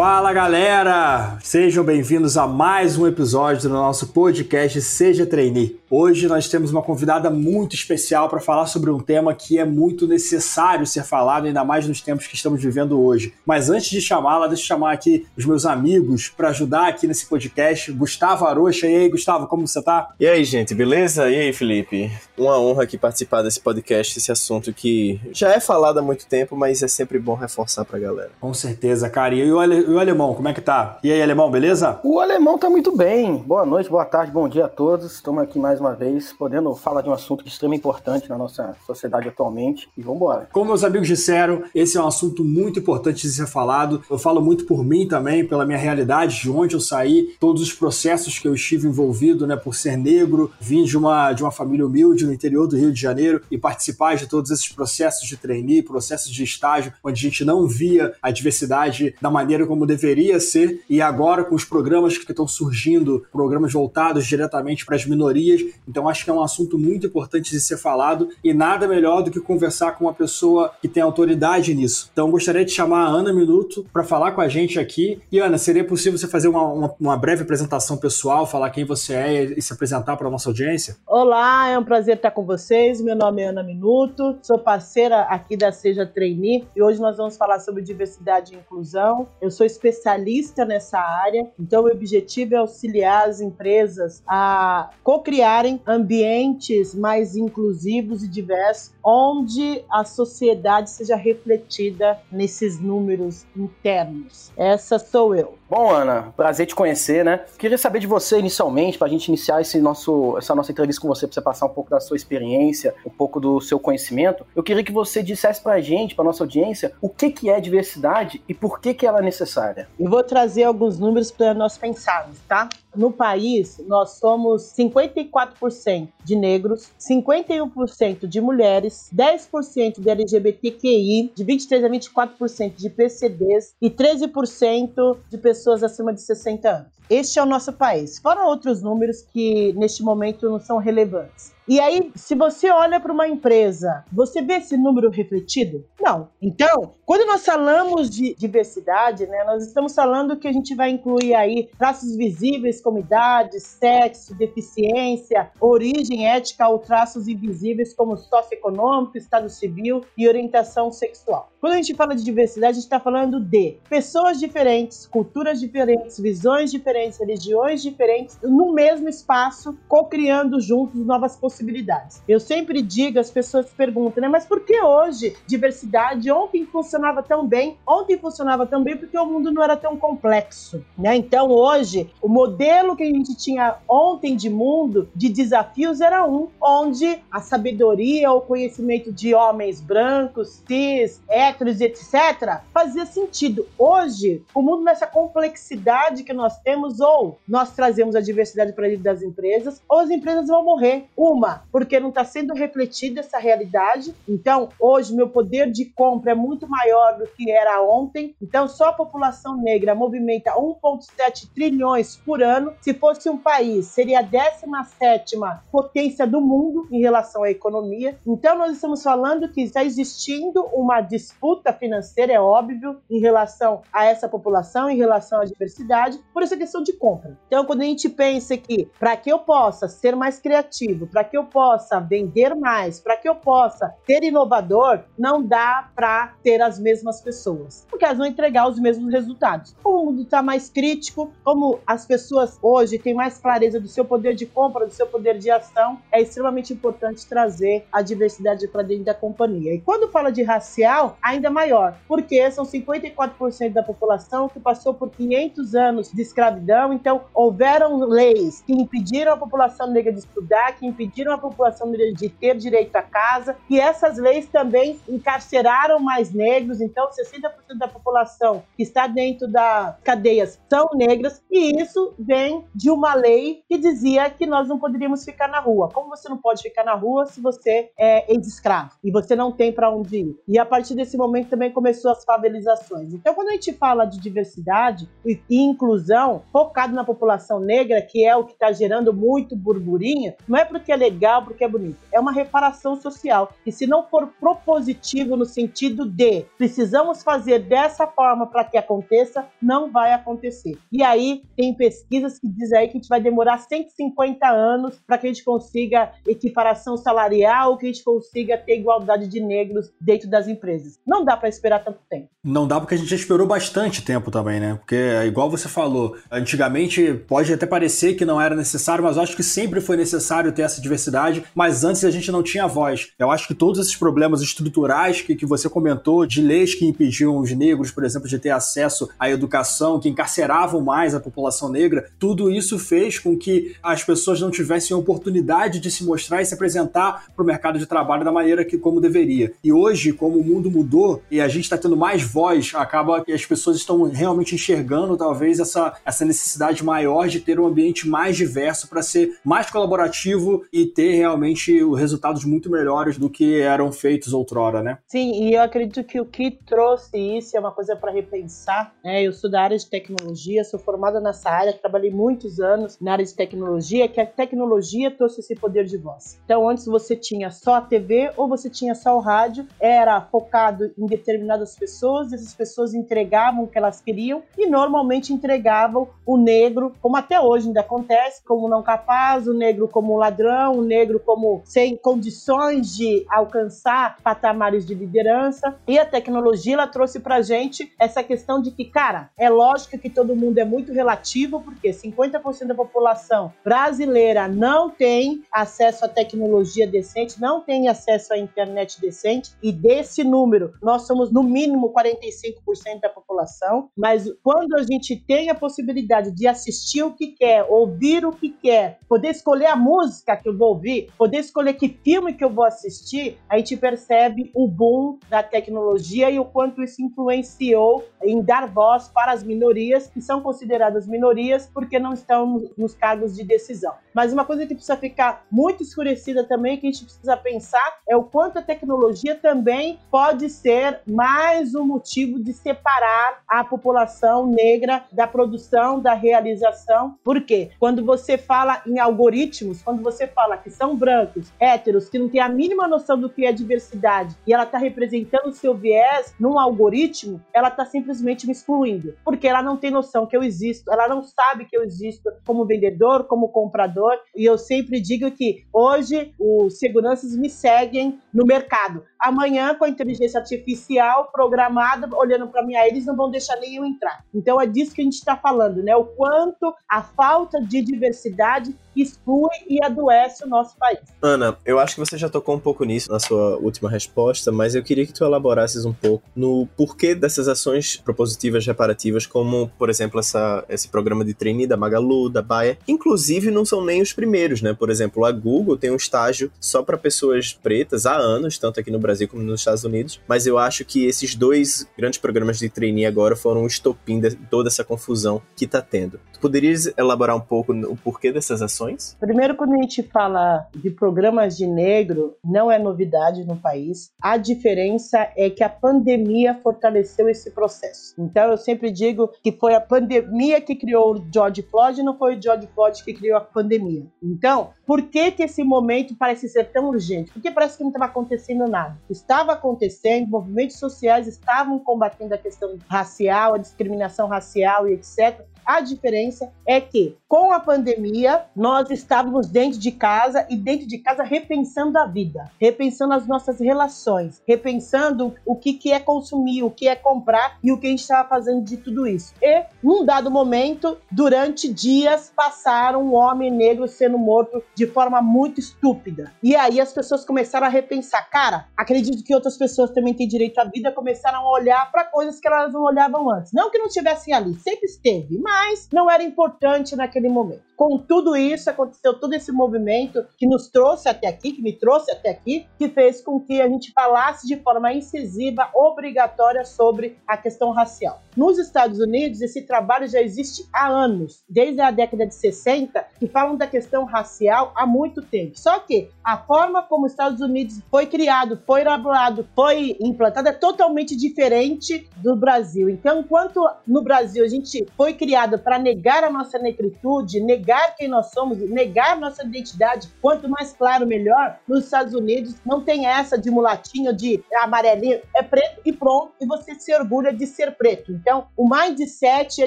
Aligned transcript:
Fala 0.00 0.32
galera! 0.32 1.36
Sejam 1.42 1.84
bem-vindos 1.84 2.38
a 2.38 2.46
mais 2.46 2.96
um 2.96 3.06
episódio 3.06 3.68
do 3.68 3.74
nosso 3.74 4.14
podcast 4.14 4.80
Seja 4.80 5.26
Trainee. 5.26 5.78
Hoje 5.90 6.26
nós 6.26 6.48
temos 6.48 6.70
uma 6.70 6.82
convidada 6.82 7.28
muito 7.28 7.74
especial 7.74 8.26
para 8.28 8.40
falar 8.40 8.66
sobre 8.66 8.90
um 8.90 8.98
tema 8.98 9.34
que 9.34 9.58
é 9.58 9.64
muito 9.64 10.08
necessário 10.08 10.86
ser 10.86 11.04
falado, 11.04 11.46
ainda 11.46 11.64
mais 11.64 11.86
nos 11.86 12.00
tempos 12.00 12.26
que 12.26 12.34
estamos 12.34 12.62
vivendo 12.62 12.98
hoje. 12.98 13.34
Mas 13.44 13.68
antes 13.68 13.90
de 13.90 14.00
chamá-la, 14.00 14.46
deixa 14.46 14.62
eu 14.62 14.66
chamar 14.68 14.92
aqui 14.92 15.26
os 15.36 15.44
meus 15.44 15.66
amigos 15.66 16.28
para 16.34 16.48
ajudar 16.48 16.88
aqui 16.88 17.06
nesse 17.06 17.26
podcast. 17.26 17.92
Gustavo 17.92 18.46
Arocha. 18.46 18.86
E 18.86 18.96
aí, 18.96 19.08
Gustavo, 19.10 19.48
como 19.48 19.68
você 19.68 19.82
tá? 19.82 20.14
E 20.18 20.26
aí, 20.26 20.44
gente, 20.44 20.74
beleza? 20.74 21.28
E 21.28 21.38
aí, 21.38 21.52
Felipe? 21.52 22.10
Uma 22.38 22.56
honra 22.58 22.84
aqui 22.84 22.96
participar 22.96 23.42
desse 23.42 23.60
podcast, 23.60 24.16
esse 24.16 24.32
assunto 24.32 24.72
que 24.72 25.20
já 25.32 25.50
é 25.50 25.60
falado 25.60 25.98
há 25.98 26.02
muito 26.02 26.24
tempo, 26.24 26.56
mas 26.56 26.82
é 26.82 26.88
sempre 26.88 27.18
bom 27.18 27.34
reforçar 27.34 27.84
pra 27.84 27.98
galera. 27.98 28.30
Com 28.40 28.54
certeza, 28.54 29.10
cara. 29.10 29.34
E 29.34 29.52
o 29.52 29.60
e 29.89 29.89
o 29.94 29.98
alemão, 29.98 30.34
como 30.34 30.48
é 30.48 30.54
que 30.54 30.60
tá? 30.60 30.98
E 31.02 31.12
aí, 31.12 31.22
alemão, 31.22 31.50
beleza? 31.50 32.00
O 32.04 32.20
alemão 32.20 32.58
tá 32.58 32.70
muito 32.70 32.96
bem. 32.96 33.36
Boa 33.36 33.64
noite, 33.66 33.90
boa 33.90 34.04
tarde, 34.04 34.32
bom 34.32 34.48
dia 34.48 34.66
a 34.66 34.68
todos. 34.68 35.12
Estamos 35.12 35.42
aqui 35.42 35.58
mais 35.58 35.80
uma 35.80 35.94
vez, 35.94 36.32
podendo 36.32 36.74
falar 36.74 37.02
de 37.02 37.08
um 37.08 37.12
assunto 37.12 37.44
de 37.44 37.50
extrema 37.50 37.74
importância 37.74 38.28
na 38.28 38.38
nossa 38.38 38.74
sociedade 38.86 39.28
atualmente. 39.28 39.88
E 39.96 40.02
vamos 40.02 40.16
embora. 40.16 40.48
Como 40.52 40.66
meus 40.66 40.84
amigos 40.84 41.08
disseram, 41.08 41.62
esse 41.74 41.96
é 41.96 42.02
um 42.02 42.06
assunto 42.06 42.44
muito 42.44 42.78
importante 42.78 43.22
de 43.22 43.32
ser 43.32 43.46
falado. 43.46 44.02
Eu 44.10 44.18
falo 44.18 44.40
muito 44.40 44.64
por 44.64 44.84
mim 44.84 45.06
também, 45.06 45.46
pela 45.46 45.66
minha 45.66 45.78
realidade, 45.78 46.40
de 46.40 46.50
onde 46.50 46.74
eu 46.74 46.80
saí, 46.80 47.34
todos 47.40 47.62
os 47.62 47.72
processos 47.72 48.38
que 48.38 48.46
eu 48.46 48.54
estive 48.54 48.88
envolvido, 48.88 49.46
né, 49.46 49.56
por 49.56 49.74
ser 49.74 49.96
negro, 49.96 50.50
vim 50.60 50.84
de 50.84 50.96
uma, 50.96 51.32
de 51.32 51.42
uma 51.42 51.50
família 51.50 51.86
humilde 51.86 52.26
no 52.26 52.32
interior 52.32 52.66
do 52.66 52.76
Rio 52.76 52.92
de 52.92 53.00
Janeiro 53.00 53.42
e 53.50 53.58
participar 53.58 54.16
de 54.16 54.26
todos 54.26 54.50
esses 54.50 54.68
processos 54.68 55.26
de 55.26 55.36
trainee, 55.36 55.82
processos 55.82 56.30
de 56.30 56.44
estágio, 56.44 56.92
onde 57.02 57.18
a 57.18 57.28
gente 57.30 57.44
não 57.44 57.66
via 57.66 58.14
a 58.22 58.30
diversidade 58.30 59.14
da 59.20 59.30
maneira 59.30 59.66
como 59.66 59.79
deveria 59.86 60.38
ser, 60.40 60.82
e 60.88 61.00
agora 61.00 61.44
com 61.44 61.54
os 61.54 61.64
programas 61.64 62.16
que 62.16 62.30
estão 62.30 62.46
surgindo, 62.46 63.26
programas 63.32 63.72
voltados 63.72 64.26
diretamente 64.26 64.84
para 64.84 64.96
as 64.96 65.06
minorias, 65.06 65.62
então 65.88 66.08
acho 66.08 66.24
que 66.24 66.30
é 66.30 66.32
um 66.32 66.42
assunto 66.42 66.78
muito 66.78 67.06
importante 67.06 67.50
de 67.50 67.60
ser 67.60 67.76
falado 67.76 68.28
e 68.42 68.52
nada 68.52 68.86
melhor 68.86 69.22
do 69.22 69.30
que 69.30 69.40
conversar 69.40 69.92
com 69.92 70.04
uma 70.04 70.14
pessoa 70.14 70.72
que 70.80 70.88
tem 70.88 71.02
autoridade 71.02 71.74
nisso. 71.74 72.10
Então 72.12 72.30
gostaria 72.30 72.64
de 72.64 72.72
chamar 72.72 73.06
a 73.06 73.08
Ana 73.08 73.32
Minuto 73.32 73.86
para 73.92 74.04
falar 74.04 74.32
com 74.32 74.40
a 74.40 74.48
gente 74.48 74.78
aqui. 74.78 75.20
E 75.30 75.38
Ana, 75.38 75.58
seria 75.58 75.84
possível 75.84 76.18
você 76.18 76.26
fazer 76.26 76.48
uma, 76.48 76.62
uma, 76.62 76.94
uma 77.00 77.16
breve 77.16 77.42
apresentação 77.42 77.96
pessoal, 77.96 78.46
falar 78.46 78.70
quem 78.70 78.84
você 78.84 79.14
é 79.14 79.44
e 79.44 79.62
se 79.62 79.72
apresentar 79.72 80.16
para 80.16 80.28
a 80.28 80.30
nossa 80.30 80.48
audiência? 80.48 80.96
Olá, 81.06 81.68
é 81.68 81.78
um 81.78 81.84
prazer 81.84 82.16
estar 82.16 82.30
com 82.30 82.44
vocês. 82.44 83.00
Meu 83.00 83.16
nome 83.16 83.42
é 83.42 83.46
Ana 83.48 83.62
Minuto, 83.62 84.36
sou 84.42 84.58
parceira 84.58 85.22
aqui 85.22 85.56
da 85.56 85.72
Seja 85.72 86.06
Trainee 86.06 86.66
e 86.74 86.82
hoje 86.82 87.00
nós 87.00 87.16
vamos 87.16 87.36
falar 87.36 87.60
sobre 87.60 87.82
diversidade 87.82 88.54
e 88.54 88.58
inclusão. 88.58 89.28
Eu 89.40 89.50
sou 89.50 89.66
especialista 89.70 90.64
nessa 90.64 90.98
área, 90.98 91.50
então 91.58 91.84
o 91.84 91.90
objetivo 91.90 92.54
é 92.54 92.58
auxiliar 92.58 93.28
as 93.28 93.40
empresas 93.40 94.22
a 94.26 94.90
co-criarem 95.02 95.80
ambientes 95.86 96.94
mais 96.94 97.36
inclusivos 97.36 98.22
e 98.22 98.28
diversos, 98.28 98.92
onde 99.04 99.84
a 99.90 100.04
sociedade 100.04 100.90
seja 100.90 101.16
refletida 101.16 102.18
nesses 102.30 102.80
números 102.80 103.46
internos. 103.56 104.52
Essa 104.56 104.98
sou 104.98 105.34
eu. 105.34 105.59
Bom, 105.70 105.88
Ana, 105.88 106.32
prazer 106.36 106.66
te 106.66 106.74
conhecer, 106.74 107.24
né? 107.24 107.44
Queria 107.56 107.78
saber 107.78 108.00
de 108.00 108.06
você 108.08 108.40
inicialmente, 108.40 108.98
para 108.98 109.06
a 109.06 109.10
gente 109.10 109.28
iniciar 109.28 109.60
esse 109.60 109.78
nosso, 109.78 110.36
essa 110.36 110.52
nossa 110.52 110.72
entrevista 110.72 111.00
com 111.00 111.06
você, 111.06 111.28
para 111.28 111.34
você 111.34 111.40
passar 111.40 111.66
um 111.66 111.68
pouco 111.68 111.88
da 111.88 112.00
sua 112.00 112.16
experiência, 112.16 112.92
um 113.06 113.10
pouco 113.10 113.38
do 113.38 113.60
seu 113.60 113.78
conhecimento. 113.78 114.44
Eu 114.56 114.64
queria 114.64 114.82
que 114.82 114.90
você 114.90 115.22
dissesse 115.22 115.62
para 115.62 115.74
a 115.74 115.80
gente, 115.80 116.16
para 116.16 116.24
nossa 116.24 116.42
audiência, 116.42 116.92
o 117.00 117.08
que, 117.08 117.30
que 117.30 117.48
é 117.48 117.60
diversidade 117.60 118.42
e 118.48 118.52
por 118.52 118.80
que, 118.80 118.92
que 118.92 119.06
ela 119.06 119.20
é 119.20 119.22
necessária. 119.22 119.86
Eu 119.96 120.10
vou 120.10 120.24
trazer 120.24 120.64
alguns 120.64 120.98
números 120.98 121.30
para 121.30 121.54
nós 121.54 121.78
pensarmos, 121.78 122.36
tá? 122.48 122.68
No 122.94 123.12
país, 123.12 123.80
nós 123.86 124.18
somos 124.18 124.72
54% 124.76 126.08
de 126.24 126.36
negros, 126.36 126.90
51% 126.98 128.26
de 128.26 128.40
mulheres, 128.40 129.08
10% 129.14 130.00
de 130.00 130.10
LGBTQI, 130.10 131.32
de 131.34 131.44
23 131.44 131.84
a 131.84 131.88
24% 131.88 132.74
de 132.74 132.90
PCDs 132.90 133.74
e 133.80 133.88
13% 133.90 135.16
de 135.28 135.38
pessoas 135.38 135.82
acima 135.82 136.12
de 136.12 136.20
60 136.20 136.68
anos. 136.68 136.99
Este 137.10 137.40
é 137.40 137.42
o 137.42 137.46
nosso 137.46 137.72
país. 137.72 138.20
Fora 138.20 138.46
outros 138.46 138.80
números 138.80 139.20
que 139.20 139.72
neste 139.72 140.00
momento 140.00 140.48
não 140.48 140.60
são 140.60 140.78
relevantes. 140.78 141.52
E 141.70 141.78
aí, 141.78 142.10
se 142.16 142.34
você 142.34 142.68
olha 142.68 142.98
para 142.98 143.12
uma 143.12 143.28
empresa, 143.28 144.04
você 144.12 144.42
vê 144.42 144.54
esse 144.54 144.76
número 144.76 145.08
refletido? 145.08 145.84
Não. 146.00 146.28
Então, 146.42 146.94
quando 147.06 147.24
nós 147.26 147.44
falamos 147.44 148.10
de 148.10 148.34
diversidade, 148.34 149.24
né, 149.26 149.44
nós 149.44 149.64
estamos 149.64 149.94
falando 149.94 150.36
que 150.36 150.48
a 150.48 150.52
gente 150.52 150.74
vai 150.74 150.90
incluir 150.90 151.32
aí 151.32 151.68
traços 151.78 152.16
visíveis 152.16 152.80
como 152.80 152.98
idade, 152.98 153.60
sexo, 153.60 154.34
deficiência, 154.34 155.50
origem 155.60 156.26
ética 156.26 156.68
ou 156.68 156.80
traços 156.80 157.28
invisíveis 157.28 157.94
como 157.94 158.16
socioeconômico, 158.16 159.16
estado 159.16 159.48
civil 159.48 160.00
e 160.18 160.26
orientação 160.26 160.90
sexual. 160.90 161.52
Quando 161.60 161.74
a 161.74 161.76
gente 161.76 161.94
fala 161.94 162.16
de 162.16 162.24
diversidade, 162.24 162.70
a 162.70 162.74
gente 162.74 162.82
está 162.82 162.98
falando 162.98 163.38
de 163.38 163.76
pessoas 163.88 164.40
diferentes, 164.40 165.06
culturas 165.06 165.60
diferentes, 165.60 166.18
visões 166.18 166.72
diferentes, 166.72 166.99
religiões 167.18 167.82
diferentes, 167.82 168.38
no 168.42 168.72
mesmo 168.72 169.08
espaço, 169.08 169.76
co-criando 169.88 170.60
juntos 170.60 171.04
novas 171.04 171.36
possibilidades. 171.36 172.22
Eu 172.28 172.40
sempre 172.40 172.82
digo, 172.82 173.18
as 173.18 173.30
pessoas 173.30 173.66
perguntam, 173.70 174.22
né, 174.22 174.28
mas 174.28 174.44
por 174.44 174.60
que 174.60 174.80
hoje 174.80 175.36
diversidade? 175.46 176.30
Ontem 176.30 176.64
funcionava 176.66 177.22
tão 177.22 177.46
bem, 177.46 177.78
ontem 177.86 178.18
funcionava 178.18 178.66
tão 178.66 178.82
bem 178.82 178.96
porque 178.96 179.18
o 179.18 179.26
mundo 179.26 179.50
não 179.50 179.62
era 179.62 179.76
tão 179.76 179.96
complexo, 179.96 180.84
né? 180.96 181.16
Então 181.16 181.50
hoje, 181.50 182.10
o 182.20 182.28
modelo 182.28 182.96
que 182.96 183.02
a 183.02 183.06
gente 183.06 183.34
tinha 183.34 183.76
ontem 183.88 184.36
de 184.36 184.50
mundo, 184.50 185.08
de 185.14 185.28
desafios, 185.28 186.00
era 186.00 186.26
um, 186.26 186.48
onde 186.60 187.18
a 187.30 187.40
sabedoria, 187.40 188.32
o 188.32 188.40
conhecimento 188.40 189.12
de 189.12 189.34
homens 189.34 189.80
brancos, 189.80 190.62
cis, 190.66 191.22
héteros, 191.28 191.80
etc., 191.80 192.60
fazia 192.72 193.06
sentido. 193.06 193.66
Hoje, 193.78 194.42
o 194.54 194.62
mundo 194.62 194.82
nessa 194.82 195.06
complexidade 195.06 196.24
que 196.24 196.32
nós 196.32 196.58
temos, 196.60 196.89
ou 196.98 197.38
nós 197.46 197.72
trazemos 197.74 198.16
a 198.16 198.20
diversidade 198.20 198.72
para 198.72 198.88
dentro 198.88 199.04
das 199.04 199.22
empresas, 199.22 199.80
ou 199.88 199.98
as 199.98 200.10
empresas 200.10 200.48
vão 200.48 200.64
morrer. 200.64 201.04
Uma, 201.16 201.62
porque 201.70 202.00
não 202.00 202.08
está 202.08 202.24
sendo 202.24 202.54
refletida 202.54 203.20
essa 203.20 203.38
realidade. 203.38 204.14
Então, 204.28 204.70
hoje, 204.80 205.14
meu 205.14 205.28
poder 205.28 205.70
de 205.70 205.84
compra 205.84 206.32
é 206.32 206.34
muito 206.34 206.66
maior 206.66 207.18
do 207.18 207.26
que 207.26 207.50
era 207.50 207.82
ontem. 207.82 208.34
Então, 208.40 208.66
só 208.66 208.86
a 208.86 208.92
população 208.92 209.56
negra 209.56 209.94
movimenta 209.94 210.52
1,7 210.52 211.48
trilhões 211.54 212.16
por 212.16 212.42
ano. 212.42 212.72
Se 212.80 212.94
fosse 212.94 213.28
um 213.28 213.36
país, 213.36 213.86
seria 213.86 214.20
a 214.20 214.22
17 214.22 215.36
potência 215.70 216.26
do 216.26 216.40
mundo 216.40 216.88
em 216.90 217.00
relação 217.00 217.42
à 217.42 217.50
economia. 217.50 218.18
Então, 218.26 218.56
nós 218.56 218.72
estamos 218.72 219.02
falando 219.02 219.50
que 219.50 219.60
está 219.62 219.84
existindo 219.84 220.64
uma 220.72 221.00
disputa 221.00 221.72
financeira, 221.72 222.32
é 222.32 222.40
óbvio, 222.40 223.00
em 223.10 223.20
relação 223.20 223.82
a 223.92 224.04
essa 224.04 224.28
população, 224.28 224.88
em 224.88 224.96
relação 224.96 225.40
à 225.40 225.44
diversidade, 225.44 226.18
por 226.32 226.42
essa 226.42 226.56
questão 226.56 226.79
de 226.80 226.92
compra. 226.92 227.38
Então, 227.46 227.64
quando 227.64 227.82
a 227.82 227.84
gente 227.84 228.08
pensa 228.08 228.56
que 228.56 228.88
para 228.98 229.16
que 229.16 229.30
eu 229.30 229.38
possa 229.38 229.88
ser 229.88 230.14
mais 230.16 230.38
criativo, 230.38 231.06
para 231.06 231.24
que 231.24 231.36
eu 231.36 231.44
possa 231.44 232.00
vender 232.00 232.54
mais, 232.54 233.00
para 233.00 233.16
que 233.16 233.28
eu 233.28 233.34
possa 233.34 233.94
ser 234.06 234.22
inovador, 234.22 235.00
não 235.18 235.42
dá 235.42 235.90
para 235.94 236.34
ter 236.42 236.60
as 236.62 236.78
mesmas 236.78 237.20
pessoas, 237.20 237.86
porque 237.88 238.04
elas 238.04 238.18
vão 238.18 238.26
entregar 238.26 238.68
os 238.68 238.78
mesmos 238.78 239.12
resultados. 239.12 239.74
O 239.84 240.06
mundo 240.06 240.22
está 240.22 240.42
mais 240.42 240.68
crítico, 240.68 241.32
como 241.44 241.80
as 241.86 242.06
pessoas 242.06 242.58
hoje 242.62 242.98
têm 242.98 243.14
mais 243.14 243.38
clareza 243.38 243.80
do 243.80 243.88
seu 243.88 244.04
poder 244.04 244.34
de 244.34 244.46
compra, 244.46 244.86
do 244.86 244.92
seu 244.92 245.06
poder 245.06 245.38
de 245.38 245.50
ação, 245.50 245.98
é 246.12 246.20
extremamente 246.20 246.72
importante 246.72 247.26
trazer 247.26 247.86
a 247.92 248.02
diversidade 248.02 248.66
para 248.68 248.82
dentro 248.82 249.04
da 249.04 249.14
companhia. 249.14 249.74
E 249.74 249.80
quando 249.80 250.10
fala 250.10 250.30
de 250.30 250.42
racial, 250.42 251.16
ainda 251.22 251.50
maior, 251.50 251.96
porque 252.06 252.50
são 252.50 252.64
54% 252.64 253.72
da 253.72 253.82
população 253.82 254.48
que 254.48 254.60
passou 254.60 254.94
por 254.94 255.10
500 255.10 255.74
anos 255.74 256.12
de 256.12 256.22
escravidão, 256.22 256.59
então 256.92 257.22
houveram 257.34 257.98
leis 258.00 258.62
que 258.62 258.72
impediram 258.72 259.32
a 259.32 259.36
população 259.36 259.90
negra 259.90 260.12
de 260.12 260.20
estudar, 260.20 260.72
que 260.76 260.86
impediram 260.86 261.32
a 261.32 261.38
população 261.38 261.88
negra 261.88 262.12
de 262.12 262.28
ter 262.28 262.56
direito 262.56 262.96
à 262.96 263.02
casa, 263.02 263.56
e 263.68 263.78
essas 263.78 264.18
leis 264.18 264.46
também 264.46 264.98
encarceraram 265.08 265.98
mais 265.98 266.32
negros, 266.32 266.80
então 266.80 267.08
60% 267.08 267.78
da 267.78 267.88
população 267.88 268.62
que 268.76 268.82
está 268.82 269.06
dentro 269.06 269.48
das 269.48 269.96
cadeias 270.02 270.60
são 270.68 270.90
negras, 270.94 271.42
e 271.50 271.80
isso 271.80 272.14
vem 272.18 272.64
de 272.74 272.90
uma 272.90 273.14
lei 273.14 273.62
que 273.68 273.78
dizia 273.78 274.30
que 274.30 274.46
nós 274.46 274.68
não 274.68 274.78
poderíamos 274.78 275.24
ficar 275.24 275.48
na 275.48 275.60
rua. 275.60 275.88
Como 275.92 276.08
você 276.08 276.28
não 276.28 276.36
pode 276.36 276.62
ficar 276.62 276.84
na 276.84 276.94
rua 276.94 277.26
se 277.26 277.40
você 277.40 277.90
é 277.98 278.32
ex-escravo 278.32 278.92
e 279.02 279.10
você 279.10 279.34
não 279.36 279.52
tem 279.52 279.72
para 279.72 279.90
onde 279.90 280.18
ir? 280.18 280.40
E 280.48 280.58
a 280.58 280.64
partir 280.64 280.94
desse 280.94 281.16
momento 281.16 281.48
também 281.50 281.70
começou 281.70 282.10
as 282.10 282.24
favelizações. 282.24 283.12
Então, 283.14 283.34
quando 283.34 283.48
a 283.48 283.52
gente 283.52 283.72
fala 283.72 284.04
de 284.04 284.20
diversidade 284.20 285.08
e 285.24 285.40
inclusão 285.50 286.42
focado 286.52 286.94
na 286.94 287.04
população 287.04 287.60
negra, 287.60 288.02
que 288.02 288.24
é 288.24 288.36
o 288.36 288.44
que 288.44 288.52
está 288.52 288.72
gerando 288.72 289.12
muito 289.12 289.56
burburinho, 289.56 290.34
não 290.48 290.58
é 290.58 290.64
porque 290.64 290.92
é 290.92 290.96
legal, 290.96 291.44
porque 291.44 291.64
é 291.64 291.68
bonito. 291.68 291.98
É 292.12 292.18
uma 292.18 292.32
reparação 292.32 293.00
social. 293.00 293.52
E 293.64 293.72
se 293.72 293.86
não 293.86 294.06
for 294.06 294.28
propositivo 294.38 295.36
no 295.36 295.44
sentido 295.44 296.04
de 296.04 296.44
precisamos 296.56 297.22
fazer 297.22 297.60
dessa 297.60 298.06
forma 298.06 298.46
para 298.46 298.64
que 298.64 298.76
aconteça, 298.76 299.46
não 299.60 299.90
vai 299.90 300.12
acontecer. 300.12 300.76
E 300.90 301.02
aí 301.02 301.42
tem 301.56 301.74
pesquisas 301.74 302.38
que 302.38 302.48
dizem 302.48 302.78
aí 302.78 302.88
que 302.88 302.96
a 302.96 303.00
gente 303.00 303.08
vai 303.08 303.20
demorar 303.20 303.58
150 303.58 304.46
anos 304.48 305.00
para 305.06 305.18
que 305.18 305.26
a 305.26 305.30
gente 305.30 305.44
consiga 305.44 306.12
equiparação 306.26 306.96
salarial, 306.96 307.76
que 307.76 307.86
a 307.86 307.92
gente 307.92 308.04
consiga 308.04 308.58
ter 308.58 308.78
igualdade 308.78 309.28
de 309.28 309.40
negros 309.40 309.92
dentro 310.00 310.28
das 310.28 310.48
empresas. 310.48 310.98
Não 311.06 311.24
dá 311.24 311.36
para 311.36 311.48
esperar 311.48 311.84
tanto 311.84 312.00
tempo. 312.08 312.28
Não 312.42 312.66
dá 312.66 312.80
porque 312.80 312.94
a 312.94 312.98
gente 312.98 313.10
já 313.10 313.16
esperou 313.16 313.46
bastante 313.46 314.02
tempo 314.02 314.30
também, 314.30 314.60
né? 314.60 314.74
Porque, 314.74 314.96
igual 315.26 315.50
você 315.50 315.68
falou, 315.68 316.16
antigamente 316.40 317.14
pode 317.26 317.52
até 317.52 317.66
parecer 317.66 318.14
que 318.14 318.24
não 318.24 318.40
era 318.40 318.54
necessário, 318.54 319.04
mas 319.04 319.16
eu 319.16 319.22
acho 319.22 319.36
que 319.36 319.42
sempre 319.42 319.80
foi 319.80 319.96
necessário 319.96 320.52
ter 320.52 320.62
essa 320.62 320.80
diversidade, 320.80 321.44
mas 321.54 321.84
antes 321.84 322.04
a 322.04 322.10
gente 322.10 322.32
não 322.32 322.42
tinha 322.42 322.66
voz. 322.66 323.08
Eu 323.18 323.30
acho 323.30 323.46
que 323.46 323.54
todos 323.54 323.80
esses 323.80 323.96
problemas 323.96 324.42
estruturais 324.42 325.20
que, 325.20 325.36
que 325.36 325.46
você 325.46 325.68
comentou, 325.68 326.26
de 326.26 326.40
leis 326.40 326.74
que 326.74 326.86
impediam 326.86 327.38
os 327.38 327.50
negros, 327.52 327.90
por 327.90 328.04
exemplo, 328.04 328.28
de 328.28 328.38
ter 328.38 328.50
acesso 328.50 329.08
à 329.18 329.30
educação, 329.30 330.00
que 330.00 330.08
encarceravam 330.08 330.80
mais 330.80 331.14
a 331.14 331.20
população 331.20 331.68
negra, 331.68 332.10
tudo 332.18 332.50
isso 332.50 332.78
fez 332.78 333.18
com 333.18 333.36
que 333.36 333.76
as 333.82 334.02
pessoas 334.02 334.40
não 334.40 334.50
tivessem 334.50 334.96
oportunidade 334.96 335.80
de 335.80 335.90
se 335.90 336.04
mostrar 336.04 336.42
e 336.42 336.46
se 336.46 336.54
apresentar 336.54 337.26
para 337.34 337.42
o 337.42 337.46
mercado 337.46 337.78
de 337.78 337.86
trabalho 337.86 338.24
da 338.24 338.32
maneira 338.32 338.64
que 338.64 338.78
como 338.78 339.00
deveria. 339.00 339.52
E 339.62 339.72
hoje, 339.72 340.12
como 340.12 340.38
o 340.38 340.44
mundo 340.44 340.70
mudou 340.70 341.22
e 341.30 341.40
a 341.40 341.48
gente 341.48 341.64
está 341.64 341.76
tendo 341.76 341.96
mais 341.96 342.22
voz, 342.22 342.72
acaba 342.74 343.24
que 343.24 343.32
as 343.32 343.44
pessoas 343.44 343.76
estão 343.76 344.02
realmente 344.04 344.54
enxergando 344.54 345.16
talvez 345.16 345.58
essa, 345.58 345.94
essa 346.04 346.24
necessidade 346.30 346.84
maior 346.84 347.28
de 347.28 347.40
ter 347.40 347.58
um 347.58 347.66
ambiente 347.66 348.08
mais 348.08 348.36
diverso 348.36 348.88
para 348.88 349.02
ser 349.02 349.38
mais 349.44 349.70
colaborativo 349.70 350.64
e 350.72 350.86
ter 350.86 351.14
realmente 351.14 351.82
resultados 351.94 352.44
muito 352.44 352.70
melhores 352.70 353.18
do 353.18 353.28
que 353.28 353.60
eram 353.60 353.90
feitos 353.92 354.32
outrora, 354.32 354.82
né? 354.82 354.98
Sim, 355.06 355.44
e 355.44 355.54
eu 355.54 355.62
acredito 355.62 356.04
que 356.04 356.20
o 356.20 356.24
que 356.24 356.50
trouxe 356.50 357.18
isso 357.18 357.56
é 357.56 357.60
uma 357.60 357.72
coisa 357.72 357.96
para 357.96 358.12
repensar. 358.12 358.94
Né? 359.04 359.22
Eu 359.22 359.32
sou 359.32 359.50
da 359.50 359.62
área 359.62 359.76
de 359.76 359.86
tecnologia, 359.86 360.64
sou 360.64 360.78
formada 360.78 361.20
nessa 361.20 361.50
área, 361.50 361.72
trabalhei 361.72 362.10
muitos 362.10 362.60
anos 362.60 362.96
na 363.00 363.12
área 363.12 363.24
de 363.24 363.34
tecnologia, 363.34 364.08
que 364.08 364.20
a 364.20 364.26
tecnologia 364.26 365.10
trouxe 365.10 365.40
esse 365.40 365.54
poder 365.54 365.84
de 365.84 365.96
voz. 365.96 366.38
Então, 366.44 366.68
antes 366.68 366.86
você 366.86 367.16
tinha 367.16 367.50
só 367.50 367.74
a 367.74 367.80
TV 367.80 368.32
ou 368.36 368.48
você 368.48 368.70
tinha 368.70 368.94
só 368.94 369.16
o 369.16 369.20
rádio, 369.20 369.66
era 369.80 370.20
focado 370.20 370.92
em 370.96 371.06
determinadas 371.06 371.76
pessoas, 371.76 372.32
essas 372.32 372.54
pessoas 372.54 372.94
entregavam 372.94 373.64
o 373.64 373.68
que 373.68 373.78
elas 373.78 374.00
queriam 374.00 374.42
e 374.56 374.66
normalmente 374.66 375.32
entregavam 375.32 376.08
o 376.26 376.36
negro, 376.36 376.92
como 377.00 377.16
até 377.16 377.40
hoje 377.40 377.68
ainda 377.68 377.80
acontece, 377.80 378.42
como 378.44 378.68
não 378.68 378.82
capaz, 378.82 379.46
o 379.46 379.54
negro 379.54 379.88
como 379.88 380.16
ladrão, 380.16 380.78
o 380.78 380.82
negro 380.82 381.20
como 381.20 381.62
sem 381.64 381.96
condições 381.96 382.96
de 382.96 383.24
alcançar 383.28 384.16
patamares 384.22 384.86
de 384.86 384.94
liderança. 384.94 385.76
E 385.86 385.98
a 385.98 386.06
tecnologia 386.06 386.74
ela 386.74 386.86
trouxe 386.86 387.20
pra 387.20 387.42
gente 387.42 387.92
essa 387.98 388.22
questão 388.22 388.60
de 388.60 388.70
que, 388.70 388.84
cara, 388.84 389.30
é 389.36 389.48
lógico 389.48 389.98
que 389.98 390.10
todo 390.10 390.36
mundo 390.36 390.58
é 390.58 390.64
muito 390.64 390.92
relativo, 390.92 391.60
porque 391.60 391.90
50% 391.90 392.66
da 392.66 392.74
população 392.74 393.52
brasileira 393.64 394.46
não 394.48 394.90
tem 394.90 395.42
acesso 395.52 396.04
à 396.04 396.08
tecnologia 396.08 396.86
decente, 396.86 397.40
não 397.40 397.60
tem 397.60 397.88
acesso 397.88 398.32
à 398.32 398.38
internet 398.38 399.00
decente, 399.00 399.52
e 399.62 399.72
desse 399.72 400.22
número, 400.22 400.72
nós 400.82 401.02
somos 401.06 401.32
no 401.32 401.42
mínimo 401.42 401.92
45% 401.92 403.00
da 403.00 403.08
população, 403.08 403.88
mas 403.96 404.30
quando 404.42 404.76
a 404.76 404.82
gente 404.82 405.16
tem 405.16 405.50
a 405.50 405.54
possibilidade 405.54 406.19
de 406.28 406.46
assistir 406.46 407.02
o 407.02 407.12
que 407.12 407.28
quer, 407.28 407.64
ouvir 407.68 408.26
o 408.26 408.32
que 408.32 408.50
quer, 408.50 408.98
poder 409.08 409.28
escolher 409.28 409.66
a 409.66 409.76
música 409.76 410.36
que 410.36 410.48
eu 410.48 410.56
vou 410.56 410.70
ouvir, 410.70 411.08
poder 411.16 411.38
escolher 411.38 411.74
que 411.74 411.88
filme 411.88 412.34
que 412.34 412.44
eu 412.44 412.50
vou 412.50 412.64
assistir, 412.64 413.38
a 413.48 413.56
gente 413.58 413.76
percebe 413.76 414.50
o 414.54 414.66
boom 414.66 415.18
da 415.28 415.42
tecnologia 415.42 416.30
e 416.30 416.38
o 416.38 416.44
quanto 416.44 416.82
isso 416.82 417.02
influenciou 417.02 418.04
em 418.22 418.42
dar 418.42 418.66
voz 418.66 419.08
para 419.08 419.32
as 419.32 419.42
minorias 419.42 420.06
que 420.06 420.20
são 420.20 420.40
consideradas 420.40 421.06
minorias 421.06 421.70
porque 421.72 421.98
não 421.98 422.12
estão 422.12 422.68
nos 422.76 422.94
cargos 422.94 423.34
de 423.34 423.44
decisão. 423.44 423.94
Mas 424.14 424.32
uma 424.32 424.44
coisa 424.44 424.66
que 424.66 424.74
precisa 424.74 424.96
ficar 424.96 425.44
muito 425.50 425.82
escurecida 425.82 426.44
também, 426.44 426.76
que 426.76 426.86
a 426.86 426.90
gente 426.90 427.04
precisa 427.04 427.36
pensar, 427.36 428.00
é 428.08 428.16
o 428.16 428.24
quanto 428.24 428.58
a 428.58 428.62
tecnologia 428.62 429.34
também 429.34 429.98
pode 430.10 430.48
ser 430.50 431.00
mais 431.06 431.74
um 431.74 431.84
motivo 431.84 432.42
de 432.42 432.52
separar 432.52 433.42
a 433.48 433.62
população 433.64 434.46
negra 434.46 435.04
da 435.12 435.26
produção, 435.26 435.99
da 436.00 436.14
realização. 436.14 437.16
Por 437.24 437.42
quê? 437.42 437.70
Quando 437.78 438.04
você 438.04 438.38
fala 438.38 438.82
em 438.86 438.98
algoritmos, 438.98 439.82
quando 439.82 440.02
você 440.02 440.26
fala 440.26 440.56
que 440.56 440.70
são 440.70 440.96
brancos, 440.96 441.52
héteros, 441.58 442.08
que 442.08 442.18
não 442.18 442.28
tem 442.28 442.40
a 442.40 442.48
mínima 442.48 442.88
noção 442.88 443.18
do 443.18 443.28
que 443.28 443.44
é 443.44 443.52
diversidade 443.52 444.36
e 444.46 444.52
ela 444.52 444.64
está 444.64 444.78
representando 444.78 445.48
o 445.48 445.52
seu 445.52 445.74
viés 445.74 446.34
num 446.38 446.58
algoritmo, 446.58 447.40
ela 447.52 447.68
está 447.68 447.84
simplesmente 447.84 448.46
me 448.46 448.52
excluindo. 448.52 449.14
Porque 449.24 449.46
ela 449.46 449.62
não 449.62 449.76
tem 449.76 449.90
noção 449.90 450.26
que 450.26 450.36
eu 450.36 450.42
existo, 450.42 450.90
ela 450.92 451.08
não 451.08 451.22
sabe 451.22 451.64
que 451.64 451.76
eu 451.76 451.82
existo 451.82 452.30
como 452.46 452.64
vendedor, 452.64 453.24
como 453.24 453.48
comprador. 453.48 454.12
E 454.34 454.44
eu 454.44 454.58
sempre 454.58 455.00
digo 455.00 455.30
que 455.30 455.64
hoje 455.72 456.34
os 456.38 456.78
seguranças 456.78 457.36
me 457.36 457.48
seguem 457.48 458.18
no 458.32 458.44
mercado. 458.44 459.04
Amanhã, 459.20 459.74
com 459.74 459.84
a 459.84 459.88
inteligência 459.88 460.40
artificial 460.40 461.30
programada, 461.30 462.08
olhando 462.16 462.48
para 462.48 462.64
mim, 462.64 462.74
eles 462.74 463.04
não 463.04 463.16
vão 463.16 463.30
deixar 463.30 463.56
nem 463.56 463.76
eu 463.76 463.84
entrar. 463.84 464.24
Então 464.34 464.60
é 464.60 464.66
disso 464.66 464.94
que 464.94 465.00
a 465.00 465.04
gente 465.04 465.14
está 465.14 465.36
falando, 465.36 465.82
né? 465.82 465.89
O 465.96 466.04
quanto 466.04 466.74
a 466.88 467.02
falta 467.02 467.60
de 467.60 467.82
diversidade 467.82 468.74
exclui 469.02 469.50
e 469.68 469.82
adoece 469.82 470.44
o 470.44 470.48
nosso 470.48 470.76
país. 470.76 470.98
Ana, 471.22 471.56
eu 471.64 471.78
acho 471.78 471.94
que 471.94 472.00
você 472.00 472.16
já 472.16 472.28
tocou 472.28 472.54
um 472.54 472.60
pouco 472.60 472.84
nisso 472.84 473.10
na 473.10 473.18
sua 473.18 473.56
última 473.56 473.90
resposta, 473.90 474.50
mas 474.50 474.74
eu 474.74 474.82
queria 474.82 475.06
que 475.06 475.12
tu 475.12 475.24
elaborasses 475.24 475.84
um 475.84 475.92
pouco 475.92 476.24
no 476.34 476.66
porquê 476.76 477.14
dessas 477.14 477.48
ações 477.48 477.96
propositivas 477.96 478.66
reparativas, 478.66 479.26
como, 479.26 479.70
por 479.78 479.90
exemplo, 479.90 480.20
essa, 480.20 480.64
esse 480.68 480.88
programa 480.88 481.24
de 481.24 481.34
trainee 481.34 481.66
da 481.66 481.76
Magalu, 481.76 482.28
da 482.28 482.42
Baia. 482.42 482.78
Inclusive, 482.86 483.50
não 483.50 483.64
são 483.64 483.84
nem 483.84 484.02
os 484.02 484.12
primeiros, 484.12 484.62
né? 484.62 484.74
Por 484.74 484.90
exemplo, 484.90 485.24
a 485.24 485.32
Google 485.32 485.76
tem 485.76 485.90
um 485.90 485.96
estágio 485.96 486.50
só 486.60 486.82
para 486.82 486.98
pessoas 486.98 487.52
pretas 487.52 488.06
há 488.06 488.16
anos, 488.16 488.58
tanto 488.58 488.80
aqui 488.80 488.90
no 488.90 488.98
Brasil 488.98 489.28
como 489.28 489.42
nos 489.42 489.60
Estados 489.60 489.84
Unidos, 489.84 490.20
mas 490.26 490.46
eu 490.46 490.58
acho 490.58 490.84
que 490.84 491.06
esses 491.06 491.34
dois 491.34 491.86
grandes 491.96 492.18
programas 492.18 492.58
de 492.58 492.68
trainee 492.68 493.06
agora 493.06 493.36
foram 493.36 493.62
um 493.62 493.66
estopim 493.66 494.20
de 494.20 494.34
toda 494.34 494.68
essa 494.68 494.84
confusão 494.84 495.40
que 495.56 495.66
tá 495.66 495.80
tendo. 495.80 496.20
Tu 496.32 496.40
poderias 496.40 496.92
elaborar 496.96 497.36
um 497.36 497.40
pouco 497.40 497.72
o 497.72 497.96
porquê 497.96 498.32
dessas 498.32 498.62
ações? 498.62 498.89
Primeiro, 499.18 499.54
quando 499.54 499.74
a 499.74 499.82
gente 499.82 500.02
fala 500.02 500.66
de 500.74 500.90
programas 500.90 501.56
de 501.56 501.66
negro, 501.66 502.36
não 502.44 502.70
é 502.70 502.78
novidade 502.78 503.44
no 503.44 503.56
país. 503.56 504.10
A 504.20 504.36
diferença 504.36 505.30
é 505.36 505.50
que 505.50 505.62
a 505.62 505.68
pandemia 505.68 506.58
fortaleceu 506.62 507.28
esse 507.28 507.50
processo. 507.50 508.14
Então, 508.18 508.50
eu 508.50 508.56
sempre 508.56 508.90
digo 508.90 509.30
que 509.42 509.52
foi 509.52 509.74
a 509.74 509.80
pandemia 509.80 510.60
que 510.60 510.74
criou 510.74 511.14
o 511.14 511.24
George 511.32 511.62
Floyd, 511.62 512.02
não 512.02 512.16
foi 512.16 512.36
o 512.36 512.42
George 512.42 512.68
Floyd 512.74 513.02
que 513.04 513.14
criou 513.14 513.36
a 513.36 513.40
pandemia. 513.40 514.06
Então, 514.22 514.70
por 514.86 515.02
que, 515.02 515.30
que 515.30 515.42
esse 515.42 515.62
momento 515.62 516.14
parece 516.16 516.48
ser 516.48 516.64
tão 516.64 516.88
urgente? 516.88 517.32
Porque 517.32 517.50
parece 517.50 517.76
que 517.76 517.82
não 517.82 517.90
estava 517.90 518.06
acontecendo 518.06 518.66
nada. 518.66 518.96
Estava 519.08 519.52
acontecendo, 519.52 520.28
movimentos 520.28 520.78
sociais 520.78 521.26
estavam 521.26 521.78
combatendo 521.78 522.34
a 522.34 522.38
questão 522.38 522.76
racial, 522.88 523.54
a 523.54 523.58
discriminação 523.58 524.26
racial 524.26 524.88
e 524.88 524.94
etc. 524.94 525.44
A 525.70 525.80
diferença 525.80 526.52
é 526.66 526.80
que, 526.80 527.16
com 527.28 527.52
a 527.52 527.60
pandemia, 527.60 528.44
nós 528.56 528.90
estávamos 528.90 529.46
dentro 529.46 529.78
de 529.78 529.92
casa 529.92 530.44
e 530.50 530.56
dentro 530.56 530.84
de 530.84 530.98
casa 530.98 531.22
repensando 531.22 531.96
a 531.96 532.06
vida, 532.06 532.50
repensando 532.60 533.14
as 533.14 533.24
nossas 533.24 533.60
relações, 533.60 534.42
repensando 534.48 535.32
o 535.46 535.54
que, 535.54 535.74
que 535.74 535.92
é 535.92 536.00
consumir, 536.00 536.64
o 536.64 536.72
que 536.72 536.88
é 536.88 536.96
comprar 536.96 537.56
e 537.62 537.70
o 537.70 537.78
que 537.78 537.86
a 537.86 537.90
gente 537.90 538.00
estava 538.00 538.28
fazendo 538.28 538.64
de 538.64 538.78
tudo 538.78 539.06
isso. 539.06 539.32
E, 539.40 539.64
num 539.80 540.04
dado 540.04 540.28
momento, 540.28 540.98
durante 541.08 541.72
dias, 541.72 542.32
passaram 542.34 543.04
um 543.04 543.14
homem 543.14 543.48
negro 543.48 543.86
sendo 543.86 544.18
morto 544.18 544.60
de 544.74 544.88
forma 544.88 545.22
muito 545.22 545.60
estúpida. 545.60 546.32
E 546.42 546.56
aí 546.56 546.80
as 546.80 546.92
pessoas 546.92 547.24
começaram 547.24 547.68
a 547.68 547.70
repensar: 547.70 548.28
cara, 548.28 548.66
acredito 548.76 549.22
que 549.22 549.36
outras 549.36 549.56
pessoas 549.56 549.92
também 549.92 550.14
têm 550.14 550.26
direito 550.26 550.58
à 550.58 550.64
vida, 550.64 550.90
começaram 550.90 551.38
a 551.38 551.52
olhar 551.52 551.92
para 551.92 552.02
coisas 552.06 552.40
que 552.40 552.48
elas 552.48 552.72
não 552.72 552.82
olhavam 552.82 553.30
antes. 553.30 553.52
Não 553.52 553.70
que 553.70 553.78
não 553.78 553.86
estivessem 553.86 554.34
ali, 554.34 554.54
sempre 554.54 554.86
esteve, 554.86 555.38
mas 555.38 555.59
mas 555.60 555.90
não 555.92 556.10
era 556.10 556.22
importante 556.22 556.96
naquele 556.96 557.28
momento. 557.28 557.68
Com 557.76 557.98
tudo 557.98 558.36
isso, 558.36 558.68
aconteceu 558.68 559.18
todo 559.18 559.32
esse 559.34 559.52
movimento 559.52 560.26
que 560.36 560.46
nos 560.46 560.68
trouxe 560.68 561.08
até 561.08 561.28
aqui, 561.28 561.52
que 561.52 561.62
me 561.62 561.72
trouxe 561.72 562.10
até 562.10 562.30
aqui, 562.30 562.66
que 562.78 562.88
fez 562.88 563.22
com 563.22 563.40
que 563.40 563.60
a 563.60 563.68
gente 563.68 563.92
falasse 563.92 564.46
de 564.46 564.56
forma 564.56 564.92
incisiva, 564.92 565.70
obrigatória 565.74 566.64
sobre 566.64 567.18
a 567.26 567.36
questão 567.36 567.72
racial. 567.72 568.22
Nos 568.36 568.58
Estados 568.58 569.00
Unidos, 569.00 569.40
esse 569.40 569.62
trabalho 569.62 570.06
já 570.06 570.20
existe 570.20 570.66
há 570.72 570.88
anos, 570.88 571.42
desde 571.48 571.80
a 571.80 571.90
década 571.90 572.26
de 572.26 572.34
60, 572.34 573.02
que 573.18 573.26
falam 573.26 573.56
da 573.56 573.66
questão 573.66 574.04
racial 574.04 574.72
há 574.74 574.86
muito 574.86 575.22
tempo. 575.22 575.58
Só 575.58 575.78
que 575.78 576.10
a 576.24 576.36
forma 576.38 576.82
como 576.82 577.06
os 577.06 577.12
Estados 577.12 577.40
Unidos 577.40 577.80
foi 577.90 578.06
criado, 578.06 578.60
foi 578.66 578.82
elaborado, 578.82 579.46
foi 579.54 579.96
implantado 580.00 580.48
é 580.48 580.52
totalmente 580.52 581.16
diferente 581.16 582.08
do 582.18 582.36
Brasil. 582.36 582.88
Então, 582.88 583.20
enquanto 583.20 583.66
no 583.86 584.02
Brasil 584.02 584.44
a 584.44 584.48
gente 584.48 584.86
foi 584.96 585.14
criado 585.14 585.39
criado 585.40 585.58
para 585.58 585.78
negar 585.78 586.24
a 586.24 586.30
nossa 586.30 586.58
negritude, 586.58 587.40
negar 587.40 587.94
quem 587.96 588.08
nós 588.08 588.30
somos, 588.30 588.58
negar 588.58 589.18
nossa 589.18 589.44
identidade. 589.44 590.08
Quanto 590.20 590.48
mais 590.48 590.72
claro, 590.72 591.06
melhor. 591.06 591.58
Nos 591.66 591.84
Estados 591.84 592.14
Unidos 592.14 592.56
não 592.64 592.82
tem 592.82 593.06
essa 593.06 593.38
de 593.38 593.50
mulatinho, 593.50 594.14
de 594.14 594.42
amarelinho, 594.62 595.20
é 595.34 595.42
preto 595.42 595.80
e 595.84 595.92
pronto, 595.92 596.32
e 596.40 596.46
você 596.46 596.74
se 596.74 596.94
orgulha 596.94 597.32
de 597.32 597.46
ser 597.46 597.72
preto. 597.76 598.12
Então, 598.12 598.46
o 598.56 598.68
mindset 598.68 599.62
é 599.62 599.66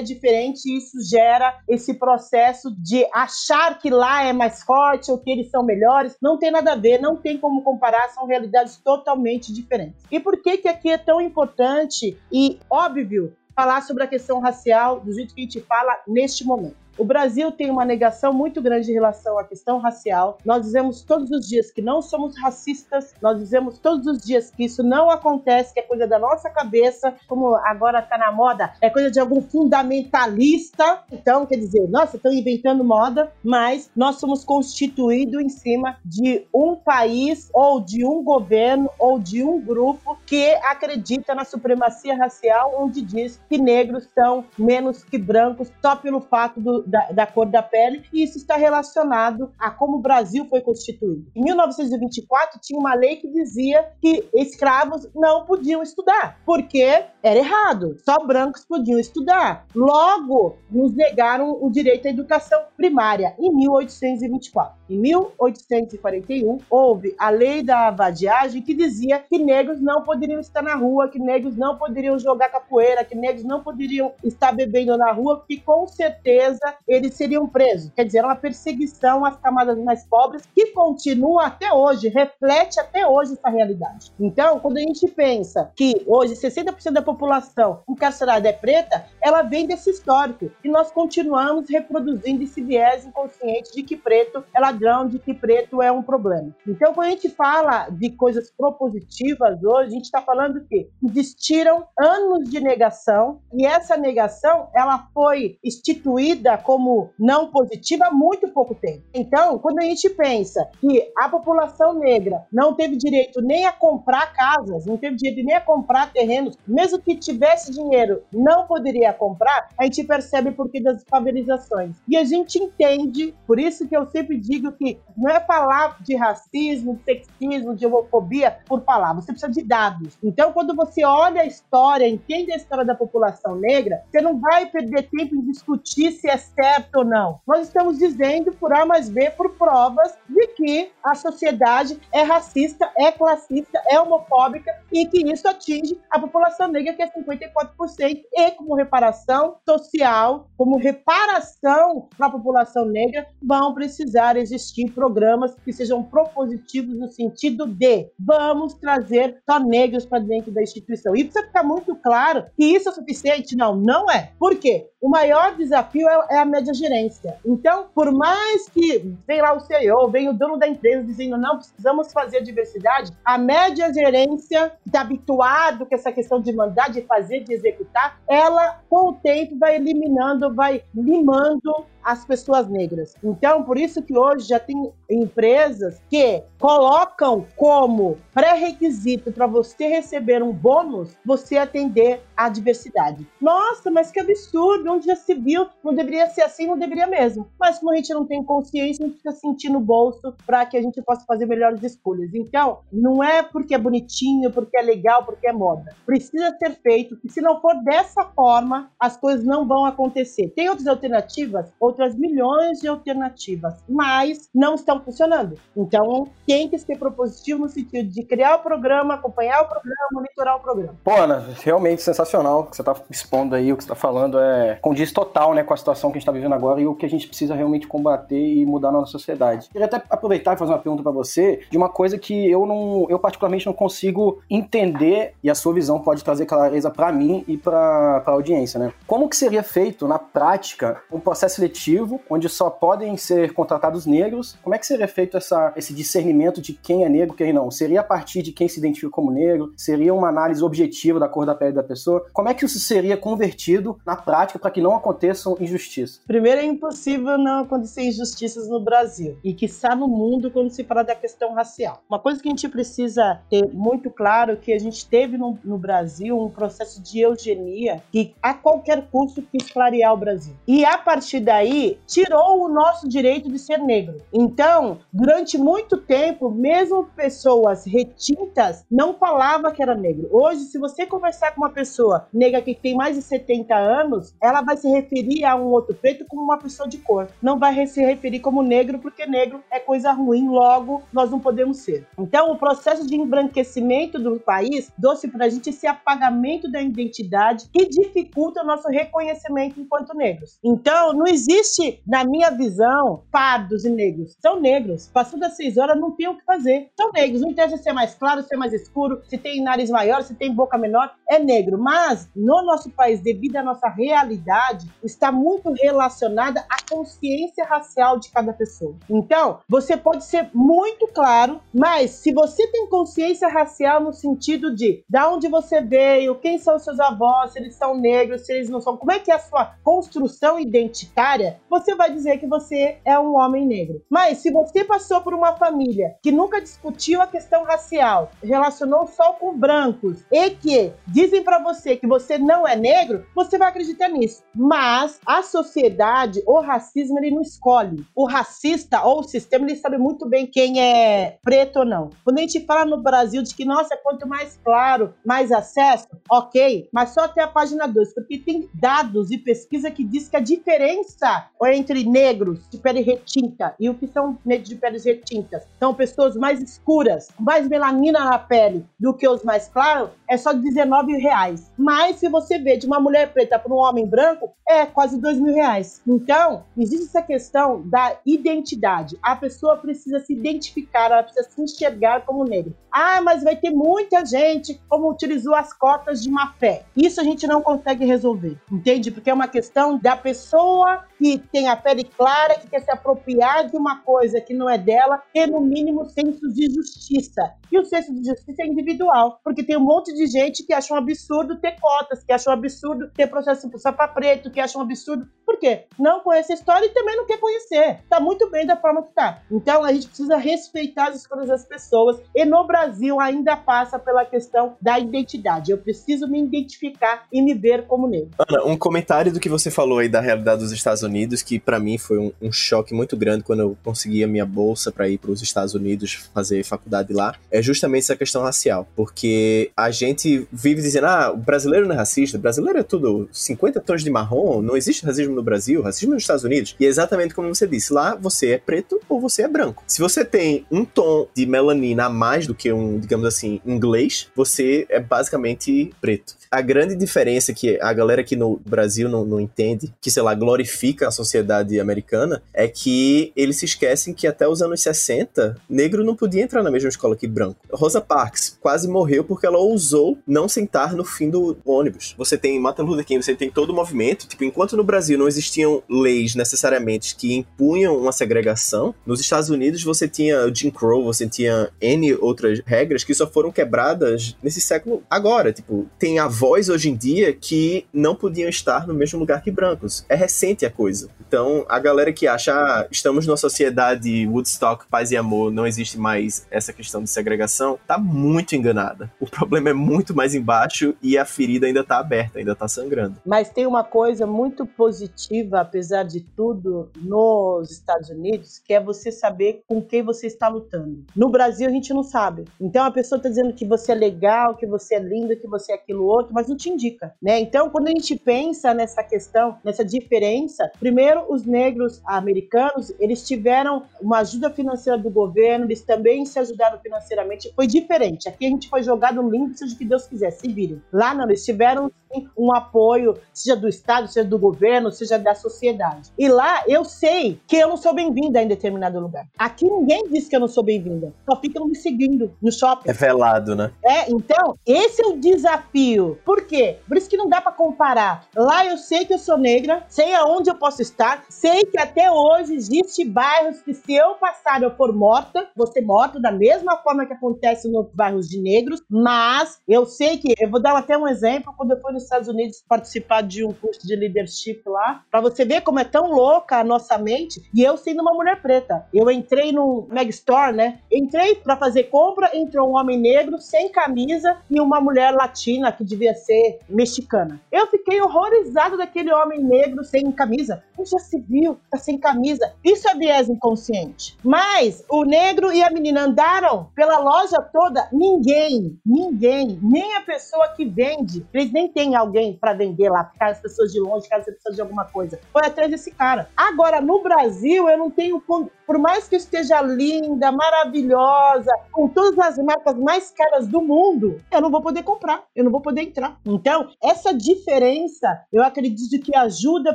diferente 0.00 0.66
e 0.66 0.78
isso 0.78 0.98
gera 1.08 1.58
esse 1.68 1.94
processo 1.94 2.70
de 2.78 3.06
achar 3.12 3.78
que 3.78 3.90
lá 3.90 4.24
é 4.24 4.32
mais 4.32 4.62
forte 4.62 5.10
ou 5.10 5.18
que 5.18 5.30
eles 5.30 5.50
são 5.50 5.64
melhores. 5.64 6.16
Não 6.22 6.38
tem 6.38 6.50
nada 6.50 6.72
a 6.72 6.76
ver, 6.76 7.00
não 7.00 7.16
tem 7.16 7.38
como 7.38 7.62
comparar, 7.62 8.08
são 8.10 8.26
realidades 8.26 8.76
totalmente 8.76 9.52
diferentes. 9.52 10.04
E 10.10 10.20
por 10.20 10.40
que 10.40 10.58
que 10.58 10.68
aqui 10.68 10.90
é 10.90 10.98
tão 10.98 11.20
importante 11.20 12.16
e 12.32 12.58
óbvio 12.70 13.34
falar 13.54 13.82
sobre 13.82 14.02
a 14.02 14.06
questão 14.06 14.40
racial 14.40 15.00
do 15.00 15.12
jeito 15.12 15.34
que 15.34 15.40
a 15.40 15.44
gente 15.44 15.60
fala 15.60 15.96
neste 16.06 16.44
momento? 16.44 16.83
O 16.96 17.04
Brasil 17.04 17.50
tem 17.50 17.70
uma 17.70 17.84
negação 17.84 18.32
muito 18.32 18.62
grande 18.62 18.90
em 18.90 18.94
relação 18.94 19.36
à 19.36 19.42
questão 19.42 19.78
racial. 19.78 20.38
Nós 20.44 20.62
dizemos 20.62 21.02
todos 21.02 21.28
os 21.30 21.48
dias 21.48 21.72
que 21.72 21.82
não 21.82 22.00
somos 22.00 22.38
racistas, 22.38 23.14
nós 23.20 23.36
dizemos 23.38 23.78
todos 23.78 24.06
os 24.06 24.22
dias 24.22 24.50
que 24.50 24.64
isso 24.64 24.80
não 24.82 25.10
acontece, 25.10 25.74
que 25.74 25.80
é 25.80 25.82
coisa 25.82 26.06
da 26.06 26.20
nossa 26.20 26.48
cabeça, 26.48 27.12
como 27.26 27.56
agora 27.56 27.98
está 27.98 28.16
na 28.16 28.30
moda, 28.30 28.72
é 28.80 28.88
coisa 28.88 29.10
de 29.10 29.18
algum 29.18 29.42
fundamentalista. 29.42 31.02
Então, 31.10 31.44
quer 31.46 31.56
dizer, 31.56 31.88
nossa, 31.88 32.16
estão 32.16 32.32
inventando 32.32 32.84
moda, 32.84 33.32
mas 33.42 33.90
nós 33.96 34.16
somos 34.20 34.44
constituídos 34.44 35.42
em 35.42 35.48
cima 35.48 35.96
de 36.04 36.46
um 36.54 36.76
país 36.76 37.50
ou 37.52 37.80
de 37.80 38.06
um 38.06 38.22
governo 38.22 38.88
ou 39.00 39.18
de 39.18 39.42
um 39.42 39.60
grupo 39.60 40.16
que 40.26 40.54
acredita 40.62 41.34
na 41.34 41.44
supremacia 41.44 42.16
racial, 42.16 42.72
onde 42.78 43.02
diz 43.02 43.40
que 43.48 43.58
negros 43.58 44.08
são 44.14 44.44
menos 44.56 45.02
que 45.02 45.18
brancos 45.18 45.72
só 45.82 45.96
pelo 45.96 46.20
fato 46.20 46.60
do, 46.60 46.83
da, 46.86 47.10
da, 47.10 47.26
cor 47.26 47.46
da 47.46 47.62
pele, 47.62 48.02
e 48.12 48.22
isso 48.22 48.38
está 48.38 48.56
relacionado 48.56 49.50
a 49.58 49.70
como 49.70 49.96
o 49.96 50.00
Brasil 50.00 50.46
foi 50.46 50.60
constituído. 50.60 51.26
Em 51.34 51.42
1924, 51.42 52.60
tinha 52.60 52.78
uma 52.78 52.94
lei 52.94 53.16
que 53.16 53.28
dizia 53.28 53.88
que 54.00 54.28
escravos 54.34 55.08
não 55.14 55.44
podiam 55.44 55.82
estudar, 55.82 56.38
porque 56.44 57.04
era 57.22 57.38
errado, 57.38 57.96
só 58.04 58.24
brancos 58.26 58.64
podiam 58.64 58.98
estudar. 58.98 59.66
Logo, 59.74 60.56
nos 60.70 60.94
negaram 60.94 61.58
o 61.60 61.70
direito 61.70 62.06
à 62.06 62.10
educação 62.10 62.60
primária, 62.76 63.34
em 63.38 63.54
1824. 63.54 64.84
Em 64.88 64.98
1841, 64.98 66.58
houve 66.68 67.14
a 67.18 67.30
lei 67.30 67.62
da 67.62 67.90
vadiagem 67.90 68.60
que 68.60 68.74
dizia 68.74 69.18
que 69.18 69.38
negros 69.38 69.80
não 69.80 70.02
poderiam 70.02 70.40
estar 70.40 70.62
na 70.62 70.74
rua, 70.74 71.08
que 71.08 71.18
negros 71.18 71.56
não 71.56 71.78
poderiam 71.78 72.18
jogar 72.18 72.50
capoeira, 72.50 73.04
que 73.04 73.14
negros 73.14 73.44
não 73.44 73.62
poderiam 73.62 74.12
estar 74.22 74.52
bebendo 74.52 74.96
na 74.98 75.12
rua, 75.12 75.42
que 75.46 75.58
com 75.58 75.86
certeza 75.86 76.73
eles 76.86 77.14
seriam 77.14 77.46
presos. 77.46 77.90
Quer 77.94 78.04
dizer, 78.04 78.18
era 78.18 78.28
uma 78.28 78.36
perseguição 78.36 79.24
às 79.24 79.36
camadas 79.36 79.78
mais 79.78 80.04
pobres 80.06 80.44
que 80.54 80.66
continua 80.66 81.46
até 81.46 81.72
hoje, 81.72 82.08
reflete 82.08 82.80
até 82.80 83.06
hoje 83.06 83.34
essa 83.34 83.48
realidade. 83.48 84.12
Então, 84.18 84.60
quando 84.60 84.76
a 84.76 84.80
gente 84.80 85.06
pensa 85.08 85.70
que 85.76 86.04
hoje 86.06 86.34
60% 86.34 86.92
da 86.92 87.02
população 87.02 87.82
encarcerada 87.88 88.48
é 88.48 88.52
preta, 88.52 89.06
ela 89.20 89.42
vem 89.42 89.66
desse 89.66 89.90
histórico. 89.90 90.50
E 90.62 90.68
nós 90.68 90.90
continuamos 90.90 91.68
reproduzindo 91.68 92.42
esse 92.42 92.62
viés 92.62 93.04
inconsciente 93.04 93.72
de 93.72 93.82
que 93.82 93.96
preto 93.96 94.44
é 94.54 94.60
ladrão, 94.60 95.08
de 95.08 95.18
que 95.18 95.34
preto 95.34 95.82
é 95.82 95.90
um 95.90 96.02
problema. 96.02 96.54
Então, 96.66 96.92
quando 96.94 97.08
a 97.08 97.10
gente 97.10 97.28
fala 97.28 97.88
de 97.88 98.10
coisas 98.10 98.50
propositivas 98.50 99.62
hoje, 99.62 99.88
a 99.88 99.90
gente 99.90 100.04
está 100.04 100.20
falando 100.20 100.64
que 100.66 100.88
existiram 101.02 101.86
anos 101.98 102.48
de 102.48 102.60
negação 102.60 103.40
e 103.52 103.66
essa 103.66 103.96
negação 103.96 104.68
ela 104.74 105.08
foi 105.12 105.58
instituída 105.62 106.56
como 106.64 107.10
não 107.18 107.48
positiva 107.48 108.06
há 108.06 108.10
muito 108.10 108.48
pouco 108.48 108.74
tempo. 108.74 109.04
Então, 109.14 109.58
quando 109.58 109.78
a 109.78 109.84
gente 109.84 110.08
pensa 110.10 110.68
que 110.80 111.12
a 111.16 111.28
população 111.28 111.94
negra 111.94 112.44
não 112.52 112.74
teve 112.74 112.96
direito 112.96 113.40
nem 113.40 113.66
a 113.66 113.72
comprar 113.72 114.32
casas, 114.32 114.86
não 114.86 114.96
teve 114.96 115.16
direito 115.16 115.44
nem 115.44 115.54
a 115.54 115.60
comprar 115.60 116.12
terrenos, 116.12 116.56
mesmo 116.66 116.98
que 116.98 117.14
tivesse 117.16 117.70
dinheiro, 117.70 118.22
não 118.32 118.66
poderia 118.66 119.12
comprar, 119.12 119.68
a 119.78 119.84
gente 119.84 120.02
percebe 120.04 120.50
por 120.50 120.68
que 120.70 120.80
das 120.80 121.04
favelizações. 121.08 121.96
E 122.08 122.16
a 122.16 122.24
gente 122.24 122.58
entende, 122.58 123.34
por 123.46 123.58
isso 123.58 123.86
que 123.86 123.96
eu 123.96 124.06
sempre 124.10 124.38
digo 124.38 124.72
que 124.72 124.98
não 125.16 125.30
é 125.30 125.40
falar 125.40 126.02
de 126.02 126.16
racismo, 126.16 126.96
de 126.96 127.04
sexismo, 127.04 127.74
de 127.74 127.86
homofobia 127.86 128.58
por 128.66 128.82
falar, 128.82 129.12
você 129.14 129.32
precisa 129.32 129.52
de 129.52 129.62
dados. 129.62 130.18
Então, 130.22 130.52
quando 130.52 130.74
você 130.74 131.04
olha 131.04 131.42
a 131.42 131.46
história, 131.46 132.08
entende 132.08 132.52
a 132.52 132.56
história 132.56 132.84
da 132.84 132.94
população 132.94 133.56
negra, 133.56 134.02
você 134.10 134.20
não 134.20 134.40
vai 134.40 134.66
perder 134.66 135.08
tempo 135.08 135.34
em 135.34 135.42
discutir 135.42 136.12
se 136.12 136.28
é 136.28 136.36
certo 136.54 136.96
ou 136.96 137.04
não. 137.04 137.40
Nós 137.46 137.66
estamos 137.66 137.98
dizendo 137.98 138.52
por 138.52 138.72
A 138.72 138.86
mais 138.86 139.08
B, 139.08 139.30
por 139.30 139.50
provas 139.56 140.16
de 140.28 140.46
que 140.48 140.90
a 141.02 141.14
sociedade 141.14 141.98
é 142.12 142.22
racista, 142.22 142.90
é 142.96 143.12
classista, 143.12 143.80
é 143.88 144.00
homofóbica 144.00 144.70
e 144.92 145.06
que 145.06 145.30
isso 145.30 145.46
atinge 145.48 145.98
a 146.10 146.18
população 146.18 146.68
negra, 146.68 146.94
que 146.94 147.02
é 147.02 147.10
54%, 147.10 148.22
e 148.32 148.50
como 148.52 148.74
reparação 148.74 149.56
social, 149.68 150.48
como 150.56 150.78
reparação 150.78 152.08
para 152.16 152.28
a 152.28 152.30
população 152.30 152.86
negra, 152.86 153.26
vão 153.42 153.74
precisar 153.74 154.36
existir 154.36 154.90
programas 154.92 155.54
que 155.64 155.72
sejam 155.72 156.02
propositivos 156.02 156.94
no 156.94 157.08
sentido 157.08 157.66
de 157.66 158.10
vamos 158.18 158.74
trazer 158.74 159.40
só 159.48 159.58
negros 159.58 160.06
para 160.06 160.20
dentro 160.20 160.52
da 160.52 160.62
instituição. 160.62 161.14
E 161.16 161.24
precisa 161.24 161.46
ficar 161.46 161.62
muito 161.62 161.94
claro 161.96 162.46
que 162.56 162.64
isso 162.64 162.88
é 162.88 162.92
suficiente? 162.92 163.56
Não, 163.56 163.74
não 163.74 164.10
é. 164.10 164.32
Por 164.38 164.56
quê? 164.56 164.88
O 165.00 165.08
maior 165.08 165.54
desafio 165.56 166.08
é, 166.08 166.36
é 166.36 166.43
a 166.44 166.46
média 166.46 166.74
gerência. 166.74 167.36
Então, 167.44 167.86
por 167.94 168.12
mais 168.12 168.68
que 168.68 169.16
vem 169.26 169.40
lá 169.40 169.54
o 169.54 169.60
CEO, 169.60 170.08
vem 170.10 170.28
o 170.28 170.32
dono 170.32 170.56
da 170.56 170.68
empresa 170.68 171.02
dizendo 171.02 171.36
não, 171.38 171.56
precisamos 171.56 172.12
fazer 172.12 172.42
diversidade, 172.42 173.10
a 173.24 173.38
média 173.38 173.92
gerência 173.92 174.72
está 174.86 175.00
habituado 175.00 175.86
com 175.86 175.94
essa 175.94 176.12
questão 176.12 176.40
de 176.40 176.52
mandar, 176.52 176.90
de 176.90 177.02
fazer, 177.02 177.40
de 177.40 177.54
executar, 177.54 178.20
ela 178.28 178.80
com 178.88 179.08
o 179.08 179.12
tempo 179.14 179.58
vai 179.58 179.76
eliminando, 179.76 180.54
vai 180.54 180.82
limando 180.94 181.86
as 182.04 182.24
pessoas 182.24 182.68
negras. 182.68 183.16
Então, 183.24 183.62
por 183.62 183.78
isso 183.78 184.02
que 184.02 184.16
hoje 184.16 184.46
já 184.46 184.60
tem 184.60 184.92
empresas 185.10 186.00
que 186.10 186.42
colocam 186.58 187.46
como 187.56 188.18
pré-requisito 188.32 189.32
para 189.32 189.46
você 189.46 189.88
receber 189.88 190.42
um 190.42 190.52
bônus 190.52 191.16
você 191.24 191.56
atender 191.56 192.20
à 192.36 192.48
diversidade. 192.48 193.26
Nossa, 193.40 193.90
mas 193.90 194.10
que 194.10 194.20
absurdo! 194.20 194.92
Onde 194.92 195.06
já 195.06 195.16
se 195.16 195.34
viu? 195.34 195.66
Não 195.82 195.94
deveria 195.94 196.23
ser 196.30 196.42
assim, 196.42 196.66
não 196.66 196.78
deveria 196.78 197.06
mesmo. 197.06 197.48
Mas 197.58 197.78
como 197.78 197.92
a 197.92 197.96
gente 197.96 198.12
não 198.12 198.26
tem 198.26 198.42
consciência, 198.42 199.04
a 199.04 199.08
gente 199.08 199.18
fica 199.18 199.32
sentindo 199.32 199.78
o 199.78 199.80
bolso 199.80 200.34
para 200.46 200.64
que 200.66 200.76
a 200.76 200.82
gente 200.82 201.00
possa 201.02 201.24
fazer 201.26 201.46
melhores 201.46 201.82
escolhas. 201.82 202.34
Então, 202.34 202.80
não 202.92 203.22
é 203.22 203.42
porque 203.42 203.74
é 203.74 203.78
bonitinho, 203.78 204.50
porque 204.50 204.76
é 204.76 204.82
legal, 204.82 205.24
porque 205.24 205.46
é 205.46 205.52
moda. 205.52 205.94
Precisa 206.06 206.56
ser 206.58 206.74
feito, 206.82 207.18
e 207.24 207.30
se 207.30 207.40
não 207.40 207.60
for 207.60 207.74
dessa 207.82 208.24
forma, 208.24 208.90
as 208.98 209.16
coisas 209.16 209.44
não 209.44 209.66
vão 209.66 209.84
acontecer. 209.84 210.48
Tem 210.54 210.68
outras 210.68 210.86
alternativas? 210.86 211.72
outras 211.80 212.14
milhões 212.14 212.80
de 212.80 212.88
alternativas, 212.88 213.74
mas 213.88 214.48
não 214.54 214.74
estão 214.74 215.00
funcionando. 215.00 215.56
Então, 215.76 216.28
tem 216.46 216.68
que 216.68 216.78
ser 216.78 216.98
propositivo 216.98 217.60
no 217.60 217.68
sentido 217.68 218.08
de 218.08 218.22
criar 218.22 218.56
o 218.56 218.58
programa, 218.60 219.14
acompanhar 219.14 219.62
o 219.62 219.68
programa, 219.68 220.08
monitorar 220.12 220.56
o 220.56 220.60
programa. 220.60 220.94
Pô, 221.04 221.12
Ana, 221.12 221.44
realmente 221.62 222.02
sensacional 222.02 222.60
o 222.60 222.64
que 222.64 222.76
você 222.76 222.82
está 222.82 222.96
expondo 223.10 223.54
aí, 223.54 223.72
o 223.72 223.76
que 223.76 223.82
você 223.82 223.92
está 223.92 223.94
falando 223.94 224.38
é 224.38 224.76
condiz 224.80 225.12
total 225.12 225.54
né, 225.54 225.62
com 225.62 225.74
a 225.74 225.76
situação 225.76 226.10
que 226.14 226.18
a 226.18 226.20
gente 226.20 226.22
está 226.22 226.32
vivendo 226.32 226.54
agora 226.54 226.80
e 226.80 226.86
o 226.86 226.94
que 226.94 227.04
a 227.04 227.08
gente 227.08 227.26
precisa 227.26 227.54
realmente 227.54 227.86
combater 227.86 228.38
e 228.38 228.64
mudar 228.64 228.92
na 228.92 229.00
nossa 229.00 229.12
sociedade. 229.12 229.68
Queria 229.70 229.86
até 229.86 230.02
aproveitar 230.08 230.54
e 230.54 230.58
fazer 230.58 230.72
uma 230.72 230.78
pergunta 230.78 231.02
para 231.02 231.12
você 231.12 231.60
de 231.70 231.76
uma 231.76 231.88
coisa 231.88 232.18
que 232.18 232.50
eu 232.50 232.64
não, 232.66 233.06
eu 233.08 233.18
particularmente 233.18 233.66
não 233.66 233.72
consigo 233.72 234.40
entender 234.48 235.34
e 235.42 235.50
a 235.50 235.54
sua 235.54 235.74
visão 235.74 236.00
pode 236.00 236.22
trazer 236.22 236.46
clareza 236.46 236.90
para 236.90 237.12
mim 237.12 237.44
e 237.48 237.56
para 237.56 238.22
a 238.24 238.30
audiência, 238.30 238.78
né? 238.78 238.92
Como 239.06 239.28
que 239.28 239.36
seria 239.36 239.62
feito 239.62 240.06
na 240.06 240.18
prática 240.18 241.02
um 241.10 241.20
processo 241.20 241.56
seletivo 241.56 242.20
onde 242.28 242.48
só 242.48 242.70
podem 242.70 243.16
ser 243.16 243.52
contratados 243.52 244.06
negros. 244.06 244.56
Como 244.62 244.74
é 244.74 244.78
que 244.78 244.86
seria 244.86 245.08
feito 245.08 245.36
essa, 245.36 245.72
esse 245.76 245.94
discernimento 245.94 246.60
de 246.60 246.72
quem 246.72 247.04
é 247.04 247.08
negro 247.08 247.34
quem 247.34 247.52
não? 247.52 247.70
Seria 247.70 248.00
a 248.00 248.04
partir 248.04 248.42
de 248.42 248.52
quem 248.52 248.68
se 248.68 248.78
identifica 248.78 249.10
como 249.10 249.30
negro? 249.30 249.72
Seria 249.76 250.14
uma 250.14 250.28
análise 250.28 250.62
objetiva 250.62 251.18
da 251.18 251.28
cor 251.28 251.46
da 251.46 251.54
pele 251.54 251.72
da 251.72 251.82
pessoa? 251.82 252.26
Como 252.32 252.48
é 252.48 252.54
que 252.54 252.64
isso 252.64 252.78
seria 252.78 253.16
convertido 253.16 253.98
na 254.04 254.16
prática 254.16 254.58
para 254.58 254.70
que 254.70 254.80
não 254.80 254.94
aconteçam 254.94 255.56
injustiças? 255.60 256.03
Disso? 256.04 256.22
Primeiro, 256.26 256.60
é 256.60 256.64
impossível 256.64 257.38
não 257.38 257.60
acontecer 257.60 258.02
injustiças 258.02 258.68
no 258.68 258.80
Brasil 258.80 259.38
e 259.42 259.52
que 259.52 259.64
está 259.64 259.96
no 259.96 260.06
mundo 260.06 260.50
quando 260.50 260.70
se 260.70 260.84
fala 260.84 261.02
da 261.02 261.14
questão 261.14 261.54
racial. 261.54 262.02
Uma 262.08 262.18
coisa 262.18 262.40
que 262.40 262.48
a 262.48 262.50
gente 262.50 262.68
precisa 262.68 263.40
ter 263.50 263.66
muito 263.72 264.10
claro 264.10 264.52
é 264.52 264.56
que 264.56 264.72
a 264.72 264.78
gente 264.78 265.06
teve 265.06 265.36
no, 265.36 265.58
no 265.64 265.78
Brasil 265.78 266.38
um 266.38 266.50
processo 266.50 267.02
de 267.02 267.20
eugenia 267.20 268.02
que 268.12 268.34
a 268.42 268.54
qualquer 268.54 269.06
custo 269.10 269.42
quis 269.42 269.70
clarear 269.70 270.12
o 270.12 270.16
Brasil. 270.16 270.54
E 270.66 270.84
a 270.84 270.98
partir 270.98 271.40
daí 271.40 271.98
tirou 272.06 272.64
o 272.64 272.68
nosso 272.68 273.08
direito 273.08 273.50
de 273.50 273.58
ser 273.58 273.78
negro. 273.78 274.20
Então, 274.32 274.98
durante 275.12 275.56
muito 275.56 275.96
tempo, 275.96 276.50
mesmo 276.50 277.04
pessoas 277.16 277.84
retintas 277.84 278.84
não 278.90 279.14
falava 279.14 279.72
que 279.72 279.82
era 279.82 279.94
negro. 279.94 280.28
Hoje, 280.30 280.60
se 280.60 280.78
você 280.78 281.06
conversar 281.06 281.52
com 281.52 281.62
uma 281.62 281.70
pessoa 281.70 282.26
negra 282.32 282.60
que 282.60 282.74
tem 282.74 282.94
mais 282.94 283.16
de 283.16 283.22
70 283.22 283.74
anos, 283.74 284.34
ela 284.40 284.62
vai 284.62 284.76
se 284.76 284.88
referir 284.88 285.44
a 285.44 285.56
um 285.56 285.66
outro 285.66 285.93
preto 285.94 286.24
como 286.28 286.42
uma 286.42 286.58
pessoa 286.58 286.88
de 286.88 286.98
cor. 286.98 287.28
Não 287.42 287.58
vai 287.58 287.86
se 287.86 288.00
referir 288.00 288.40
como 288.40 288.62
negro, 288.62 288.98
porque 288.98 289.26
negro 289.26 289.62
é 289.70 289.78
coisa 289.78 290.12
ruim, 290.12 290.48
logo 290.48 291.02
nós 291.12 291.30
não 291.30 291.40
podemos 291.40 291.78
ser. 291.78 292.06
Então, 292.18 292.50
o 292.50 292.58
processo 292.58 293.06
de 293.06 293.16
embranquecimento 293.16 294.18
do 294.18 294.38
país 294.40 294.90
trouxe 295.00 295.28
para 295.28 295.46
a 295.46 295.48
gente 295.48 295.70
esse 295.70 295.86
apagamento 295.86 296.70
da 296.70 296.80
identidade 296.80 297.68
que 297.72 297.86
dificulta 297.88 298.62
o 298.62 298.66
nosso 298.66 298.88
reconhecimento 298.88 299.80
enquanto 299.80 300.16
negros. 300.16 300.58
Então, 300.64 301.12
não 301.12 301.26
existe, 301.26 302.02
na 302.06 302.24
minha 302.24 302.50
visão, 302.50 303.22
pardos 303.30 303.84
e 303.84 303.90
negros. 303.90 304.36
São 304.40 304.60
negros. 304.60 305.08
Passando 305.12 305.40
das 305.40 305.56
seis 305.56 305.76
horas, 305.76 305.98
não 305.98 306.12
tem 306.12 306.28
o 306.28 306.36
que 306.36 306.44
fazer. 306.44 306.90
São 306.96 307.10
negros. 307.12 307.40
Não 307.40 307.50
interessa 307.50 307.76
se 307.76 307.88
é 307.88 307.92
mais 307.92 308.14
claro, 308.14 308.42
se 308.42 308.54
é 308.54 308.56
mais 308.56 308.72
escuro, 308.72 309.22
se 309.28 309.38
tem 309.38 309.62
nariz 309.62 309.90
maior, 309.90 310.22
se 310.22 310.34
tem 310.34 310.52
boca 310.52 310.78
menor. 310.78 311.14
É 311.28 311.38
negro. 311.38 311.78
Mas, 311.78 312.28
no 312.34 312.62
nosso 312.62 312.90
país, 312.90 313.20
devido 313.20 313.56
à 313.56 313.62
nossa 313.62 313.88
realidade, 313.88 314.86
está 315.02 315.30
muito 315.30 315.70
relacionada 315.84 316.64
à 316.70 316.76
consciência 316.88 317.64
racial 317.64 318.18
de 318.18 318.30
cada 318.30 318.52
pessoa. 318.52 318.96
Então, 319.08 319.60
você 319.68 319.96
pode 319.96 320.24
ser 320.24 320.48
muito 320.54 321.06
claro, 321.08 321.60
mas 321.72 322.10
se 322.10 322.32
você 322.32 322.66
tem 322.68 322.88
consciência 322.88 323.48
racial 323.48 324.00
no 324.02 324.12
sentido 324.12 324.74
de 324.74 325.04
da 325.08 325.30
onde 325.30 325.48
você 325.48 325.80
veio, 325.80 326.36
quem 326.36 326.58
são 326.58 326.78
seus 326.78 326.98
avós, 326.98 327.52
se 327.52 327.58
eles 327.58 327.74
são 327.74 327.96
negros, 327.96 328.46
se 328.46 328.52
eles 328.52 328.70
não 328.70 328.80
são, 328.80 328.96
como 328.96 329.12
é 329.12 329.18
que 329.18 329.30
é 329.30 329.34
a 329.34 329.38
sua 329.38 329.74
construção 329.82 330.58
identitária, 330.58 331.60
você 331.68 331.94
vai 331.94 332.10
dizer 332.10 332.38
que 332.38 332.46
você 332.46 332.98
é 333.04 333.18
um 333.18 333.36
homem 333.36 333.66
negro. 333.66 334.02
Mas 334.08 334.38
se 334.38 334.50
você 334.50 334.84
passou 334.84 335.20
por 335.20 335.34
uma 335.34 335.56
família 335.56 336.16
que 336.22 336.32
nunca 336.32 336.60
discutiu 336.60 337.20
a 337.20 337.26
questão 337.26 337.64
racial, 337.64 338.30
relacionou 338.42 339.06
só 339.06 339.34
com 339.34 339.56
brancos 339.56 340.24
e 340.30 340.50
que 340.50 340.92
dizem 341.06 341.42
para 341.42 341.58
você 341.58 341.96
que 341.96 342.06
você 342.06 342.38
não 342.38 342.66
é 342.66 342.74
negro, 342.74 343.26
você 343.34 343.58
vai 343.58 343.68
acreditar 343.68 344.08
nisso. 344.08 344.42
Mas 344.54 345.20
a 345.26 345.42
sociedade, 345.74 346.42
o 346.46 346.60
racismo, 346.60 347.18
ele 347.18 347.32
não 347.32 347.42
escolhe. 347.42 348.04
O 348.14 348.26
racista 348.26 349.02
ou 349.02 349.20
o 349.20 349.24
sistema, 349.24 349.66
ele 349.66 349.76
sabe 349.76 349.98
muito 349.98 350.26
bem 350.28 350.46
quem 350.46 350.80
é 350.80 351.38
preto 351.42 351.80
ou 351.80 351.84
não. 351.84 352.10
Quando 352.22 352.38
a 352.38 352.42
gente 352.42 352.64
fala 352.64 352.84
no 352.84 353.02
Brasil 353.02 353.42
de 353.42 353.54
que, 353.54 353.64
nossa, 353.64 353.96
quanto 353.96 354.26
mais 354.26 354.58
claro, 354.64 355.12
mais 355.26 355.50
acesso, 355.50 356.06
ok, 356.30 356.88
mas 356.92 357.10
só 357.10 357.24
até 357.24 357.42
a 357.42 357.48
página 357.48 357.88
2, 357.88 358.14
porque 358.14 358.38
tem 358.38 358.68
dados 358.72 359.32
e 359.32 359.38
pesquisa 359.38 359.90
que 359.90 360.04
diz 360.04 360.28
que 360.28 360.36
a 360.36 360.40
diferença 360.40 361.48
entre 361.66 362.04
negros 362.04 362.68
de 362.68 362.78
pele 362.78 363.00
retinta 363.00 363.74
e 363.80 363.88
o 363.88 363.94
que 363.94 364.06
são 364.06 364.38
negros 364.44 364.68
de 364.68 364.76
peles 364.76 365.04
retintas 365.04 365.66
são 365.78 365.94
pessoas 365.94 366.36
mais 366.36 366.62
escuras, 366.62 367.28
mais 367.40 367.66
melanina 367.68 368.20
na 368.24 368.38
pele 368.38 368.86
do 369.00 369.14
que 369.14 369.26
os 369.26 369.42
mais 369.42 369.66
claros, 369.68 370.10
é 370.28 370.36
só 370.36 370.52
19 370.52 371.16
reais. 371.16 371.72
Mas 371.76 372.16
se 372.16 372.28
você 372.28 372.58
vê 372.58 372.76
de 372.76 372.86
uma 372.86 373.00
mulher 373.00 373.32
preta 373.32 373.58
para 373.58 373.72
um 373.72 373.78
homem 373.78 374.06
branco, 374.06 374.52
é 374.68 374.86
quase 374.86 375.18
2 375.20 375.40
mil 375.40 375.54
reais. 375.54 375.63
Então, 376.06 376.64
existe 376.76 377.06
essa 377.06 377.22
questão 377.22 377.82
da 377.88 378.18
identidade. 378.26 379.18
A 379.22 379.36
pessoa 379.36 379.76
precisa 379.76 380.20
se 380.20 380.32
identificar, 380.32 381.06
ela 381.06 381.22
precisa 381.22 381.48
se 381.50 381.62
enxergar 381.62 382.24
como 382.24 382.44
negro. 382.44 382.74
Ah, 382.90 383.20
mas 383.22 383.42
vai 383.42 383.56
ter 383.56 383.70
muita 383.70 384.24
gente 384.24 384.80
como 384.88 385.10
utilizou 385.10 385.54
as 385.54 385.72
cotas 385.72 386.22
de 386.22 386.30
má 386.30 386.52
fé. 386.52 386.84
Isso 386.96 387.20
a 387.20 387.24
gente 387.24 387.46
não 387.46 387.60
consegue 387.60 388.04
resolver, 388.04 388.56
entende? 388.70 389.10
Porque 389.10 389.30
é 389.30 389.34
uma 389.34 389.48
questão 389.48 389.98
da 389.98 390.16
pessoa 390.16 391.04
que 391.18 391.38
tem 391.38 391.68
a 391.68 391.76
pele 391.76 392.04
clara, 392.04 392.58
que 392.58 392.68
quer 392.68 392.80
se 392.80 392.90
apropriar 392.90 393.68
de 393.68 393.76
uma 393.76 394.00
coisa 394.00 394.40
que 394.40 394.54
não 394.54 394.70
é 394.70 394.78
dela, 394.78 395.20
ter 395.32 395.46
no 395.46 395.60
mínimo 395.60 396.04
senso 396.06 396.48
de 396.52 396.72
justiça. 396.72 397.54
E 397.72 397.78
o 397.78 397.84
senso 397.84 398.14
de 398.14 398.28
justiça 398.28 398.62
é 398.62 398.66
individual, 398.66 399.40
porque 399.42 399.64
tem 399.64 399.76
um 399.76 399.80
monte 399.80 400.14
de 400.14 400.26
gente 400.26 400.64
que 400.64 400.72
acha 400.72 400.94
um 400.94 400.96
absurdo 400.96 401.60
ter 401.60 401.76
cotas, 401.80 402.22
que 402.22 402.32
acha 402.32 402.50
um 402.50 402.52
absurdo 402.52 403.10
ter 403.12 403.26
processo 403.26 403.68
sapa 403.78 404.06
preto, 404.06 404.50
que 404.50 404.60
acha 404.60 404.78
um 404.78 404.82
absurdo. 404.82 405.26
Por 405.54 405.60
quê? 405.60 405.84
Não 405.96 406.18
conhece 406.18 406.50
a 406.50 406.56
história 406.56 406.84
e 406.84 406.88
também 406.88 407.16
não 407.16 407.26
quer 407.26 407.38
conhecer. 407.38 408.00
Tá 408.10 408.18
muito 408.18 408.50
bem 408.50 408.66
da 408.66 408.76
forma 408.76 409.04
que 409.04 409.12
tá. 409.12 409.40
Então 409.48 409.84
a 409.84 409.92
gente 409.92 410.08
precisa 410.08 410.36
respeitar 410.36 411.10
as 411.10 411.16
escolhas 411.16 411.46
das 411.46 411.64
pessoas. 411.64 412.20
E 412.34 412.44
no 412.44 412.66
Brasil 412.66 413.20
ainda 413.20 413.56
passa 413.56 413.96
pela 413.96 414.24
questão 414.24 414.76
da 414.82 414.98
identidade. 414.98 415.70
Eu 415.70 415.78
preciso 415.78 416.26
me 416.26 416.42
identificar 416.42 417.26
e 417.32 417.40
me 417.40 417.54
ver 417.54 417.86
como 417.86 418.08
negro. 418.08 418.30
Ana, 418.36 418.64
um 418.64 418.76
comentário 418.76 419.32
do 419.32 419.38
que 419.38 419.48
você 419.48 419.70
falou 419.70 420.00
aí 420.00 420.08
da 420.08 420.20
realidade 420.20 420.60
dos 420.60 420.72
Estados 420.72 421.04
Unidos, 421.04 421.40
que 421.40 421.60
para 421.60 421.78
mim 421.78 421.98
foi 421.98 422.18
um, 422.18 422.32
um, 422.42 422.50
choque 422.50 422.92
muito 422.92 423.16
grande 423.16 423.44
quando 423.44 423.60
eu 423.60 423.76
consegui 423.84 424.24
a 424.24 424.26
minha 424.26 424.44
bolsa 424.44 424.90
para 424.90 425.08
ir 425.08 425.18
para 425.18 425.30
os 425.30 425.40
Estados 425.40 425.72
Unidos 425.72 426.28
fazer 426.34 426.64
faculdade 426.64 427.12
lá, 427.12 427.36
é 427.48 427.62
justamente 427.62 428.02
essa 428.02 428.16
questão 428.16 428.42
racial. 428.42 428.88
Porque 428.96 429.70
a 429.76 429.92
gente 429.92 430.48
vive 430.52 430.82
dizendo, 430.82 431.06
ah, 431.06 431.30
o 431.32 431.36
brasileiro 431.36 431.86
não 431.86 431.94
é 431.94 431.98
racista, 431.98 432.36
o 432.36 432.40
brasileiro 432.40 432.80
é 432.80 432.82
tudo 432.82 433.28
50 433.30 433.80
tons 433.80 434.02
de 434.02 434.10
marrom, 434.10 434.60
não 434.60 434.76
existe 434.76 435.04
racismo 435.06 435.33
no 435.34 435.42
Brasil, 435.42 435.82
racismo 435.82 436.14
nos 436.14 436.22
Estados 436.22 436.44
Unidos. 436.44 436.74
E 436.78 436.86
é 436.86 436.88
exatamente 436.88 437.34
como 437.34 437.54
você 437.54 437.66
disse, 437.66 437.92
lá 437.92 438.14
você 438.14 438.52
é 438.52 438.58
preto 438.58 439.00
ou 439.08 439.20
você 439.20 439.42
é 439.42 439.48
branco. 439.48 439.82
Se 439.86 440.00
você 440.00 440.24
tem 440.24 440.66
um 440.70 440.84
tom 440.84 441.28
de 441.34 441.46
melanina 441.46 442.06
a 442.06 442.10
mais 442.10 442.46
do 442.46 442.54
que 442.54 442.72
um, 442.72 442.98
digamos 442.98 443.26
assim, 443.26 443.60
inglês, 443.66 444.28
você 444.34 444.86
é 444.88 445.00
basicamente 445.00 445.92
preto. 446.00 446.34
A 446.54 446.60
grande 446.60 446.94
diferença 446.94 447.52
que 447.52 447.80
a 447.82 447.92
galera 447.92 448.20
aqui 448.20 448.36
no 448.36 448.60
Brasil 448.64 449.08
não, 449.08 449.24
não 449.24 449.40
entende, 449.40 449.92
que, 450.00 450.08
sei 450.08 450.22
lá, 450.22 450.32
glorifica 450.36 451.08
a 451.08 451.10
sociedade 451.10 451.80
americana, 451.80 452.40
é 452.52 452.68
que 452.68 453.32
eles 453.34 453.56
se 453.56 453.64
esquecem 453.64 454.14
que 454.14 454.24
até 454.24 454.46
os 454.46 454.62
anos 454.62 454.80
60, 454.80 455.56
negro 455.68 456.04
não 456.04 456.14
podia 456.14 456.44
entrar 456.44 456.62
na 456.62 456.70
mesma 456.70 456.88
escola 456.88 457.16
que 457.16 457.26
branco. 457.26 457.56
Rosa 457.72 458.00
Parks 458.00 458.56
quase 458.60 458.86
morreu 458.86 459.24
porque 459.24 459.46
ela 459.46 459.58
ousou 459.58 460.16
não 460.24 460.48
sentar 460.48 460.94
no 460.94 461.04
fim 461.04 461.28
do 461.28 461.56
ônibus. 461.64 462.14
Você 462.16 462.38
tem 462.38 462.60
Martin 462.60 462.82
Luther 462.82 463.04
King, 463.04 463.20
você 463.20 463.34
tem 463.34 463.50
todo 463.50 463.70
o 463.70 463.74
movimento. 463.74 464.28
Tipo, 464.28 464.44
enquanto 464.44 464.76
no 464.76 464.84
Brasil 464.84 465.18
não 465.18 465.26
existiam 465.26 465.82
leis 465.90 466.36
necessariamente 466.36 467.16
que 467.16 467.34
impunham 467.34 467.96
uma 467.96 468.12
segregação, 468.12 468.94
nos 469.04 469.20
Estados 469.20 469.50
Unidos 469.50 469.82
você 469.82 470.06
tinha 470.06 470.46
o 470.46 470.54
Jim 470.54 470.70
Crow, 470.70 471.02
você 471.02 471.28
tinha 471.28 471.70
N 471.80 472.14
outras 472.20 472.62
regras 472.64 473.02
que 473.02 473.12
só 473.12 473.26
foram 473.26 473.50
quebradas 473.50 474.36
nesse 474.40 474.60
século 474.60 475.02
agora. 475.10 475.52
Tipo, 475.52 475.88
tem 475.98 476.20
a 476.20 476.28
voz 476.44 476.68
hoje 476.68 476.90
em 476.90 476.94
dia 476.94 477.32
que 477.32 477.86
não 477.90 478.14
podiam 478.14 478.50
estar 478.50 478.86
no 478.86 478.92
mesmo 478.92 479.18
lugar 479.18 479.40
que 479.40 479.50
brancos. 479.50 480.04
É 480.10 480.14
recente 480.14 480.66
a 480.66 480.70
coisa. 480.70 481.08
Então, 481.26 481.64
a 481.70 481.78
galera 481.78 482.12
que 482.12 482.26
acha, 482.26 482.52
ah, 482.52 482.86
estamos 482.90 483.26
numa 483.26 483.38
sociedade 483.38 484.26
Woodstock, 484.26 484.84
paz 484.90 485.10
e 485.10 485.16
amor, 485.16 485.50
não 485.50 485.66
existe 485.66 485.98
mais 485.98 486.46
essa 486.50 486.70
questão 486.70 487.02
de 487.02 487.08
segregação, 487.08 487.78
tá 487.86 487.96
muito 487.96 488.54
enganada. 488.54 489.10
O 489.18 489.24
problema 489.24 489.70
é 489.70 489.72
muito 489.72 490.14
mais 490.14 490.34
embaixo 490.34 490.94
e 491.02 491.16
a 491.16 491.24
ferida 491.24 491.66
ainda 491.66 491.82
tá 491.82 491.96
aberta, 491.96 492.38
ainda 492.38 492.54
tá 492.54 492.68
sangrando. 492.68 493.16
Mas 493.24 493.48
tem 493.48 493.66
uma 493.66 493.82
coisa 493.82 494.26
muito 494.26 494.66
positiva, 494.66 495.62
apesar 495.62 496.02
de 496.02 496.20
tudo, 496.20 496.90
nos 496.94 497.70
Estados 497.70 498.10
Unidos, 498.10 498.60
que 498.62 498.74
é 498.74 498.80
você 498.80 499.10
saber 499.10 499.62
com 499.66 499.80
quem 499.80 500.02
você 500.02 500.26
está 500.26 500.48
lutando. 500.48 501.06
No 501.16 501.30
Brasil, 501.30 501.66
a 501.66 501.72
gente 501.72 501.94
não 501.94 502.02
sabe. 502.02 502.44
Então, 502.60 502.84
a 502.84 502.90
pessoa 502.90 503.18
tá 503.18 503.30
dizendo 503.30 503.54
que 503.54 503.64
você 503.64 503.92
é 503.92 503.94
legal, 503.94 504.54
que 504.56 504.66
você 504.66 504.96
é 504.96 505.00
lindo, 505.00 505.34
que 505.36 505.48
você 505.48 505.72
é 505.72 505.76
aquilo 505.76 506.04
outro, 506.04 506.33
mas 506.34 506.48
não 506.48 506.56
te 506.56 506.68
indica, 506.68 507.14
né? 507.22 507.38
Então, 507.38 507.70
quando 507.70 507.86
a 507.86 507.90
gente 507.90 508.16
pensa 508.16 508.74
nessa 508.74 509.04
questão, 509.04 509.56
nessa 509.62 509.84
diferença, 509.84 510.70
primeiro, 510.80 511.24
os 511.28 511.46
negros 511.46 512.02
americanos, 512.04 512.92
eles 512.98 513.26
tiveram 513.26 513.84
uma 514.00 514.18
ajuda 514.18 514.50
financeira 514.50 514.98
do 514.98 515.10
governo, 515.10 515.64
eles 515.64 515.82
também 515.82 516.26
se 516.26 516.38
ajudaram 516.38 516.78
financeiramente, 516.80 517.52
foi 517.54 517.68
diferente. 517.68 518.28
Aqui 518.28 518.46
a 518.46 518.48
gente 518.48 518.68
foi 518.68 518.82
jogado 518.82 519.22
no 519.22 519.30
limbo, 519.30 519.56
seja 519.56 519.74
o 519.74 519.78
que 519.78 519.84
Deus 519.84 520.06
quiser, 520.06 520.32
se 520.32 520.48
virem. 520.48 520.82
Lá 520.92 521.14
não, 521.14 521.24
eles 521.24 521.44
tiveram 521.44 521.90
sim, 522.12 522.28
um 522.36 522.52
apoio, 522.52 523.14
seja 523.32 523.56
do 523.56 523.68
Estado, 523.68 524.08
seja 524.08 524.28
do 524.28 524.38
governo, 524.38 524.90
seja 524.90 525.16
da 525.18 525.34
sociedade. 525.34 526.10
E 526.18 526.28
lá 526.28 526.64
eu 526.66 526.84
sei 526.84 527.38
que 527.46 527.56
eu 527.56 527.68
não 527.68 527.76
sou 527.76 527.94
bem-vinda 527.94 528.42
em 528.42 528.48
determinado 528.48 528.98
lugar. 528.98 529.26
Aqui 529.38 529.66
ninguém 529.66 530.08
diz 530.10 530.28
que 530.28 530.34
eu 530.34 530.40
não 530.40 530.48
sou 530.48 530.64
bem-vinda, 530.64 531.12
só 531.28 531.40
ficam 531.40 531.66
me 531.66 531.76
seguindo 531.76 532.32
no 532.42 532.50
shopping. 532.50 532.90
É 532.90 532.92
velado, 532.92 533.54
né? 533.54 533.70
É, 533.84 534.10
então, 534.10 534.56
esse 534.66 535.00
é 535.00 535.06
o 535.06 535.16
desafio. 535.16 536.13
Por 536.24 536.42
quê? 536.42 536.78
Por 536.86 536.96
isso 536.96 537.08
que 537.08 537.16
não 537.16 537.28
dá 537.28 537.40
para 537.40 537.52
comparar. 537.52 538.26
Lá 538.34 538.66
eu 538.66 538.78
sei 538.78 539.04
que 539.04 539.14
eu 539.14 539.18
sou 539.18 539.38
negra, 539.38 539.84
sei 539.88 540.14
aonde 540.14 540.50
eu 540.50 540.54
posso 540.54 540.82
estar, 540.82 541.24
sei 541.28 541.64
que 541.64 541.78
até 541.78 542.10
hoje 542.10 542.54
existe 542.54 543.04
bairros 543.04 543.62
que 543.62 543.74
se 543.74 543.94
eu 543.94 544.14
passar 544.14 544.62
eu 544.62 544.74
for 544.74 544.92
morta, 544.92 545.48
ser 545.72 545.80
morta 545.80 546.20
da 546.20 546.30
mesma 546.30 546.76
forma 546.78 547.06
que 547.06 547.12
acontece 547.12 547.68
nos 547.68 547.86
bairros 547.92 548.28
de 548.28 548.40
negros, 548.40 548.82
mas 548.88 549.60
eu 549.66 549.86
sei 549.86 550.18
que, 550.18 550.34
eu 550.38 550.50
vou 550.50 550.60
dar 550.60 550.76
até 550.76 550.96
um 550.96 551.08
exemplo, 551.08 551.54
quando 551.56 551.72
eu 551.72 551.80
fui 551.80 551.92
nos 551.92 552.04
Estados 552.04 552.28
Unidos 552.28 552.62
participar 552.68 553.22
de 553.22 553.44
um 553.44 553.52
curso 553.52 553.86
de 553.86 553.96
leadership 553.96 554.62
lá? 554.66 555.02
Para 555.10 555.20
você 555.20 555.44
ver 555.44 555.62
como 555.62 555.78
é 555.78 555.84
tão 555.84 556.10
louca 556.10 556.58
a 556.58 556.64
nossa 556.64 556.98
mente. 556.98 557.42
E 557.54 557.62
eu 557.62 557.76
sendo 557.76 558.02
uma 558.02 558.12
mulher 558.12 558.40
preta, 558.40 558.86
eu 558.92 559.10
entrei 559.10 559.52
no 559.52 559.86
Megastore, 559.90 560.54
né? 560.54 560.80
Entrei 560.90 561.34
para 561.36 561.56
fazer 561.56 561.84
compra, 561.84 562.30
entrou 562.36 562.68
um 562.68 562.76
homem 562.76 562.98
negro 562.98 563.38
sem 563.38 563.70
camisa 563.70 564.36
e 564.50 564.60
uma 564.60 564.80
mulher 564.80 565.12
latina 565.12 565.72
que 565.72 565.84
devia 565.84 566.03
ser 566.12 566.58
mexicana. 566.68 567.40
Eu 567.52 567.68
fiquei 567.68 568.00
horrorizado 568.02 568.76
daquele 568.76 569.12
homem 569.12 569.40
negro 569.42 569.84
sem 569.84 570.10
camisa. 570.10 570.62
Um 570.76 570.84
já 570.84 570.98
se 570.98 571.20
viu, 571.20 571.56
tá 571.70 571.78
sem 571.78 571.96
camisa. 571.96 572.52
Isso 572.64 572.88
é 572.88 572.94
viés 572.94 573.28
inconsciente. 573.28 574.18
Mas 574.24 574.84
o 574.90 575.04
negro 575.04 575.52
e 575.52 575.62
a 575.62 575.70
menina 575.70 576.02
andaram 576.02 576.68
pela 576.74 576.98
loja 576.98 577.40
toda, 577.40 577.88
ninguém, 577.92 578.78
ninguém, 578.84 579.58
nem 579.62 579.94
a 579.94 580.00
pessoa 580.00 580.48
que 580.48 580.64
vende, 580.64 581.24
eles 581.32 581.52
nem 581.52 581.68
têm 581.68 581.94
alguém 581.94 582.36
para 582.36 582.52
vender 582.52 582.90
lá, 582.90 583.04
ficar 583.04 583.30
as 583.30 583.40
pessoas 583.40 583.72
de 583.72 583.78
longe, 583.78 584.08
caso 584.08 584.24
você 584.24 584.32
precisa 584.32 584.54
de 584.54 584.60
alguma 584.60 584.84
coisa. 584.84 585.20
Foi 585.32 585.46
atrás 585.46 585.70
desse 585.70 585.92
cara. 585.92 586.28
Agora, 586.36 586.80
no 586.80 587.02
Brasil, 587.02 587.68
eu 587.68 587.78
não 587.78 587.90
tenho 587.90 588.20
por 588.66 588.78
mais 588.78 589.06
que 589.08 589.16
esteja 589.16 589.60
linda, 589.60 590.32
maravilhosa, 590.32 591.50
com 591.70 591.88
todas 591.88 592.18
as 592.18 592.38
marcas 592.38 592.76
mais 592.76 593.10
caras 593.10 593.46
do 593.46 593.60
mundo, 593.60 594.20
eu 594.30 594.40
não 594.40 594.50
vou 594.50 594.62
poder 594.62 594.82
comprar, 594.82 595.22
eu 595.34 595.44
não 595.44 595.50
vou 595.50 595.60
poder 595.60 595.82
Então, 596.24 596.68
essa 596.82 597.12
diferença, 597.12 598.20
eu 598.32 598.42
acredito 598.42 599.02
que 599.04 599.16
ajuda, 599.16 599.74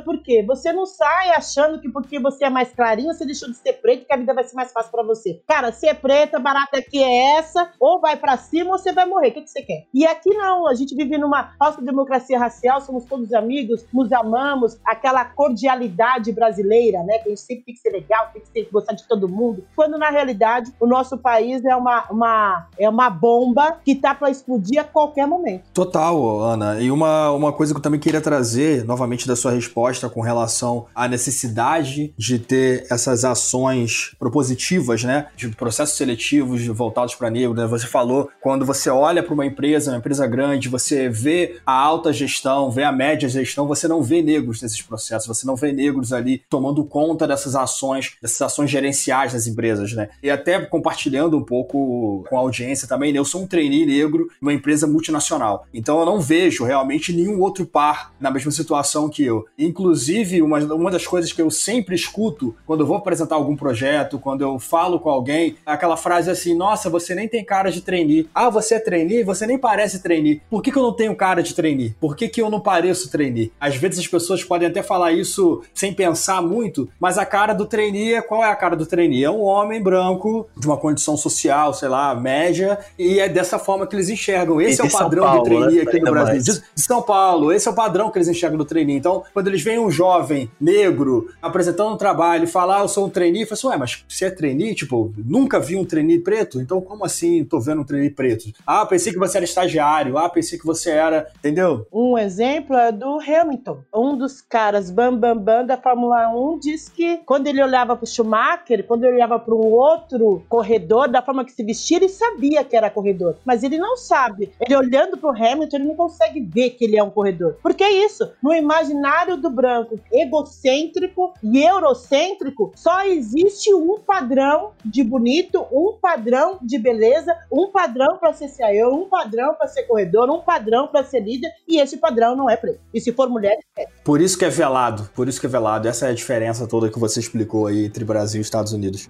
porque 0.00 0.42
você 0.42 0.72
não 0.72 0.86
sai 0.86 1.30
achando 1.30 1.80
que 1.80 1.88
porque 1.88 2.18
você 2.18 2.44
é 2.44 2.50
mais 2.50 2.72
clarinho, 2.72 3.12
você 3.12 3.24
deixou 3.24 3.50
de 3.50 3.56
ser 3.56 3.74
preto, 3.74 4.06
que 4.06 4.12
a 4.12 4.16
vida 4.16 4.34
vai 4.34 4.44
ser 4.44 4.54
mais 4.54 4.72
fácil 4.72 4.90
para 4.90 5.02
você. 5.02 5.42
Cara, 5.46 5.72
se 5.72 5.86
é 5.88 5.94
preta, 5.94 6.38
barata 6.38 6.78
aqui 6.78 7.02
é 7.02 7.38
essa, 7.38 7.70
ou 7.78 8.00
vai 8.00 8.16
para 8.16 8.36
cima 8.36 8.72
ou 8.72 8.78
você 8.78 8.92
vai 8.92 9.06
morrer. 9.06 9.28
O 9.28 9.32
que, 9.34 9.42
que 9.42 9.50
você 9.50 9.62
quer? 9.62 9.86
E 9.92 10.06
aqui 10.06 10.30
não, 10.30 10.66
a 10.66 10.74
gente 10.74 10.94
vive 10.94 11.18
numa 11.18 11.54
falsa 11.58 11.82
democracia 11.82 12.38
racial, 12.38 12.80
somos 12.80 13.04
todos 13.04 13.32
amigos, 13.32 13.84
nos 13.92 14.12
amamos, 14.12 14.78
aquela 14.84 15.24
cordialidade 15.24 16.32
brasileira, 16.32 17.02
né? 17.02 17.18
Que 17.18 17.28
a 17.28 17.30
gente 17.30 17.40
sempre 17.40 17.64
tem 17.64 17.74
que 17.74 17.80
ser 17.80 17.90
legal, 17.90 18.30
tem 18.32 18.42
que 18.42 18.48
ser 18.48 18.68
gostar 18.70 18.94
de 18.94 19.06
todo 19.06 19.28
mundo, 19.28 19.64
quando 19.74 19.98
na 19.98 20.10
realidade 20.10 20.72
o 20.80 20.86
nosso 20.86 21.18
país 21.18 21.64
é 21.64 21.74
uma, 21.74 22.04
uma, 22.10 22.68
é 22.78 22.88
uma 22.88 23.10
bomba 23.10 23.80
que 23.84 23.94
tá 23.94 24.14
para 24.14 24.30
explodir 24.30 24.80
a 24.80 24.84
qualquer 24.84 25.26
momento. 25.26 25.64
Total, 25.72 26.09
Ana. 26.18 26.80
E 26.80 26.90
uma, 26.90 27.30
uma 27.30 27.52
coisa 27.52 27.72
que 27.72 27.78
eu 27.78 27.82
também 27.82 28.00
queria 28.00 28.20
trazer, 28.20 28.84
novamente, 28.84 29.26
da 29.26 29.36
sua 29.36 29.52
resposta 29.52 30.08
com 30.08 30.20
relação 30.20 30.86
à 30.94 31.08
necessidade 31.08 32.12
de 32.16 32.38
ter 32.38 32.86
essas 32.90 33.24
ações 33.24 34.14
propositivas, 34.18 35.04
né? 35.04 35.26
De 35.36 35.48
processos 35.48 35.96
seletivos 35.96 36.66
voltados 36.66 37.14
para 37.14 37.30
negro. 37.30 37.54
Né? 37.54 37.66
Você 37.66 37.86
falou, 37.86 38.28
quando 38.40 38.64
você 38.64 38.90
olha 38.90 39.22
para 39.22 39.34
uma 39.34 39.46
empresa, 39.46 39.90
uma 39.90 39.98
empresa 39.98 40.26
grande, 40.26 40.68
você 40.68 41.08
vê 41.08 41.60
a 41.66 41.72
alta 41.72 42.12
gestão, 42.12 42.70
vê 42.70 42.84
a 42.84 42.92
média 42.92 43.28
gestão, 43.28 43.66
você 43.66 43.86
não 43.86 44.02
vê 44.02 44.22
negros 44.22 44.62
nesses 44.62 44.82
processos, 44.82 45.26
você 45.26 45.46
não 45.46 45.56
vê 45.56 45.72
negros 45.72 46.12
ali 46.12 46.42
tomando 46.48 46.84
conta 46.84 47.26
dessas 47.26 47.54
ações, 47.54 48.16
dessas 48.20 48.42
ações 48.42 48.70
gerenciais 48.70 49.32
das 49.32 49.46
empresas, 49.46 49.92
né? 49.92 50.08
E 50.22 50.30
até 50.30 50.60
compartilhando 50.60 51.36
um 51.36 51.42
pouco 51.42 52.24
com 52.28 52.36
a 52.36 52.40
audiência 52.40 52.88
também, 52.88 53.12
né? 53.12 53.18
eu 53.18 53.24
sou 53.24 53.42
um 53.42 53.46
trainee 53.46 53.86
negro 53.86 54.28
numa 54.40 54.52
empresa 54.52 54.86
multinacional. 54.86 55.66
Então 55.72 55.99
eu 56.00 56.06
não 56.06 56.20
vejo 56.20 56.64
realmente 56.64 57.12
nenhum 57.12 57.40
outro 57.40 57.66
par 57.66 58.12
na 58.20 58.30
mesma 58.30 58.50
situação 58.50 59.08
que 59.08 59.24
eu. 59.24 59.46
Inclusive, 59.58 60.42
uma, 60.42 60.58
uma 60.58 60.90
das 60.90 61.06
coisas 61.06 61.32
que 61.32 61.42
eu 61.42 61.50
sempre 61.50 61.94
escuto 61.94 62.54
quando 62.66 62.80
eu 62.80 62.86
vou 62.86 62.96
apresentar 62.96 63.34
algum 63.34 63.56
projeto, 63.56 64.18
quando 64.18 64.42
eu 64.42 64.58
falo 64.58 64.98
com 64.98 65.10
alguém, 65.10 65.56
é 65.66 65.72
aquela 65.72 65.96
frase 65.96 66.30
assim: 66.30 66.54
nossa, 66.54 66.90
você 66.90 67.14
nem 67.14 67.28
tem 67.28 67.44
cara 67.44 67.70
de 67.70 67.80
trainee. 67.80 68.28
Ah, 68.34 68.50
você 68.50 68.74
é 68.74 68.78
trainee? 68.78 69.22
Você 69.24 69.46
nem 69.46 69.58
parece 69.58 70.02
trainee. 70.02 70.42
Por 70.50 70.62
que, 70.62 70.70
que 70.70 70.78
eu 70.78 70.82
não 70.82 70.92
tenho 70.92 71.14
cara 71.14 71.42
de 71.42 71.54
trainee? 71.54 71.94
Por 72.00 72.16
que, 72.16 72.28
que 72.28 72.40
eu 72.40 72.50
não 72.50 72.60
pareço 72.60 73.10
trainee? 73.10 73.52
Às 73.60 73.76
vezes 73.76 74.00
as 74.00 74.06
pessoas 74.08 74.44
podem 74.44 74.68
até 74.68 74.82
falar 74.82 75.12
isso 75.12 75.62
sem 75.74 75.92
pensar 75.92 76.42
muito, 76.42 76.88
mas 76.98 77.18
a 77.18 77.26
cara 77.26 77.52
do 77.52 77.66
trainee, 77.66 78.14
é, 78.14 78.22
qual 78.22 78.44
é 78.44 78.48
a 78.48 78.56
cara 78.56 78.76
do 78.76 78.86
trainee? 78.86 79.24
É 79.24 79.30
um 79.30 79.42
homem 79.42 79.82
branco, 79.82 80.48
de 80.56 80.66
uma 80.66 80.76
condição 80.76 81.16
social, 81.16 81.72
sei 81.74 81.88
lá, 81.88 82.14
média, 82.14 82.78
e 82.98 83.18
é 83.20 83.28
dessa 83.28 83.58
forma 83.58 83.86
que 83.86 83.94
eles 83.96 84.08
enxergam. 84.08 84.60
Esse 84.60 84.80
é 84.80 84.84
o 84.84 84.90
padrão 84.90 85.24
Paulo, 85.24 85.42
do 85.42 85.44
trainee 85.44 85.84
né? 85.84 85.89
Aqui 85.96 86.04
no 86.04 86.10
Brasil. 86.10 86.42
De, 86.42 86.60
de, 86.60 86.82
São 86.82 87.02
Paulo, 87.02 87.52
esse 87.52 87.68
é 87.68 87.70
o 87.70 87.74
padrão 87.74 88.10
que 88.10 88.18
eles 88.18 88.28
enxergam 88.28 88.58
do 88.58 88.64
trainee. 88.64 88.96
Então, 88.96 89.24
quando 89.32 89.48
eles 89.48 89.62
veem 89.62 89.78
um 89.78 89.90
jovem 89.90 90.50
negro 90.60 91.28
apresentando 91.40 91.92
um 91.92 91.96
trabalho 91.96 92.44
e 92.44 92.46
falar, 92.46 92.78
ah, 92.78 92.82
eu 92.82 92.88
sou 92.88 93.06
um 93.06 93.10
trainee, 93.10 93.44
fala 93.44 93.54
assim, 93.54 93.66
ué, 93.68 93.76
mas 93.76 94.04
você 94.08 94.26
é 94.26 94.30
trainee? 94.30 94.74
Tipo, 94.74 95.12
nunca 95.16 95.60
vi 95.60 95.76
um 95.76 95.84
trainee 95.84 96.18
preto? 96.18 96.60
Então, 96.60 96.80
como 96.80 97.04
assim 97.04 97.44
tô 97.44 97.60
vendo 97.60 97.82
um 97.82 97.84
trainee 97.84 98.10
preto? 98.10 98.52
Ah, 98.66 98.86
pensei 98.86 99.12
que 99.12 99.18
você 99.18 99.38
era 99.38 99.44
estagiário. 99.44 100.18
Ah, 100.18 100.28
pensei 100.28 100.58
que 100.58 100.66
você 100.66 100.90
era, 100.90 101.28
entendeu? 101.38 101.86
Um 101.92 102.16
exemplo 102.18 102.76
é 102.76 102.92
do 102.92 103.18
Hamilton. 103.20 103.78
Um 103.94 104.16
dos 104.16 104.40
caras 104.40 104.90
bam, 104.90 105.16
bam, 105.16 105.36
bam 105.36 105.64
da 105.64 105.76
Fórmula 105.76 106.28
1 106.28 106.58
diz 106.58 106.88
que 106.88 107.18
quando 107.18 107.46
ele 107.46 107.62
olhava 107.62 107.96
pro 107.96 108.06
Schumacher, 108.06 108.84
quando 108.86 109.04
ele 109.04 109.14
olhava 109.14 109.38
para 109.38 109.54
um 109.54 109.72
outro 109.72 110.42
corredor, 110.48 111.08
da 111.08 111.22
forma 111.22 111.44
que 111.44 111.52
se 111.52 111.62
vestia, 111.62 111.98
ele 111.98 112.08
sabia 112.08 112.64
que 112.64 112.76
era 112.76 112.90
corredor. 112.90 113.36
Mas 113.44 113.62
ele 113.62 113.78
não 113.78 113.96
sabe. 113.96 114.50
Ele 114.60 114.76
olhando 114.76 115.16
pro 115.16 115.30
Hamilton, 115.30 115.78
ele 115.80 115.88
não 115.88 115.96
consegue 115.96 116.40
ver 116.40 116.70
que 116.70 116.84
ele 116.84 116.96
é 116.96 117.02
um 117.02 117.10
corredor. 117.10 117.56
Porque 117.62 117.82
é 117.82 118.04
isso. 118.04 118.30
No 118.42 118.52
imaginário 118.54 119.36
do 119.36 119.50
branco 119.50 119.98
egocêntrico 120.12 121.32
e 121.42 121.62
eurocêntrico, 121.62 122.72
só 122.74 123.04
existe 123.04 123.72
um 123.74 123.98
padrão 123.98 124.72
de 124.84 125.02
bonito, 125.02 125.66
um 125.72 125.96
padrão 126.00 126.58
de 126.62 126.78
beleza, 126.78 127.34
um 127.50 127.70
padrão 127.70 128.18
para 128.18 128.32
ser 128.32 128.48
CEO, 128.48 128.94
um 128.94 129.08
padrão 129.08 129.54
para 129.54 129.68
ser 129.68 129.84
corredor, 129.84 130.30
um 130.30 130.40
padrão 130.40 130.88
para 130.88 131.04
ser 131.04 131.20
líder, 131.20 131.50
e 131.66 131.80
esse 131.80 131.96
padrão 131.96 132.36
não 132.36 132.48
é 132.48 132.56
preto. 132.56 132.80
E 132.92 133.00
se 133.00 133.12
for 133.12 133.28
mulher, 133.28 133.58
é. 133.76 133.86
Por 134.04 134.20
isso 134.20 134.38
que 134.38 134.44
é 134.44 134.50
velado. 134.50 135.10
Por 135.14 135.28
isso 135.28 135.40
que 135.40 135.46
é 135.46 135.50
velado. 135.50 135.88
Essa 135.88 136.06
é 136.06 136.10
a 136.10 136.14
diferença 136.14 136.66
toda 136.66 136.90
que 136.90 136.98
você 136.98 137.20
explicou 137.20 137.66
aí 137.66 137.86
entre 137.86 138.04
Brasil 138.04 138.40
e 138.40 138.42
Estados 138.42 138.72
Unidos. 138.72 139.08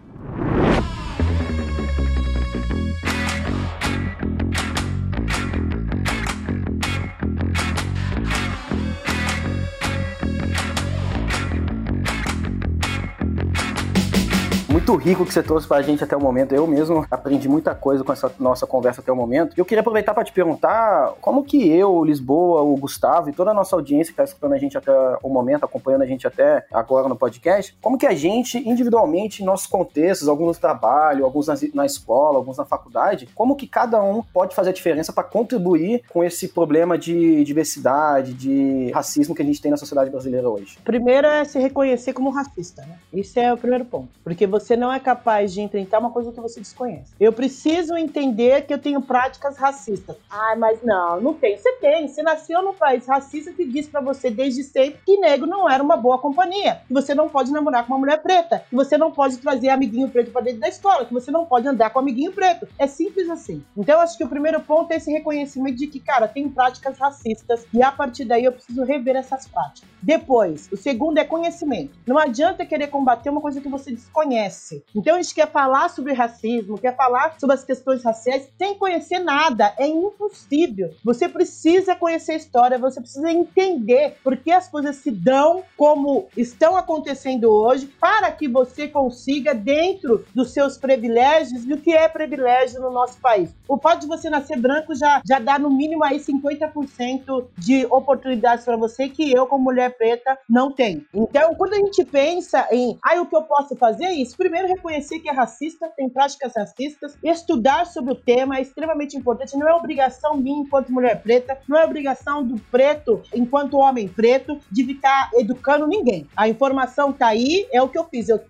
Muito 14.91 15.05
rico 15.05 15.25
que 15.25 15.33
você 15.33 15.43
trouxe 15.43 15.69
pra 15.69 15.83
gente 15.83 16.03
até 16.03 16.17
o 16.17 16.21
momento. 16.21 16.53
Eu 16.53 16.67
mesmo 16.67 17.07
aprendi 17.09 17.49
muita 17.49 17.75
coisa 17.77 18.03
com 18.03 18.13
essa 18.13 18.33
nossa 18.41 18.67
conversa 18.67 19.01
até 19.01 19.13
o 19.13 19.17
momento. 19.17 19.55
Eu 19.57 19.65
queria 19.65 19.81
aproveitar 19.81 20.13
para 20.13 20.25
te 20.25 20.33
perguntar 20.33 21.15
como 21.21 21.45
que 21.45 21.69
eu, 21.69 22.05
Lisboa, 22.05 22.63
o 22.63 22.77
Gustavo 22.77 23.31
e 23.31 23.33
toda 23.33 23.53
a 23.53 23.55
nossa 23.55 23.77
audiência 23.77 24.13
que 24.13 24.17
tá 24.17 24.25
escutando 24.25 24.53
a 24.55 24.59
gente 24.59 24.77
até 24.77 24.91
o 25.23 25.29
momento, 25.29 25.65
acompanhando 25.65 26.03
a 26.03 26.07
gente 26.07 26.27
até 26.27 26.67
agora 26.73 27.09
no 27.09 27.15
podcast, 27.15 27.77
como 27.81 27.97
que 27.97 28.07
a 28.07 28.15
gente, 28.15 28.59
individualmente, 28.69 29.43
em 29.43 29.47
nossos 29.47 29.69
contextos, 29.69 30.29
alguns 30.29 30.57
no 30.57 30.61
trabalho, 30.61 31.25
alguns 31.25 31.47
na, 31.47 31.55
na 31.73 31.87
escola, 31.87 32.39
alguns 32.39 32.57
na 32.57 32.65
faculdade, 32.65 33.29
como 33.35 33.55
que 33.55 33.69
cada 33.69 34.03
um 34.03 34.23
pode 34.23 34.57
fazer 34.57 34.71
a 34.71 34.73
diferença 34.73 35.13
para 35.13 35.23
contribuir 35.23 36.03
com 36.13 36.25
esse 36.25 36.49
problema 36.49 36.99
de 36.99 37.45
diversidade, 37.45 38.33
de 38.35 38.91
racismo 38.93 39.37
que 39.37 39.43
a 39.43 39.45
gente 39.45 39.63
tem 39.63 39.71
na 39.71 39.77
sociedade 39.77 40.11
brasileira 40.11 40.49
hoje? 40.49 40.79
Primeiro 40.83 41.29
é 41.29 41.45
se 41.45 41.61
reconhecer 41.61 42.13
como 42.13 42.31
racista, 42.31 42.83
né? 42.83 42.99
Isso 43.13 43.39
é 43.39 43.53
o 43.53 43.57
primeiro 43.57 43.85
ponto. 43.85 44.09
Porque 44.25 44.47
você 44.47 44.80
não 44.81 44.93
é 44.93 44.99
capaz 44.99 45.53
de 45.53 45.61
enfrentar 45.61 45.99
uma 45.99 46.11
coisa 46.11 46.33
que 46.33 46.41
você 46.41 46.59
desconhece. 46.59 47.13
Eu 47.21 47.33
preciso 47.33 47.97
entender 47.97 48.63
que 48.63 48.73
eu 48.73 48.79
tenho 48.79 49.01
práticas 49.03 49.57
racistas. 49.57 50.17
Ah, 50.31 50.57
mas 50.57 50.83
não, 50.83 51.21
não 51.21 51.35
tem. 51.35 51.57
Você 51.57 51.73
tem. 51.75 52.09
Você 52.09 52.23
nasceu 52.23 52.63
num 52.63 52.75
país 52.75 53.07
racista 53.07 53.53
que 53.53 53.65
diz 53.65 53.87
para 53.87 54.01
você 54.01 54.31
desde 54.31 54.65
sempre 54.65 55.01
que 55.05 55.19
negro 55.19 55.47
não 55.47 55.69
era 55.71 55.83
uma 55.83 55.97
boa 55.97 56.19
companhia. 56.19 56.81
Que 56.89 56.95
você 56.95 57.15
não 57.15 57.29
pode 57.29 57.53
namorar 57.53 57.87
com 57.87 57.93
uma 57.93 57.99
mulher 57.99 58.23
preta. 58.23 58.65
Que 58.69 58.75
você 58.75 58.97
não 58.97 59.13
pode 59.13 59.37
trazer 59.39 59.69
amiguinho 59.69 60.09
preto 60.09 60.33
para 60.33 60.43
dentro 60.43 60.61
da 60.61 60.69
escola. 60.69 61.05
Que 61.05 61.13
você 61.13 61.31
não 61.31 61.45
pode 61.45 61.69
andar 61.69 61.91
com 61.91 61.99
amiguinho 61.99 62.33
preto. 62.33 62.67
É 62.79 62.87
simples 62.87 63.29
assim. 63.29 63.63
Então, 63.77 64.01
acho 64.01 64.17
que 64.17 64.25
o 64.25 64.29
primeiro 64.29 64.61
ponto 64.61 64.91
é 64.93 64.97
esse 64.97 65.13
reconhecimento 65.13 65.77
de 65.77 65.87
que, 65.87 66.01
cara, 66.01 66.27
tem 66.27 66.49
práticas 66.49 66.99
racistas 66.99 67.67
e 67.73 67.83
a 67.83 67.93
partir 67.93 68.25
daí 68.25 68.45
eu 68.45 68.53
preciso 68.53 68.83
rever 68.83 69.17
essas 69.17 69.47
práticas. 69.47 69.89
Depois, 70.03 70.69
o 70.73 70.77
segundo 70.77 71.19
é 71.19 71.25
conhecimento. 71.25 71.99
Não 72.07 72.19
adianta 72.19 72.65
querer 72.65 72.87
combater 72.87 73.29
uma 73.29 73.41
coisa 73.41 73.61
que 73.61 73.69
você 73.69 73.91
desconhece. 73.91 74.70
Então 74.95 75.17
a 75.17 75.23
gente 75.23 75.35
quer 75.35 75.51
falar 75.51 75.89
sobre 75.89 76.13
racismo, 76.13 76.79
quer 76.79 76.97
falar 76.97 77.35
sobre 77.39 77.55
as 77.55 77.65
questões 77.65 78.03
raciais 78.05 78.49
sem 78.59 78.75
conhecer 78.75 79.19
nada. 79.19 79.75
É 79.79 79.87
impossível. 79.87 80.91
Você 81.05 81.29
precisa 81.29 81.95
conhecer 81.95 82.33
a 82.33 82.37
história, 82.37 82.79
você 82.79 83.01
precisa 83.01 83.31
entender 83.31 84.17
por 84.23 84.37
que 84.37 84.51
as 84.51 84.69
coisas 84.69 84.97
se 84.97 85.11
dão 85.11 85.63
como 85.77 86.29
estão 86.37 86.77
acontecendo 86.77 87.51
hoje, 87.51 87.87
para 88.01 88.31
que 88.31 88.49
você 88.49 88.89
consiga, 88.89 89.55
dentro 89.55 90.25
dos 90.35 90.53
seus 90.53 90.77
privilégios, 90.77 91.65
e 91.65 91.73
o 91.73 91.79
que 91.79 91.93
é 91.93 92.09
privilégio 92.09 92.81
no 92.81 92.91
nosso 92.91 93.19
país. 93.21 93.51
O 93.69 93.79
fato 93.79 94.01
de 94.01 94.07
você 94.07 94.29
nascer 94.29 94.59
branco 94.59 94.95
já, 94.95 95.23
já 95.27 95.39
dá 95.39 95.59
no 95.59 95.71
mínimo 95.71 96.05
aí 96.05 96.19
50% 96.19 97.47
de 97.57 97.87
oportunidades 97.87 98.65
para 98.65 98.77
você 98.77 99.09
que 99.09 99.33
eu, 99.33 99.47
como 99.47 99.65
mulher 99.65 99.97
preta, 99.97 100.39
não 100.49 100.71
tenho. 100.71 101.05
Então, 101.15 101.55
quando 101.55 101.75
a 101.75 101.77
gente 101.77 102.05
pensa 102.05 102.67
em, 102.71 102.99
ah, 103.03 103.21
o 103.21 103.27
que 103.27 103.37
eu 103.37 103.43
posso 103.43 103.77
fazer 103.77 104.05
é 104.05 104.15
isso, 104.15 104.37
primeiro 104.51 104.67
reconhecer 104.67 105.21
que 105.21 105.29
é 105.29 105.33
racista, 105.33 105.89
tem 105.97 106.09
práticas 106.09 106.53
racistas, 106.57 107.17
estudar 107.23 107.87
sobre 107.87 108.13
o 108.13 108.17
tema 108.17 108.57
é 108.57 108.63
extremamente 108.63 109.17
importante. 109.17 109.57
Não 109.57 109.69
é 109.69 109.73
obrigação 109.73 110.37
minha 110.37 110.61
enquanto 110.61 110.91
mulher 110.91 111.23
preta, 111.23 111.57
não 111.69 111.79
é 111.79 111.85
obrigação 111.85 112.45
do 112.45 112.61
preto 112.63 113.23
enquanto 113.33 113.79
homem 113.79 114.09
preto 114.09 114.61
de 114.69 114.85
ficar 114.85 115.31
educando 115.35 115.87
ninguém. 115.87 116.27
A 116.37 116.49
informação 116.49 117.13
tá 117.13 117.29
aí, 117.29 117.69
é 117.73 117.81
o 117.81 117.89
que 117.89 117.97
eu 117.97 118.03
fiz. 118.03 118.29
Eu, 118.29 118.41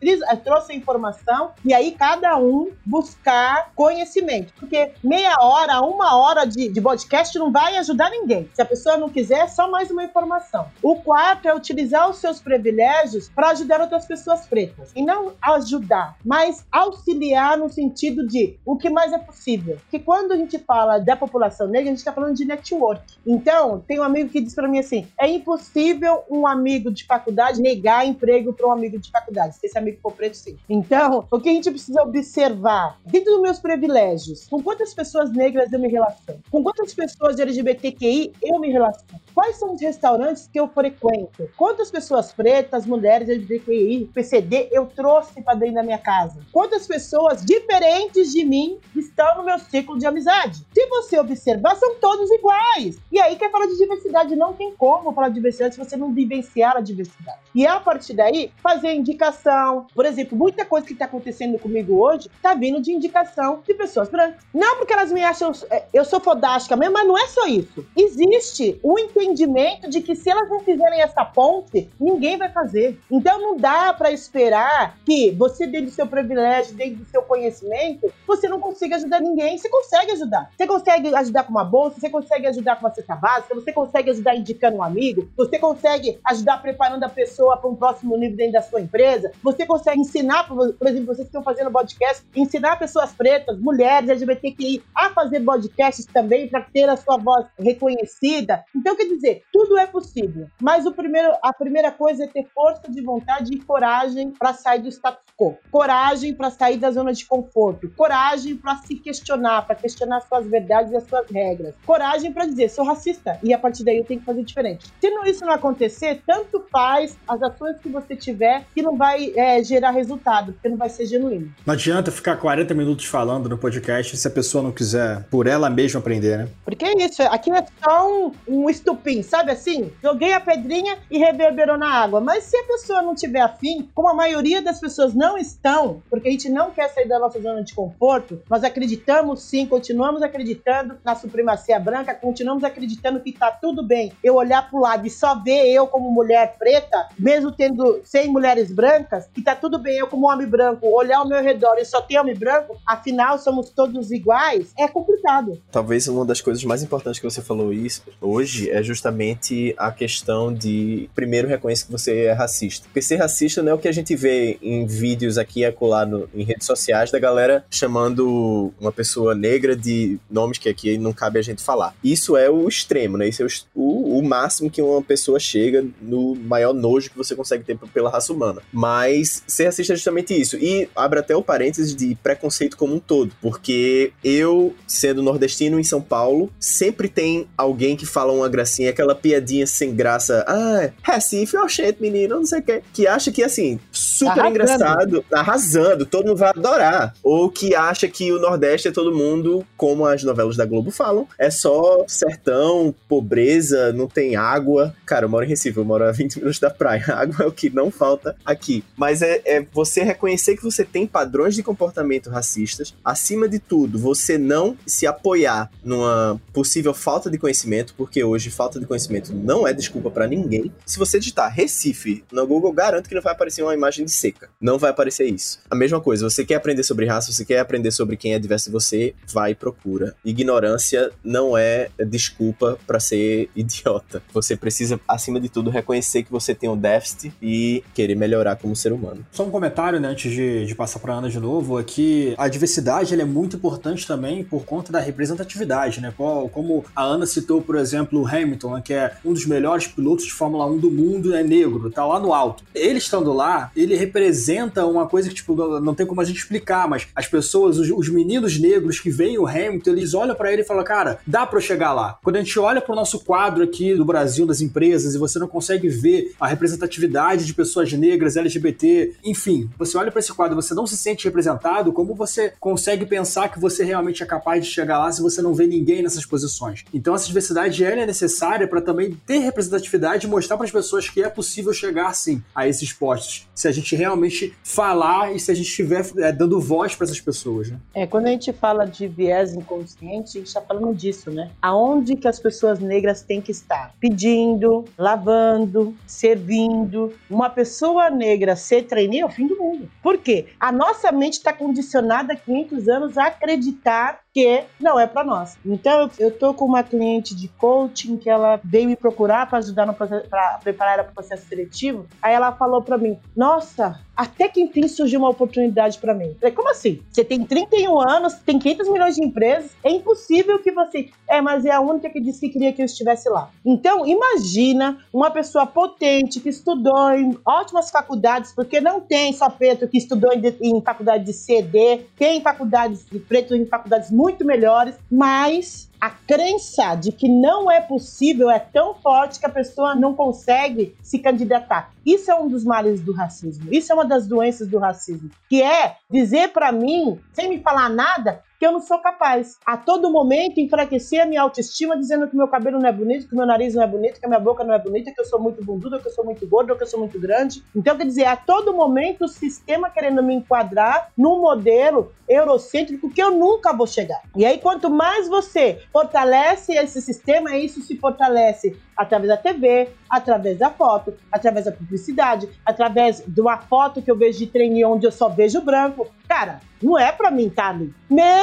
trouxe 0.42 0.72
a 0.72 0.74
informação 0.74 1.50
e 1.62 1.74
aí 1.74 1.92
cada 1.92 2.38
um 2.38 2.70
buscar 2.86 3.70
conhecimento. 3.76 4.54
Porque 4.58 4.92
meia 5.04 5.36
hora, 5.38 5.82
uma 5.82 6.16
hora 6.16 6.46
de, 6.46 6.70
de 6.70 6.80
podcast 6.80 7.38
não 7.38 7.52
vai 7.52 7.76
ajudar 7.76 8.08
ninguém. 8.10 8.48
Se 8.54 8.62
a 8.62 8.64
pessoa 8.64 8.96
não 8.96 9.10
quiser, 9.10 9.40
é 9.40 9.48
só 9.48 9.70
mais 9.70 9.90
uma 9.90 10.02
informação. 10.02 10.66
O 10.82 10.96
quarto 10.96 11.46
é 11.46 11.54
utilizar 11.54 12.08
os 12.08 12.16
seus 12.16 12.40
privilégios 12.40 13.28
para 13.28 13.50
ajudar 13.50 13.82
outras 13.82 14.06
pessoas 14.06 14.46
pretas. 14.46 14.92
E 14.96 15.04
não 15.04 15.34
ajudar, 15.42 15.89
mas 16.24 16.64
auxiliar 16.70 17.56
no 17.58 17.68
sentido 17.68 18.26
de 18.26 18.58
o 18.64 18.76
que 18.76 18.90
mais 18.90 19.12
é 19.12 19.18
possível. 19.18 19.76
Que 19.90 19.98
quando 19.98 20.32
a 20.32 20.36
gente 20.36 20.58
fala 20.58 20.98
da 20.98 21.16
população 21.16 21.66
negra, 21.66 21.88
a 21.88 21.92
gente 21.92 21.98
está 21.98 22.12
falando 22.12 22.36
de 22.36 22.44
network. 22.44 23.02
Então, 23.26 23.82
tem 23.86 23.98
um 23.98 24.02
amigo 24.02 24.30
que 24.30 24.40
diz 24.40 24.54
para 24.54 24.68
mim 24.68 24.78
assim: 24.78 25.06
é 25.18 25.28
impossível 25.28 26.22
um 26.30 26.46
amigo 26.46 26.90
de 26.90 27.04
faculdade 27.04 27.60
negar 27.60 28.06
emprego 28.06 28.52
para 28.52 28.66
um 28.66 28.72
amigo 28.72 28.98
de 28.98 29.10
faculdade. 29.10 29.56
Se 29.56 29.66
esse 29.66 29.78
amigo 29.78 29.98
for 30.02 30.12
preto, 30.12 30.36
sim. 30.36 30.56
Então, 30.68 31.26
o 31.30 31.40
que 31.40 31.48
a 31.48 31.52
gente 31.52 31.70
precisa 31.70 32.02
observar 32.02 32.98
dentro 33.04 33.32
dos 33.32 33.42
meus 33.42 33.58
privilégios, 33.58 34.46
com 34.48 34.62
quantas 34.62 34.94
pessoas 34.94 35.30
negras 35.32 35.72
eu 35.72 35.78
me 35.78 35.88
relaciono? 35.88 36.40
Com 36.50 36.62
quantas 36.62 36.94
pessoas 36.94 37.36
de 37.36 37.42
LGBTQI 37.42 38.32
eu 38.42 38.58
me 38.58 38.70
relaciono? 38.70 39.20
Quais 39.34 39.56
são 39.56 39.74
os 39.74 39.80
restaurantes 39.80 40.46
que 40.46 40.58
eu 40.58 40.68
frequento? 40.68 41.48
Quantas 41.56 41.90
pessoas 41.90 42.32
pretas, 42.32 42.86
mulheres, 42.86 43.28
LGBTQI, 43.28 44.10
PCD 44.12 44.68
eu 44.70 44.86
trouxe 44.86 45.40
para 45.42 45.54
dentro 45.54 45.74
minha 45.82 45.98
casa? 45.98 46.40
Quantas 46.52 46.86
pessoas 46.86 47.44
diferentes 47.44 48.32
de 48.32 48.44
mim 48.44 48.78
estão 48.94 49.38
no 49.38 49.44
meu 49.44 49.58
ciclo 49.58 49.98
de 49.98 50.06
amizade? 50.06 50.64
Se 50.72 50.86
você 50.86 51.18
observar, 51.18 51.76
são 51.76 51.96
todos 51.96 52.30
iguais. 52.30 52.98
E 53.10 53.20
aí, 53.20 53.36
quer 53.36 53.50
falar 53.50 53.66
de 53.66 53.76
diversidade? 53.76 54.36
Não 54.36 54.52
tem 54.52 54.72
como 54.72 55.12
falar 55.12 55.28
de 55.28 55.34
diversidade 55.34 55.74
se 55.74 55.80
você 55.80 55.96
não 55.96 56.12
vivenciar 56.12 56.76
a 56.76 56.80
diversidade. 56.80 57.38
E 57.54 57.66
a 57.66 57.80
partir 57.80 58.14
daí, 58.14 58.52
fazer 58.62 58.94
indicação. 58.94 59.86
Por 59.94 60.06
exemplo, 60.06 60.36
muita 60.36 60.64
coisa 60.64 60.86
que 60.86 60.92
está 60.92 61.04
acontecendo 61.04 61.58
comigo 61.58 61.98
hoje 62.00 62.28
está 62.34 62.54
vindo 62.54 62.80
de 62.80 62.92
indicação 62.92 63.62
de 63.66 63.74
pessoas 63.74 64.08
brancas. 64.08 64.42
Não 64.54 64.76
porque 64.76 64.92
elas 64.92 65.12
me 65.12 65.22
acham. 65.22 65.52
É, 65.70 65.84
eu 65.92 66.04
sou 66.04 66.20
fodástica 66.20 66.76
mesmo, 66.76 66.94
mas 66.94 67.06
não 67.06 67.18
é 67.18 67.26
só 67.26 67.46
isso. 67.46 67.84
Existe 67.96 68.80
um 68.82 68.98
entendimento 68.98 69.88
de 69.88 70.00
que 70.00 70.14
se 70.14 70.30
elas 70.30 70.48
não 70.48 70.60
fizerem 70.60 71.00
essa 71.00 71.24
ponte, 71.24 71.90
ninguém 71.98 72.36
vai 72.36 72.50
fazer. 72.50 72.98
Então 73.10 73.40
não 73.40 73.56
dá 73.56 73.92
para 73.92 74.12
esperar 74.12 74.96
que 75.04 75.30
você, 75.32 75.66
dentro 75.70 75.86
do 75.86 75.92
seu 75.92 76.06
privilégio, 76.06 76.74
dentro 76.74 76.96
do 76.96 77.04
seu 77.06 77.22
conhecimento, 77.22 78.12
você 78.26 78.48
não 78.48 78.60
consiga 78.60 78.96
ajudar 78.96 79.20
ninguém. 79.20 79.56
Você 79.56 79.68
consegue 79.68 80.12
ajudar. 80.12 80.50
Você 80.56 80.66
consegue 80.66 81.14
ajudar 81.14 81.44
com 81.44 81.50
uma 81.50 81.64
bolsa, 81.64 82.00
você 82.00 82.10
consegue 82.10 82.46
ajudar 82.46 82.76
com 82.76 82.86
uma 82.86 82.94
cesta 82.94 83.16
básica, 83.16 83.54
você 83.54 83.72
consegue 83.72 84.10
ajudar 84.10 84.36
indicando 84.36 84.76
um 84.76 84.82
amigo, 84.82 85.28
você 85.36 85.58
consegue 85.58 86.18
ajudar 86.24 86.58
preparando 86.60 87.04
a 87.04 87.08
pessoa 87.08 87.56
para 87.56 87.70
um 87.70 87.76
próximo 87.76 88.16
nível 88.16 88.36
dentro 88.36 88.52
da 88.54 88.62
sua 88.62 88.80
empresa, 88.80 89.32
você 89.42 89.66
consegue 89.66 90.00
ensinar, 90.00 90.48
por 90.48 90.86
exemplo, 90.86 91.06
vocês 91.06 91.28
que 91.28 91.36
estão 91.36 91.42
fazendo 91.42 91.70
podcast, 91.70 92.24
ensinar 92.34 92.78
pessoas 92.78 93.12
pretas, 93.12 93.58
mulheres, 93.58 94.08
LGBTQI 94.08 94.82
a 94.94 95.10
fazer 95.10 95.40
podcasts 95.40 96.06
também 96.06 96.48
para 96.48 96.62
ter 96.62 96.88
a 96.88 96.96
sua 96.96 97.16
voz 97.16 97.46
reconhecida. 97.58 98.64
Então, 98.74 98.96
quer 98.96 99.06
dizer, 99.06 99.42
tudo 99.52 99.78
é 99.78 99.86
possível. 99.86 100.48
Mas 100.60 100.86
o 100.86 100.92
primeiro, 100.92 101.32
a 101.42 101.52
primeira 101.52 101.90
coisa 101.90 102.24
é 102.24 102.26
ter 102.26 102.46
força 102.54 102.90
de 102.90 103.00
vontade 103.00 103.54
e 103.54 103.60
coragem 103.60 104.30
para 104.30 104.52
sair 104.52 104.80
do 104.80 104.88
status 104.88 105.22
quo. 105.36 105.56
Coragem 105.70 106.34
para 106.34 106.50
sair 106.50 106.76
da 106.76 106.90
zona 106.90 107.12
de 107.12 107.24
conforto. 107.24 107.90
Coragem 107.96 108.56
para 108.56 108.76
se 108.76 108.96
questionar, 108.96 109.62
para 109.62 109.74
questionar 109.74 110.20
suas 110.20 110.46
verdades 110.46 110.92
e 110.92 110.96
as 110.96 111.04
suas 111.04 111.26
regras. 111.30 111.74
Coragem 111.86 112.32
para 112.32 112.46
dizer, 112.46 112.68
sou 112.68 112.84
racista 112.84 113.38
e 113.42 113.54
a 113.54 113.58
partir 113.58 113.84
daí 113.84 113.98
eu 113.98 114.04
tenho 114.04 114.20
que 114.20 114.26
fazer 114.26 114.42
diferente. 114.42 114.86
Se 115.00 115.10
não, 115.10 115.24
isso 115.24 115.44
não 115.44 115.52
acontecer, 115.52 116.22
tanto 116.26 116.64
faz 116.70 117.16
as 117.26 117.42
ações 117.42 117.78
que 117.78 117.88
você 117.88 118.16
tiver 118.16 118.64
que 118.74 118.82
não 118.82 118.96
vai 118.96 119.32
é, 119.36 119.62
gerar 119.62 119.90
resultado, 119.90 120.52
porque 120.52 120.68
não 120.68 120.76
vai 120.76 120.88
ser 120.88 121.06
genuíno. 121.06 121.52
Não 121.64 121.74
adianta 121.74 122.10
ficar 122.10 122.36
40 122.36 122.74
minutos 122.74 123.04
falando 123.04 123.48
no 123.48 123.58
podcast 123.58 124.16
se 124.16 124.26
a 124.26 124.30
pessoa 124.30 124.62
não 124.62 124.72
quiser 124.72 125.24
por 125.30 125.46
ela 125.46 125.70
mesma 125.70 126.00
aprender, 126.00 126.38
né? 126.38 126.48
Porque 126.64 126.84
é 126.84 127.04
isso, 127.04 127.22
aqui 127.22 127.50
é 127.50 127.64
só 127.82 128.08
um, 128.08 128.32
um 128.48 128.70
estupim, 128.70 129.22
sabe 129.22 129.52
assim? 129.52 129.90
Joguei 130.02 130.32
a 130.32 130.40
pedrinha 130.40 130.98
e 131.10 131.18
reverberou 131.18 131.78
na 131.78 131.88
água. 131.88 132.20
Mas 132.20 132.44
se 132.44 132.56
a 132.56 132.64
pessoa 132.64 133.02
não 133.02 133.14
tiver 133.14 133.40
afim, 133.40 133.88
como 133.94 134.08
a 134.08 134.14
maioria 134.14 134.62
das 134.62 134.80
pessoas 134.80 135.14
não 135.14 135.36
estão, 135.50 136.02
porque 136.08 136.28
a 136.28 136.30
gente 136.30 136.48
não 136.48 136.70
quer 136.70 136.88
sair 136.88 137.08
da 137.08 137.18
nossa 137.18 137.40
zona 137.40 137.62
de 137.62 137.74
conforto, 137.74 138.42
nós 138.48 138.64
acreditamos 138.64 139.42
sim, 139.42 139.66
continuamos 139.66 140.22
acreditando 140.22 140.96
na 141.04 141.14
supremacia 141.14 141.78
branca, 141.78 142.14
continuamos 142.14 142.64
acreditando 142.64 143.20
que 143.20 143.32
tá 143.32 143.50
tudo 143.50 143.82
bem 143.82 144.12
eu 144.22 144.36
olhar 144.36 144.68
pro 144.68 144.80
lado 144.80 145.06
e 145.06 145.10
só 145.10 145.34
ver 145.34 145.66
eu 145.68 145.86
como 145.86 146.10
mulher 146.10 146.56
preta, 146.58 147.08
mesmo 147.18 147.52
tendo 147.52 148.00
100 148.04 148.28
mulheres 148.28 148.72
brancas, 148.72 149.28
que 149.32 149.42
tá 149.42 149.54
tudo 149.54 149.78
bem 149.78 149.98
eu 149.98 150.06
como 150.06 150.30
homem 150.30 150.46
branco, 150.46 150.88
olhar 150.88 151.18
ao 151.18 151.28
meu 151.28 151.42
redor 151.42 151.76
e 151.78 151.84
só 151.84 152.00
ter 152.00 152.18
homem 152.18 152.34
branco, 152.34 152.76
afinal 152.86 153.38
somos 153.38 153.70
todos 153.70 154.10
iguais, 154.10 154.72
é 154.78 154.88
complicado. 154.88 155.60
Talvez 155.70 156.08
uma 156.08 156.24
das 156.24 156.40
coisas 156.40 156.62
mais 156.64 156.82
importantes 156.82 157.20
que 157.20 157.28
você 157.28 157.42
falou 157.42 157.72
isso 157.72 158.02
hoje 158.20 158.70
é 158.70 158.82
justamente 158.82 159.74
a 159.76 159.90
questão 159.90 160.52
de 160.52 161.08
primeiro 161.14 161.48
reconhecer 161.48 161.86
que 161.86 161.92
você 161.92 162.24
é 162.24 162.32
racista. 162.32 162.86
Porque 162.86 163.02
ser 163.02 163.16
racista 163.16 163.62
não 163.62 163.72
é 163.72 163.74
o 163.74 163.78
que 163.78 163.88
a 163.88 163.92
gente 163.92 164.14
vê 164.14 164.58
em 164.62 164.86
vídeos 164.86 165.38
aqui 165.40 165.60
e 165.60 165.64
acolá 165.64 166.04
no, 166.06 166.28
em 166.34 166.44
redes 166.44 166.66
sociais 166.66 167.10
da 167.10 167.18
galera 167.18 167.64
chamando 167.70 168.72
uma 168.80 168.92
pessoa 168.92 169.34
negra 169.34 169.76
de 169.76 170.18
nomes 170.30 170.58
que 170.58 170.68
aqui 170.68 170.98
não 170.98 171.12
cabe 171.12 171.38
a 171.38 171.42
gente 171.42 171.62
falar. 171.62 171.94
Isso 172.02 172.36
é 172.36 172.48
o 172.50 172.68
extremo, 172.68 173.16
né? 173.16 173.28
Isso 173.28 173.42
é 173.42 173.46
o, 173.74 174.18
o 174.18 174.22
máximo 174.22 174.70
que 174.70 174.82
uma 174.82 175.02
pessoa 175.02 175.38
chega 175.38 175.84
no 176.00 176.34
maior 176.34 176.72
nojo 176.72 177.10
que 177.10 177.16
você 177.16 177.34
consegue 177.34 177.64
ter 177.64 177.78
pela 177.92 178.10
raça 178.10 178.32
humana. 178.32 178.62
Mas 178.72 179.42
ser 179.46 179.66
racista 179.66 179.92
é 179.92 179.96
justamente 179.96 180.38
isso. 180.38 180.56
E 180.56 180.88
abre 180.94 181.18
até 181.18 181.34
o 181.34 181.42
parênteses 181.42 181.94
de 181.94 182.14
preconceito 182.22 182.76
como 182.76 182.94
um 182.94 182.98
todo. 182.98 183.32
Porque 183.40 184.12
eu, 184.22 184.74
sendo 184.86 185.22
nordestino 185.22 185.78
em 185.78 185.84
São 185.84 186.00
Paulo, 186.00 186.50
sempre 186.58 187.08
tem 187.08 187.48
alguém 187.56 187.96
que 187.96 188.06
fala 188.06 188.32
uma 188.32 188.48
gracinha, 188.48 188.90
aquela 188.90 189.14
piadinha 189.14 189.66
sem 189.66 189.94
graça. 189.94 190.44
Ah, 190.46 190.90
Recife, 191.02 191.56
oxente, 191.56 192.00
menino, 192.00 192.36
não 192.36 192.46
sei 192.46 192.60
o 192.60 192.62
que. 192.62 192.82
Que 192.92 193.06
acha 193.06 193.32
que, 193.32 193.42
assim, 193.42 193.78
super 193.92 194.40
arrasando. 194.40 194.50
engraçado, 194.50 195.24
arrasando, 195.32 196.06
todo 196.06 196.26
mundo 196.26 196.38
vai 196.38 196.50
adorar. 196.50 197.14
Ou 197.22 197.50
que 197.50 197.74
acha 197.74 198.08
que 198.08 198.32
o 198.32 198.38
Nordeste 198.38 198.88
é 198.88 198.90
todo 198.90 199.14
mundo, 199.14 199.64
como 199.76 200.06
as 200.06 200.22
novelas 200.22 200.56
da 200.56 200.64
Globo 200.64 200.90
falam, 200.90 201.26
é 201.38 201.50
só 201.50 202.04
sertão, 202.06 202.94
pobreza, 203.08 203.92
não 203.92 204.06
tem 204.06 204.36
água. 204.36 204.94
Cara, 205.06 205.24
eu 205.24 205.28
moro 205.28 205.44
em 205.44 205.48
Recife, 205.48 205.78
eu 205.78 205.84
moro 205.84 206.04
a 206.04 206.12
20 206.12 206.36
minutos 206.36 206.58
da 206.58 206.70
praia. 206.70 207.04
Água 207.20 207.44
é 207.44 207.48
o 207.48 207.52
que 207.52 207.70
não 207.70 207.90
falta 207.90 208.36
aqui. 208.44 208.84
Mas 208.96 209.22
é, 209.22 209.40
é 209.44 209.66
você 209.72 210.02
reconhecer 210.02 210.56
que 210.56 210.62
você 210.62 210.84
tem 210.84 211.06
padrões 211.06 211.54
de 211.54 211.62
comportamento 211.62 212.30
racistas. 212.30 212.94
Acima 213.04 213.48
de 213.48 213.58
tudo, 213.58 213.98
você 213.98 214.38
não 214.38 214.76
se 214.86 215.06
apoiar 215.06 215.70
numa 215.82 216.40
possível 216.52 216.94
falta 216.94 217.30
de 217.30 217.38
conhecimento, 217.38 217.94
porque 217.96 218.22
hoje 218.22 218.50
falta 218.50 218.78
de 218.78 218.86
conhecimento 218.86 219.34
não 219.34 219.66
é 219.66 219.72
desculpa 219.72 220.10
para 220.10 220.26
ninguém. 220.26 220.72
Se 220.86 220.98
você 220.98 221.18
digitar 221.18 221.52
Recife 221.52 222.24
no 222.32 222.46
Google, 222.46 222.72
garanto 222.72 223.08
que 223.08 223.14
não 223.14 223.22
vai 223.22 223.32
aparecer 223.32 223.62
uma 223.62 223.74
imagem 223.74 224.04
de 224.04 224.10
seca. 224.10 224.48
Não 224.60 224.78
vai 224.78 224.90
aparecer 224.90 225.19
isso. 225.24 225.58
A 225.70 225.74
mesma 225.74 226.00
coisa, 226.00 226.28
você 226.28 226.44
quer 226.44 226.56
aprender 226.56 226.82
sobre 226.82 227.06
raça, 227.06 227.32
você 227.32 227.44
quer 227.44 227.58
aprender 227.58 227.90
sobre 227.90 228.16
quem 228.16 228.34
é 228.34 228.38
diverso 228.38 228.70
você, 228.70 229.14
vai 229.32 229.52
e 229.52 229.54
procura. 229.54 230.14
Ignorância 230.24 231.10
não 231.24 231.56
é 231.56 231.88
desculpa 232.06 232.78
para 232.86 233.00
ser 233.00 233.48
idiota. 233.54 234.22
Você 234.32 234.56
precisa, 234.56 235.00
acima 235.06 235.40
de 235.40 235.48
tudo, 235.48 235.70
reconhecer 235.70 236.22
que 236.22 236.30
você 236.30 236.54
tem 236.54 236.68
um 236.68 236.76
déficit 236.76 237.32
e 237.40 237.82
querer 237.94 238.14
melhorar 238.14 238.56
como 238.56 238.74
ser 238.74 238.92
humano. 238.92 239.24
Só 239.30 239.44
um 239.44 239.50
comentário, 239.50 240.00
né, 240.00 240.08
antes 240.08 240.32
de, 240.32 240.66
de 240.66 240.74
passar 240.74 240.98
para 241.00 241.14
Ana 241.14 241.28
de 241.28 241.38
novo, 241.38 241.78
é 241.78 241.84
que 241.84 242.34
a 242.36 242.48
diversidade 242.48 243.18
é 243.20 243.24
muito 243.24 243.56
importante 243.56 244.06
também 244.06 244.42
por 244.42 244.64
conta 244.64 244.90
da 244.90 245.00
representatividade, 245.00 246.00
né? 246.00 246.12
Como 246.16 246.84
a 246.96 247.02
Ana 247.02 247.26
citou, 247.26 247.60
por 247.60 247.76
exemplo, 247.76 248.20
o 248.20 248.26
Hamilton, 248.26 248.74
né, 248.76 248.82
que 248.84 248.94
é 248.94 249.16
um 249.24 249.32
dos 249.32 249.46
melhores 249.46 249.86
pilotos 249.86 250.24
de 250.24 250.32
Fórmula 250.32 250.66
1 250.66 250.78
do 250.78 250.90
mundo, 250.90 251.34
é 251.34 251.42
negro, 251.42 251.90
tá 251.90 252.04
lá 252.06 252.18
no 252.18 252.32
alto. 252.32 252.64
Ele 252.74 252.98
estando 252.98 253.32
lá, 253.32 253.70
ele 253.76 253.94
representa 253.94 254.86
uma 254.86 254.99
coisa 255.06 255.28
que, 255.28 255.34
tipo, 255.34 255.54
não 255.80 255.94
tem 255.94 256.06
como 256.06 256.20
a 256.20 256.24
gente 256.24 256.38
explicar, 256.38 256.88
mas 256.88 257.08
as 257.14 257.26
pessoas, 257.26 257.78
os, 257.78 257.90
os 257.90 258.08
meninos 258.08 258.58
negros 258.58 258.98
que 259.00 259.10
veem 259.10 259.38
o 259.38 259.46
Hamilton, 259.46 259.90
eles 259.90 260.14
olham 260.14 260.34
para 260.34 260.52
ele 260.52 260.62
e 260.62 260.64
falam, 260.64 260.84
cara, 260.84 261.18
dá 261.26 261.46
para 261.46 261.58
eu 261.58 261.62
chegar 261.62 261.92
lá. 261.92 262.18
Quando 262.22 262.36
a 262.36 262.40
gente 262.40 262.58
olha 262.58 262.80
pro 262.80 262.94
nosso 262.94 263.20
quadro 263.20 263.62
aqui 263.62 263.94
do 263.94 264.04
Brasil, 264.04 264.46
das 264.46 264.60
empresas, 264.60 265.14
e 265.14 265.18
você 265.18 265.38
não 265.38 265.48
consegue 265.48 265.88
ver 265.88 266.34
a 266.40 266.46
representatividade 266.46 267.44
de 267.44 267.54
pessoas 267.54 267.92
negras, 267.92 268.36
LGBT, 268.36 269.14
enfim, 269.24 269.70
você 269.78 269.96
olha 269.96 270.10
para 270.10 270.20
esse 270.20 270.32
quadro 270.32 270.56
você 270.56 270.74
não 270.74 270.86
se 270.86 270.96
sente 270.96 271.24
representado, 271.24 271.92
como 271.92 272.14
você 272.14 272.52
consegue 272.60 273.06
pensar 273.06 273.48
que 273.48 273.60
você 273.60 273.84
realmente 273.84 274.22
é 274.22 274.26
capaz 274.26 274.64
de 274.64 274.70
chegar 274.70 274.98
lá 274.98 275.10
se 275.12 275.22
você 275.22 275.40
não 275.40 275.54
vê 275.54 275.66
ninguém 275.66 276.02
nessas 276.02 276.24
posições? 276.26 276.84
Então 276.92 277.14
essa 277.14 277.26
diversidade 277.26 277.82
é 277.84 278.06
necessária 278.06 278.66
para 278.66 278.80
também 278.80 279.16
ter 279.26 279.38
representatividade 279.38 280.26
e 280.26 280.30
mostrar 280.30 280.56
para 280.56 280.66
as 280.66 280.72
pessoas 280.72 281.08
que 281.08 281.22
é 281.22 281.28
possível 281.28 281.72
chegar 281.72 282.14
sim 282.14 282.42
a 282.54 282.68
esses 282.68 282.92
postos. 282.92 283.48
Se 283.54 283.68
a 283.68 283.72
gente 283.72 283.94
realmente 283.94 284.54
falar 284.90 285.32
e 285.32 285.38
se 285.38 285.52
a 285.52 285.54
gente 285.54 285.68
estiver 285.68 286.04
é, 286.18 286.32
dando 286.32 286.60
voz 286.60 286.96
para 286.96 287.04
essas 287.04 287.20
pessoas, 287.20 287.70
né? 287.70 287.78
É, 287.94 288.06
quando 288.06 288.26
a 288.26 288.30
gente 288.30 288.52
fala 288.52 288.84
de 288.84 289.06
viés 289.06 289.54
inconsciente, 289.54 290.30
a 290.30 290.40
gente 290.40 290.48
está 290.48 290.60
falando 290.60 290.92
disso, 290.92 291.30
né? 291.30 291.50
Aonde 291.62 292.16
que 292.16 292.26
as 292.26 292.40
pessoas 292.40 292.80
negras 292.80 293.22
têm 293.22 293.40
que 293.40 293.52
estar? 293.52 293.94
Pedindo, 294.00 294.84
lavando, 294.98 295.94
servindo. 296.06 297.12
Uma 297.30 297.48
pessoa 297.48 298.10
negra 298.10 298.56
ser 298.56 298.82
trainee 298.82 299.20
é 299.20 299.24
o 299.24 299.28
fim 299.28 299.46
do 299.46 299.56
mundo. 299.56 299.88
Por 300.02 300.18
quê? 300.18 300.46
A 300.58 300.72
nossa 300.72 301.12
mente 301.12 301.34
está 301.34 301.52
condicionada 301.52 302.32
há 302.32 302.36
500 302.36 302.88
anos 302.88 303.18
a 303.18 303.26
acreditar 303.26 304.20
que 304.32 304.64
não 304.80 304.98
é 304.98 305.06
para 305.06 305.24
nós. 305.24 305.56
Então, 305.64 306.10
eu 306.18 306.30
tô 306.30 306.54
com 306.54 306.64
uma 306.64 306.82
cliente 306.82 307.34
de 307.34 307.48
coaching 307.48 308.16
que 308.16 308.30
ela 308.30 308.60
veio 308.62 308.88
me 308.88 308.96
procurar 308.96 309.48
para 309.48 309.58
ajudar 309.58 309.92
para 309.92 310.58
preparar 310.62 310.94
ela 310.94 311.04
para 311.04 311.12
o 311.12 311.14
processo 311.14 311.46
seletivo. 311.46 312.06
Aí 312.22 312.32
ela 312.32 312.52
falou 312.52 312.82
para 312.82 312.96
mim: 312.96 313.18
"Nossa, 313.36 313.98
até 314.16 314.48
que 314.48 314.60
enfim 314.60 314.86
surgiu 314.86 315.20
uma 315.20 315.30
oportunidade 315.30 315.98
para 315.98 316.14
mim". 316.14 316.26
Eu 316.26 316.34
falei: 316.34 316.54
"Como 316.54 316.70
assim? 316.70 317.02
Você 317.10 317.24
tem 317.24 317.44
31 317.44 318.00
anos, 318.00 318.34
tem 318.34 318.58
500 318.58 318.88
milhões 318.88 319.14
de 319.16 319.24
empresas, 319.24 319.72
é 319.82 319.90
impossível 319.90 320.58
que 320.58 320.70
você 320.70 321.10
É, 321.28 321.40
mas 321.40 321.64
é 321.64 321.70
a 321.70 321.80
única 321.80 322.10
que 322.10 322.20
disse 322.20 322.40
que 322.40 322.50
queria 322.50 322.72
que 322.72 322.82
eu 322.82 322.86
estivesse 322.86 323.28
lá". 323.28 323.50
Então, 323.64 324.06
imagina 324.06 324.98
uma 325.12 325.30
pessoa 325.30 325.66
potente 325.66 326.40
que 326.40 326.48
estudou 326.48 327.10
em 327.12 327.36
ótimas 327.46 327.90
faculdades, 327.90 328.52
porque 328.52 328.80
não 328.80 329.00
tem 329.00 329.32
só 329.32 329.48
preto 329.48 329.88
que 329.88 329.98
estudou 329.98 330.32
em, 330.32 330.42
em 330.60 330.80
faculdade 330.80 331.24
de 331.24 331.32
CD, 331.32 332.02
tem 332.16 332.40
faculdades 332.40 333.04
de 333.10 333.18
preto 333.18 333.54
em 333.54 333.66
faculdades 333.66 334.10
muito 334.20 334.44
melhores, 334.44 334.96
mas 335.10 335.88
a 335.98 336.10
crença 336.10 336.94
de 336.94 337.10
que 337.10 337.26
não 337.26 337.70
é 337.70 337.80
possível 337.80 338.50
é 338.50 338.58
tão 338.58 338.94
forte 338.94 339.40
que 339.40 339.46
a 339.46 339.50
pessoa 339.50 339.94
não 339.94 340.14
consegue 340.14 340.94
se 341.02 341.18
candidatar. 341.18 341.90
Isso 342.04 342.30
é 342.30 342.34
um 342.34 342.46
dos 342.46 342.62
males 342.62 343.00
do 343.00 343.14
racismo. 343.14 343.72
Isso 343.72 343.90
é 343.90 343.94
uma 343.94 344.04
das 344.04 344.26
doenças 344.26 344.68
do 344.68 344.78
racismo, 344.78 345.30
que 345.48 345.62
é 345.62 345.96
dizer 346.10 346.48
para 346.48 346.70
mim, 346.70 347.18
sem 347.32 347.48
me 347.48 347.60
falar 347.60 347.88
nada, 347.88 348.42
que 348.60 348.66
eu 348.66 348.72
não 348.72 348.80
sou 348.80 348.98
capaz. 348.98 349.58
A 349.64 349.74
todo 349.74 350.12
momento 350.12 350.60
enfraquecer 350.60 351.22
a 351.22 351.24
minha 351.24 351.40
autoestima 351.40 351.96
dizendo 351.96 352.28
que 352.28 352.36
meu 352.36 352.46
cabelo 352.46 352.78
não 352.78 352.86
é 352.86 352.92
bonito, 352.92 353.26
que 353.26 353.34
meu 353.34 353.46
nariz 353.46 353.74
não 353.74 353.82
é 353.82 353.86
bonito, 353.86 354.20
que 354.20 354.26
a 354.26 354.28
minha 354.28 354.38
boca 354.38 354.62
não 354.62 354.74
é 354.74 354.78
bonita, 354.78 355.10
que 355.10 355.18
eu 355.18 355.24
sou 355.24 355.40
muito 355.40 355.64
bunduda, 355.64 355.98
que 355.98 356.06
eu 356.06 356.12
sou 356.12 356.26
muito 356.26 356.46
gorda, 356.46 356.76
que 356.76 356.82
eu 356.82 356.86
sou 356.86 357.00
muito 357.00 357.18
grande. 357.18 357.64
Então, 357.74 357.96
quer 357.96 358.04
dizer, 358.04 358.26
a 358.26 358.36
todo 358.36 358.74
momento 358.74 359.24
o 359.24 359.28
sistema 359.28 359.88
querendo 359.88 360.22
me 360.22 360.34
enquadrar 360.34 361.10
num 361.16 361.40
modelo 361.40 362.12
eurocêntrico 362.28 363.08
que 363.08 363.22
eu 363.22 363.30
nunca 363.30 363.72
vou 363.72 363.86
chegar. 363.86 364.20
E 364.36 364.44
aí, 364.44 364.58
quanto 364.58 364.90
mais 364.90 365.26
você 365.26 365.80
fortalece 365.90 366.74
esse 366.74 367.00
sistema, 367.00 367.56
isso 367.56 367.80
se 367.80 367.96
fortalece 367.96 368.76
através 368.94 369.28
da 369.28 369.36
TV, 369.38 369.88
através 370.08 370.58
da 370.58 370.68
foto, 370.68 371.14
através 371.32 371.64
da 371.64 371.72
publicidade, 371.72 372.46
através 372.64 373.24
de 373.26 373.40
uma 373.40 373.56
foto 373.56 374.02
que 374.02 374.10
eu 374.10 374.16
vejo 374.16 374.38
de 374.38 374.46
treine 374.46 374.84
onde 374.84 375.06
eu 375.06 375.12
só 375.12 375.30
vejo 375.30 375.62
branco. 375.62 376.06
Cara, 376.28 376.60
não 376.82 376.98
é 376.98 377.10
para 377.10 377.30
mim 377.30 377.48
tá 377.48 377.68
ali. 377.68 377.92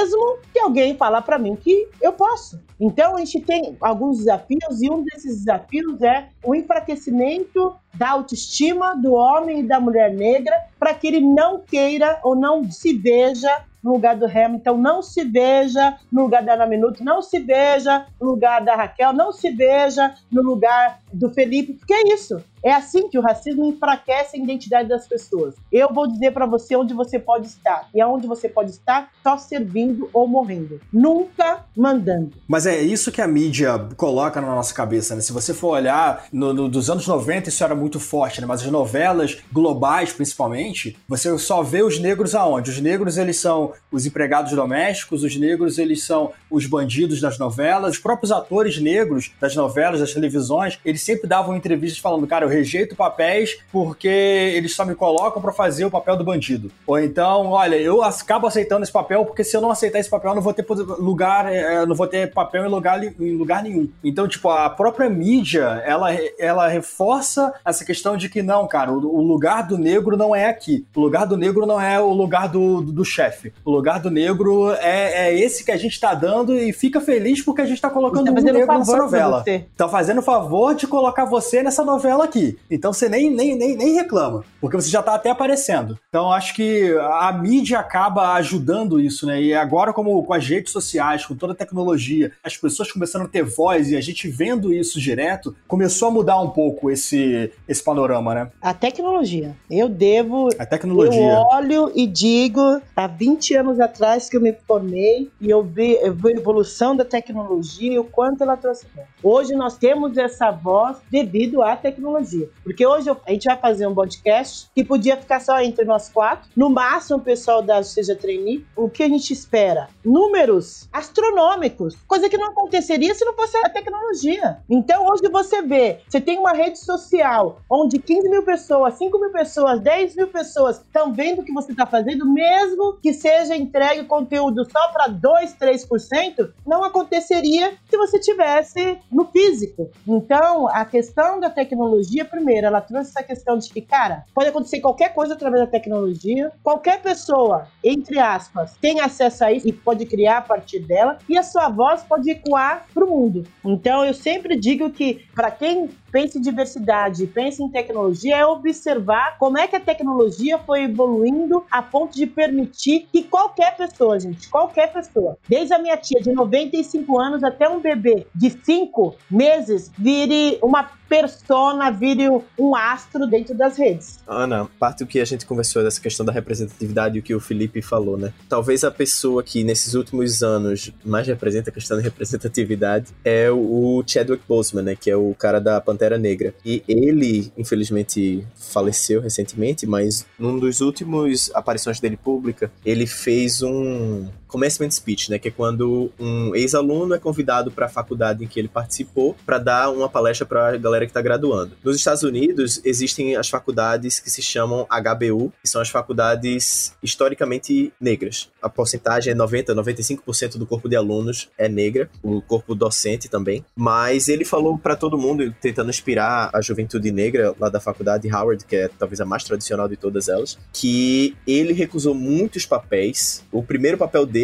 Mesmo 0.08 0.38
que 0.54 0.60
alguém 0.60 0.96
fala 0.96 1.22
para 1.22 1.38
mim 1.38 1.54
que 1.58 1.89
eu 2.02 2.13
posso. 2.13 2.62
Então 2.80 3.17
a 3.17 3.20
gente 3.20 3.41
tem 3.41 3.76
alguns 3.82 4.20
desafios 4.20 4.82
e 4.82 4.89
um 4.89 5.04
desses 5.04 5.39
desafios 5.39 6.02
é 6.02 6.30
o 6.46 6.56
enfraquecimento 6.56 7.76
da 7.98 8.12
autoestima 8.12 8.96
do 8.96 9.14
homem 9.14 9.60
e 9.60 9.64
da 9.64 9.80
mulher 9.80 10.14
negra 10.14 10.56
para 10.80 10.94
que 10.94 11.08
ele 11.08 11.20
não 11.20 11.60
queira 11.60 12.20
ou 12.24 12.36
não 12.36 12.70
se 12.70 12.94
veja 12.94 13.66
no 13.84 13.94
lugar 13.94 14.16
do 14.16 14.26
Hamilton, 14.26 14.78
não 14.78 15.02
se 15.02 15.24
veja 15.24 15.98
no 16.12 16.24
lugar 16.24 16.44
da 16.44 16.54
Ana 16.54 16.66
Minuto, 16.66 17.04
não 17.04 17.22
se 17.22 17.40
veja 17.40 18.06
no 18.20 18.32
lugar 18.32 18.62
da 18.62 18.76
Raquel, 18.76 19.14
não 19.14 19.32
se 19.32 19.50
veja 19.50 20.14
no 20.30 20.42
lugar 20.42 21.00
do 21.14 21.30
Felipe, 21.30 21.74
porque 21.74 21.94
é 21.94 22.14
isso. 22.14 22.44
É 22.64 22.74
assim 22.74 23.08
que 23.08 23.18
o 23.18 23.22
racismo 23.22 23.64
enfraquece 23.66 24.36
a 24.36 24.44
identidade 24.44 24.90
das 24.90 25.08
pessoas. 25.08 25.56
Eu 25.72 25.94
vou 25.94 26.06
dizer 26.08 26.32
para 26.32 26.46
você 26.46 26.76
onde 26.76 26.94
você 26.94 27.18
pode 27.18 27.48
estar. 27.48 27.88
E 27.94 28.02
aonde 28.02 28.28
você 28.28 28.50
pode 28.50 28.72
estar? 28.72 29.10
Só 29.24 29.38
servindo 29.38 30.10
ou 30.12 30.28
morrendo. 30.28 30.82
Nunca 30.92 31.64
mandando. 31.76 32.32
Mas 32.48 32.66
é 32.66 32.82
isso 32.82 33.12
que 33.12 33.22
a 33.22 33.28
mídia 33.28 33.88
coloca 33.96 34.42
na 34.42 34.48
nossa 34.48 34.74
cabeça, 34.74 35.16
né? 35.16 35.22
Se 35.22 35.32
você 35.32 35.54
for 35.54 35.70
olhar 35.76 36.26
no, 36.34 36.54
no, 36.54 36.68
dos 36.68 36.90
anos 36.90 37.08
90, 37.08 37.48
isso 37.48 37.64
era 37.64 37.76
muito 37.76 37.87
forte, 38.00 38.41
né? 38.41 38.47
Mas 38.47 38.62
as 38.62 38.71
novelas 38.71 39.38
globais, 39.52 40.12
principalmente, 40.12 40.97
você 41.08 41.38
só 41.38 41.63
vê 41.63 41.82
os 41.82 42.00
negros 42.00 42.36
aonde? 42.36 42.69
Os 42.69 42.80
negros, 42.80 43.17
eles 43.17 43.39
são 43.39 43.73
os 43.91 44.06
empregados 44.06 44.52
domésticos, 44.52 45.23
os 45.23 45.36
negros, 45.36 45.78
eles 45.78 46.04
são 46.04 46.32
os 46.52 46.65
bandidos 46.65 47.21
das 47.21 47.38
novelas, 47.38 47.95
os 47.95 48.00
próprios 48.00 48.32
atores 48.32 48.80
negros 48.80 49.32
das 49.39 49.56
novelas, 49.56 50.00
das 50.00 50.13
televisões, 50.13 50.80
eles 50.84 51.02
sempre 51.02 51.28
davam 51.28 51.56
entrevistas 51.56 52.00
falando, 52.00 52.28
cara, 52.28 52.45
eu 52.45 52.50
rejeito 52.50 52.95
papéis 52.95 53.58
porque 53.71 54.08
eles 54.08 54.76
só 54.76 54.86
me 54.86 54.95
colocam 54.95 55.41
para 55.41 55.54
fazer 55.54 55.86
o 55.86 55.91
papel 55.91 56.17
do 56.17 56.23
bandido. 56.23 56.71
Ou 56.86 57.00
então, 57.00 57.47
olha, 57.47 57.76
eu 57.76 58.04
acabo 58.04 58.47
aceitando 58.47 58.84
esse 58.84 58.91
papel 58.91 59.26
porque 59.26 59.43
se 59.43 59.56
eu 59.56 59.62
não 59.62 59.71
aceitar 59.71 60.00
esse 60.00 60.10
papel, 60.10 60.32
eu 60.32 60.36
não 60.36 60.41
vou 60.41 60.54
ter 60.54 60.65
lugar, 61.00 61.52
é, 61.52 61.86
não 61.86 61.95
vou 61.95 62.08
ter 62.08 62.34
papel 62.34 62.65
em 62.65 62.69
lugar, 62.69 63.04
em 63.04 63.36
lugar 63.36 63.63
nenhum. 63.63 63.89
Então, 64.04 64.28
tipo, 64.28 64.50
a 64.50 64.69
própria 64.69 65.10
mídia, 65.10 65.82
ela, 65.86 66.10
ela 66.38 66.67
reforça 66.67 67.54
essa 67.67 67.84
questão 67.84 68.15
de 68.15 68.30
que 68.30 68.41
não, 68.41 68.67
cara, 68.67 68.91
o, 68.91 69.21
lugar 69.21 69.67
do 69.67 69.77
negro 69.77 70.15
não 70.15 70.34
é 70.34 70.47
aqui. 70.47 70.86
O 70.95 71.01
lugar 71.01 71.25
do 71.25 71.36
negro 71.36 71.65
não 71.65 71.80
é 71.80 71.99
o 71.99 72.13
lugar 72.13 72.47
do, 72.47 72.82
do, 72.82 72.91
do 72.91 73.06
chefe. 73.06 73.51
O 73.65 73.71
lugar 73.71 73.99
do 73.99 74.10
negro 74.10 74.71
é, 74.71 75.27
é 75.27 75.39
esse 75.39 75.65
que 75.65 75.71
a 75.71 75.77
gente 75.77 75.99
tá 75.99 76.13
dando 76.13 76.58
e 76.58 76.71
fica 76.71 77.01
feliz 77.01 77.41
porque 77.41 77.62
a 77.62 77.65
gente 77.65 77.82
tá 77.82 77.89
colocando 77.89 78.25
tá 78.25 78.32
um 78.32 78.36
negro 78.36 78.65
nessa 78.65 78.97
novela. 78.97 79.43
Tá 79.75 79.89
fazendo 79.89 80.21
favor 80.21 80.75
de 80.75 80.88
colocar 80.88 81.25
você 81.25 81.62
nessa 81.62 81.84
novela 81.84 82.23
aqui. 82.23 82.58
Então 82.71 82.93
você 82.93 83.10
nem, 83.10 83.30
nem, 83.30 83.58
nem, 83.58 83.75
nem 83.75 83.93
reclama, 83.95 84.43
porque 84.62 84.77
você 84.77 84.89
já 84.89 85.01
está 85.01 85.15
até 85.15 85.30
aparecendo. 85.30 85.99
Então 86.08 86.32
acho 86.32 86.56
que 86.56 86.95
a 87.12 87.34
mídia 87.34 87.80
acaba 87.80 88.34
ajudando 88.34 88.99
isso, 88.99 89.25
né? 89.25 89.41
E 89.41 89.53
agora, 89.53 89.91
como 89.91 90.23
com 90.23 90.34
as 90.34 90.47
redes 90.47 90.71
sociais, 90.71 91.25
com 91.25 91.36
toda 91.36 91.51
a 91.51 91.56
tecnologia, 91.56 92.32
as 92.43 92.56
pessoas 92.56 92.91
começando 92.91 93.23
a 93.23 93.27
ter 93.27 93.43
voz 93.43 93.91
e 93.91 93.97
a 93.97 94.01
gente 94.01 94.30
vendo 94.30 94.73
isso 94.73 94.99
direto, 94.99 95.56
começou 95.67 96.08
a 96.08 96.12
mudar 96.12 96.39
um 96.39 96.49
pouco 96.49 96.89
esse, 96.89 97.51
esse 97.67 97.84
panorama, 97.84 98.34
né? 98.34 98.51
A 98.62 98.73
tecnologia. 98.73 99.56
Eu 99.69 99.89
devo. 99.89 100.49
A 100.58 100.65
tecnologia. 100.65 101.34
Eu 101.34 101.41
olho 101.51 101.91
e 101.93 102.08
digo, 102.08 102.82
há 102.95 103.08
20 103.08 103.56
anos 103.56 103.80
atrás 103.80 104.30
que 104.30 104.38
eu 104.38 104.41
me 104.41 104.53
formei 104.53 105.30
e 105.41 105.49
eu 105.49 105.62
vi, 105.63 105.97
eu 106.01 106.13
vi 106.13 106.30
a 106.30 106.38
evolução 106.38 106.95
da 106.95 107.03
tecnologia 107.03 107.93
e 107.93 107.99
o 107.99 108.03
quanto 108.03 108.43
ela 108.43 108.56
trouxe. 108.56 108.86
Hoje 109.21 109.53
nós 109.53 109.77
temos 109.77 110.17
essa 110.17 110.51
voz 110.51 110.97
devido 111.12 111.62
à 111.62 111.75
tecnologia. 111.75 112.49
Porque 112.63 112.86
hoje 112.86 113.10
a 113.10 113.32
gente 113.32 113.45
vai 113.45 113.58
fazer 113.58 113.88
um 113.88 113.93
podcast 113.93 114.69
que 114.73 114.84
podia 114.84 115.17
ficar 115.17 115.41
só 115.41 115.60
entre 115.60 115.84
nós 115.86 116.10
quatro. 116.10 116.49
No 116.56 116.69
máximo, 116.69 117.17
o 117.17 117.21
pessoal 117.21 117.62
da 117.62 117.84
Seja 117.84 118.15
Trainee. 118.15 118.65
O 118.75 118.89
que 118.89 119.03
a 119.03 119.10
gente 119.10 119.34
espera? 119.34 119.89
Números 120.03 120.88
astronômicos. 120.91 121.95
Coisa 122.08 122.30
que 122.30 122.38
não 122.38 122.51
aconteceria 122.51 123.13
se 123.13 123.25
não 123.25 123.34
fosse 123.34 123.58
a 123.58 123.69
tecnologia. 123.69 124.60
Então, 124.69 125.06
hoje 125.08 125.27
você 125.30 125.62
vê, 125.62 125.99
você 126.08 126.21
tem 126.21 126.38
uma 126.38 126.53
rede 126.53 126.80
social 126.80 127.57
onde 127.70 128.00
15 128.00 128.30
mil 128.30 128.43
pessoas, 128.43 128.96
5 128.96 129.20
mil 129.20 129.32
pessoas, 129.32 129.80
10 129.80 130.15
mil 130.15 130.28
pessoas 130.28 130.78
estão 130.78 131.13
vendo 131.13 131.41
o 131.41 131.43
que 131.43 131.54
você 131.54 131.72
está 131.72 131.86
fazendo, 131.86 132.26
mesmo 132.26 132.93
que 133.02 133.13
seja 133.13 133.56
entregue 133.56 134.04
conteúdo 134.06 134.65
só 134.70 134.91
para 134.91 135.08
2, 135.08 135.56
3%, 135.56 136.52
não 136.65 136.84
aconteceria 136.84 137.74
se 137.89 137.98
você 137.98 138.20
tivesse 138.20 138.98
no 139.12 139.26
físico. 139.26 139.89
Então, 140.08 140.67
a 140.67 140.86
questão 140.86 141.39
da 141.39 141.50
tecnologia 141.50 142.26
primeiro, 142.26 142.67
ela 142.67 142.82
trouxe 142.82 143.10
essa 143.10 143.24
questão 143.24 143.58
de 143.58 143.70
que, 143.70 143.82
cara, 143.82 144.24
pode 144.34 144.50
acontecer 144.50 144.80
qualquer 144.80 145.13
coisa 145.13 145.34
através 145.34 145.63
da 145.63 145.72
tecnologia, 145.72 146.52
qualquer 146.63 147.02
pessoa, 147.02 147.67
entre 147.84 148.20
aspas, 148.20 148.76
tem 148.82 149.00
acesso 149.00 149.43
a 149.43 149.52
isso 149.52 149.67
e 149.67 149.74
pode 149.74 150.06
criar 150.06 150.38
a 150.39 150.41
partir 150.41 150.80
dela, 150.80 151.17
e 151.28 151.38
a 151.38 151.43
sua 151.43 151.70
voz 151.70 152.04
pode 152.04 152.30
ecoar 152.30 152.86
para 152.93 153.06
o 153.06 153.10
mundo. 153.10 153.43
Então, 153.63 154.06
eu 154.06 154.13
sempre 154.13 154.56
digo 154.56 154.89
que, 154.89 155.26
para 155.36 155.52
quem 155.52 155.89
pensa 156.12 156.38
em 156.38 156.41
diversidade, 156.41 157.28
pensa 157.28 157.63
em 157.63 157.70
tecnologia, 157.70 158.38
é 158.38 158.46
observar 158.46 159.38
como 159.38 159.58
é 159.58 159.67
que 159.67 159.76
a 159.76 159.80
tecnologia 159.80 160.58
foi 160.60 160.84
evoluindo 160.84 161.63
a 161.70 161.82
ponto 161.82 162.15
de 162.15 162.26
permitir 162.26 163.08
que 163.12 163.24
qualquer 163.24 163.76
pessoa, 163.76 164.20
gente, 164.20 164.50
qualquer 164.50 164.91
pessoa, 164.91 165.38
desde 165.48 165.74
a 165.74 165.80
minha 165.80 165.98
tia 165.98 166.22
de 166.22 166.32
95 166.32 167.20
anos 167.20 167.43
até 167.43 167.67
um 167.70 167.80
bebê 167.80 168.26
de 168.34 168.50
5 168.50 169.15
meses, 169.30 169.91
vire 169.98 170.58
uma 170.62 170.84
persona, 171.08 171.89
vire 171.91 172.28
um 172.58 172.76
astro 172.76 173.28
dentro 173.28 173.56
das 173.56 173.78
redes. 173.78 174.20
Ana, 174.28 174.67
parte 174.80 175.00
do 175.00 175.08
que 175.08 175.20
a 175.20 175.26
gente 175.26 175.46
conversou 175.46 175.84
dessa 175.84 176.02
questão 176.02 176.26
da 176.26 176.32
representatividade 176.32 177.17
e 177.17 177.20
o 177.20 177.24
que 177.24 177.34
o 177.34 177.39
Felipe 177.39 177.82
falou, 177.82 178.17
né? 178.17 178.34
Talvez 178.50 178.84
a 178.84 178.91
pessoa 178.91 179.43
que 179.43 179.63
nesses 179.63 179.93
últimos 179.93 180.43
anos 180.43 180.91
mais 181.04 181.28
representa 181.28 181.70
a 181.70 181.74
questão 181.74 181.98
da 181.98 182.04
representatividade 182.04 183.13
é 183.24 183.50
o 183.52 184.04
Chadwick 184.06 184.43
Boseman, 184.48 184.84
né? 184.84 184.96
Que 184.96 185.10
é 185.10 185.15
o 185.15 185.34
cara 185.36 185.60
da 185.60 185.80
Pantera 185.80 186.17
Negra. 186.17 186.54
E 186.65 186.84
ele, 186.88 187.52
infelizmente, 187.58 188.46
faleceu 188.56 189.22
recentemente, 189.22 189.86
mas 189.86 190.26
num 190.38 190.60
dos 190.60 190.82
últimos 190.82 191.52
aparições 191.54 192.00
dele 192.00 192.17
pública, 192.17 192.72
ele 192.86 193.08
fez 193.08 193.62
um 193.62 194.28
commencement 194.48 194.92
speech, 194.92 195.30
né, 195.30 195.38
que 195.38 195.50
é 195.50 195.52
quando 195.52 196.12
um 196.20 196.56
ex-aluno 196.56 197.14
é 197.14 197.20
convidado 197.20 197.72
para 197.72 197.86
a 197.86 197.90
faculdade 197.90 198.44
em 198.44 198.48
que 198.48 198.60
ele 198.60 198.68
participou 198.68 199.36
para 199.46 199.58
dar 199.58 199.89
uma 199.91 200.10
palestra 200.10 200.45
para 200.45 200.70
a 200.70 200.78
galera 200.78 201.06
que 201.06 201.12
está 201.12 201.22
graduando. 201.22 201.74
Nos 201.84 201.95
Estados 201.95 202.24
Unidos 202.24 202.82
existem 202.84 203.36
as 203.36 203.50
faculdades 203.50 204.20
que 204.20 204.30
se 204.30 204.41
chamam 204.41 204.88
HBU, 204.89 205.52
que 205.62 205.70
são 205.70 205.82
as 205.82 205.89
faculdades 205.89 206.95
historicamente 207.04 207.93
negras. 208.00 208.50
A 208.62 208.70
porcentagem 208.70 209.32
é 209.32 209.36
90, 209.36 209.76
95% 209.76 210.58
do 210.58 210.66
corpo 210.66 210.88
de 210.88 210.95
alunos 210.95 211.50
é 211.58 211.68
negra, 211.68 212.10
o 212.24 212.41
corpo 212.41 212.74
docente 212.74 213.28
também. 213.28 213.66
Mas 213.76 214.28
ele 214.28 214.45
falou 214.45 214.78
para 214.78 214.95
todo 214.95 215.18
mundo, 215.18 215.54
tentando 215.62 215.89
inspirar 215.89 216.50
a 216.54 216.62
juventude 216.62 217.12
negra 217.12 217.54
lá 217.60 217.70
da 217.70 217.80
faculdade 217.80 218.34
Howard, 218.34 218.66
que 218.66 218.76
é 218.76 218.88
talvez 218.88 219.20
a 219.22 219.26
mais 219.26 219.43
tradicional 219.43 219.88
de 219.88 219.98
todas 219.98 220.30
elas, 220.30 220.58
que 220.74 221.36
ele 221.45 221.74
recusou 221.74 222.14
muitos 222.14 222.66
papéis. 222.66 223.43
O 223.52 223.64
primeiro 223.64 223.98
papel 223.98 224.26
dele 224.26 224.37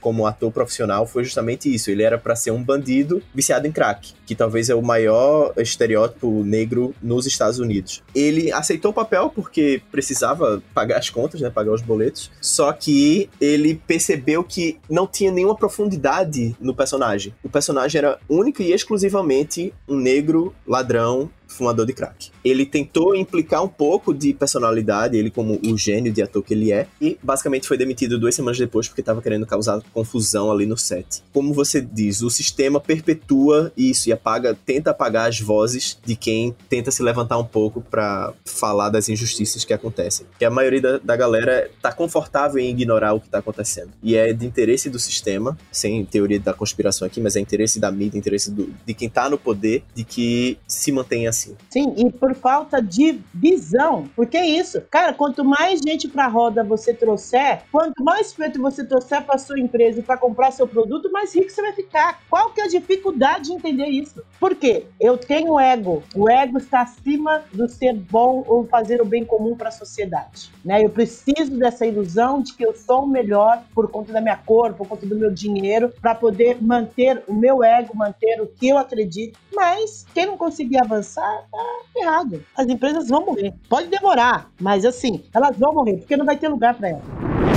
como 0.00 0.26
ator 0.26 0.50
profissional 0.50 1.06
foi 1.06 1.24
justamente 1.24 1.72
isso. 1.72 1.90
Ele 1.90 2.02
era 2.02 2.18
para 2.18 2.36
ser 2.36 2.50
um 2.50 2.62
bandido 2.62 3.22
viciado 3.34 3.66
em 3.66 3.72
crack, 3.72 4.12
que 4.26 4.34
talvez 4.34 4.68
é 4.68 4.74
o 4.74 4.82
maior 4.82 5.52
estereótipo 5.56 6.42
negro 6.44 6.94
nos 7.02 7.26
Estados 7.26 7.58
Unidos. 7.58 8.02
Ele 8.14 8.52
aceitou 8.52 8.90
o 8.90 8.94
papel 8.94 9.30
porque 9.30 9.82
precisava 9.90 10.62
pagar 10.74 10.98
as 10.98 11.10
contas, 11.10 11.40
né, 11.40 11.50
pagar 11.50 11.72
os 11.72 11.82
boletos. 11.82 12.30
Só 12.40 12.72
que 12.72 13.28
ele 13.40 13.80
percebeu 13.86 14.44
que 14.44 14.78
não 14.88 15.06
tinha 15.06 15.30
nenhuma 15.30 15.56
profundidade 15.56 16.54
no 16.60 16.74
personagem. 16.74 17.34
O 17.42 17.48
personagem 17.48 17.98
era 17.98 18.18
único 18.28 18.62
e 18.62 18.72
exclusivamente 18.72 19.72
um 19.88 19.96
negro 19.96 20.54
ladrão 20.66 21.30
fumador 21.50 21.86
de 21.86 21.92
crack. 21.92 22.30
Ele 22.44 22.64
tentou 22.64 23.14
implicar 23.14 23.62
um 23.62 23.68
pouco 23.68 24.14
de 24.14 24.32
personalidade, 24.32 25.16
ele 25.16 25.30
como 25.30 25.60
o 25.66 25.76
gênio 25.76 26.12
de 26.12 26.22
ator 26.22 26.42
que 26.42 26.54
ele 26.54 26.72
é, 26.72 26.86
e 27.00 27.18
basicamente 27.22 27.66
foi 27.66 27.76
demitido 27.76 28.18
duas 28.18 28.34
semanas 28.34 28.58
depois 28.58 28.88
porque 28.88 29.00
estava 29.00 29.20
querendo 29.20 29.46
causar 29.46 29.82
confusão 29.92 30.50
ali 30.50 30.66
no 30.66 30.76
set. 30.76 31.22
Como 31.32 31.52
você 31.52 31.80
diz, 31.80 32.22
o 32.22 32.30
sistema 32.30 32.80
perpetua 32.80 33.72
isso 33.76 34.08
e 34.08 34.12
apaga, 34.12 34.56
tenta 34.66 34.90
apagar 34.90 35.28
as 35.28 35.40
vozes 35.40 35.98
de 36.04 36.16
quem 36.16 36.54
tenta 36.68 36.90
se 36.90 37.02
levantar 37.02 37.38
um 37.38 37.44
pouco 37.44 37.80
para 37.80 38.32
falar 38.44 38.90
das 38.90 39.08
injustiças 39.08 39.64
que 39.64 39.72
acontecem. 39.72 40.26
Que 40.38 40.44
a 40.44 40.50
maioria 40.50 40.80
da, 40.80 40.98
da 40.98 41.16
galera 41.16 41.70
tá 41.82 41.92
confortável 41.92 42.58
em 42.58 42.70
ignorar 42.70 43.12
o 43.14 43.20
que 43.20 43.28
tá 43.28 43.38
acontecendo. 43.38 43.90
E 44.02 44.16
é 44.16 44.32
de 44.32 44.46
interesse 44.46 44.88
do 44.88 44.98
sistema, 44.98 45.58
sem 45.70 46.04
teoria 46.04 46.38
da 46.38 46.52
conspiração 46.52 47.06
aqui, 47.06 47.20
mas 47.20 47.36
é 47.36 47.40
interesse 47.40 47.80
da 47.80 47.90
mídia, 47.90 48.18
interesse 48.18 48.50
do, 48.50 48.72
de 48.84 48.94
quem 48.94 49.08
tá 49.08 49.28
no 49.28 49.38
poder, 49.38 49.82
de 49.94 50.04
que 50.04 50.58
se 50.66 50.92
mantenha 50.92 51.30
assim. 51.30 51.49
Sim, 51.68 51.94
e 51.96 52.10
por 52.10 52.34
falta 52.34 52.80
de 52.80 53.20
visão. 53.34 54.08
Porque 54.14 54.36
é 54.36 54.46
isso. 54.46 54.80
Cara, 54.90 55.12
quanto 55.12 55.44
mais 55.44 55.80
gente 55.80 56.08
pra 56.08 56.26
roda 56.26 56.62
você 56.64 56.92
trouxer, 56.94 57.62
quanto 57.70 58.02
mais 58.02 58.32
feito 58.32 58.60
você 58.60 58.84
trouxer 58.84 59.22
pra 59.22 59.38
sua 59.38 59.58
empresa 59.58 60.02
para 60.02 60.16
comprar 60.16 60.50
seu 60.50 60.66
produto, 60.66 61.10
mais 61.10 61.34
rico 61.34 61.50
você 61.50 61.62
vai 61.62 61.72
ficar. 61.72 62.20
Qual 62.28 62.50
que 62.50 62.60
é 62.60 62.64
a 62.64 62.68
dificuldade 62.68 63.46
de 63.46 63.52
entender 63.52 63.86
isso? 63.86 64.22
Por 64.38 64.54
quê? 64.54 64.86
Eu 65.00 65.16
tenho 65.16 65.58
ego. 65.58 66.02
O 66.14 66.28
ego 66.28 66.58
está 66.58 66.82
acima 66.82 67.42
do 67.52 67.68
ser 67.68 67.94
bom 67.94 68.44
ou 68.46 68.66
fazer 68.66 69.00
o 69.00 69.04
bem 69.04 69.24
comum 69.24 69.56
para 69.56 69.68
a 69.68 69.72
sociedade. 69.72 70.50
Né? 70.64 70.84
Eu 70.84 70.90
preciso 70.90 71.56
dessa 71.58 71.86
ilusão 71.86 72.42
de 72.42 72.54
que 72.54 72.64
eu 72.64 72.74
sou 72.74 73.04
o 73.04 73.08
melhor 73.08 73.62
por 73.74 73.88
conta 73.90 74.12
da 74.12 74.20
minha 74.20 74.36
cor, 74.36 74.74
por 74.74 74.86
conta 74.86 75.06
do 75.06 75.16
meu 75.16 75.30
dinheiro, 75.30 75.92
para 76.00 76.14
poder 76.14 76.62
manter 76.62 77.22
o 77.26 77.34
meu 77.34 77.62
ego, 77.62 77.96
manter 77.96 78.40
o 78.40 78.46
que 78.46 78.68
eu 78.68 78.78
acredito. 78.78 79.38
Mas 79.54 80.06
quem 80.14 80.26
não 80.26 80.36
conseguir 80.36 80.78
avançar, 80.82 81.44
tá 81.50 81.80
errado. 81.96 82.44
As 82.56 82.68
empresas 82.68 83.08
vão 83.08 83.24
morrer. 83.24 83.54
Pode 83.68 83.88
demorar, 83.88 84.50
mas 84.60 84.84
assim, 84.84 85.24
elas 85.34 85.56
vão 85.56 85.74
morrer, 85.74 85.98
porque 85.98 86.16
não 86.16 86.26
vai 86.26 86.36
ter 86.36 86.48
lugar 86.48 86.74
para 86.74 86.90
elas. 86.90 87.49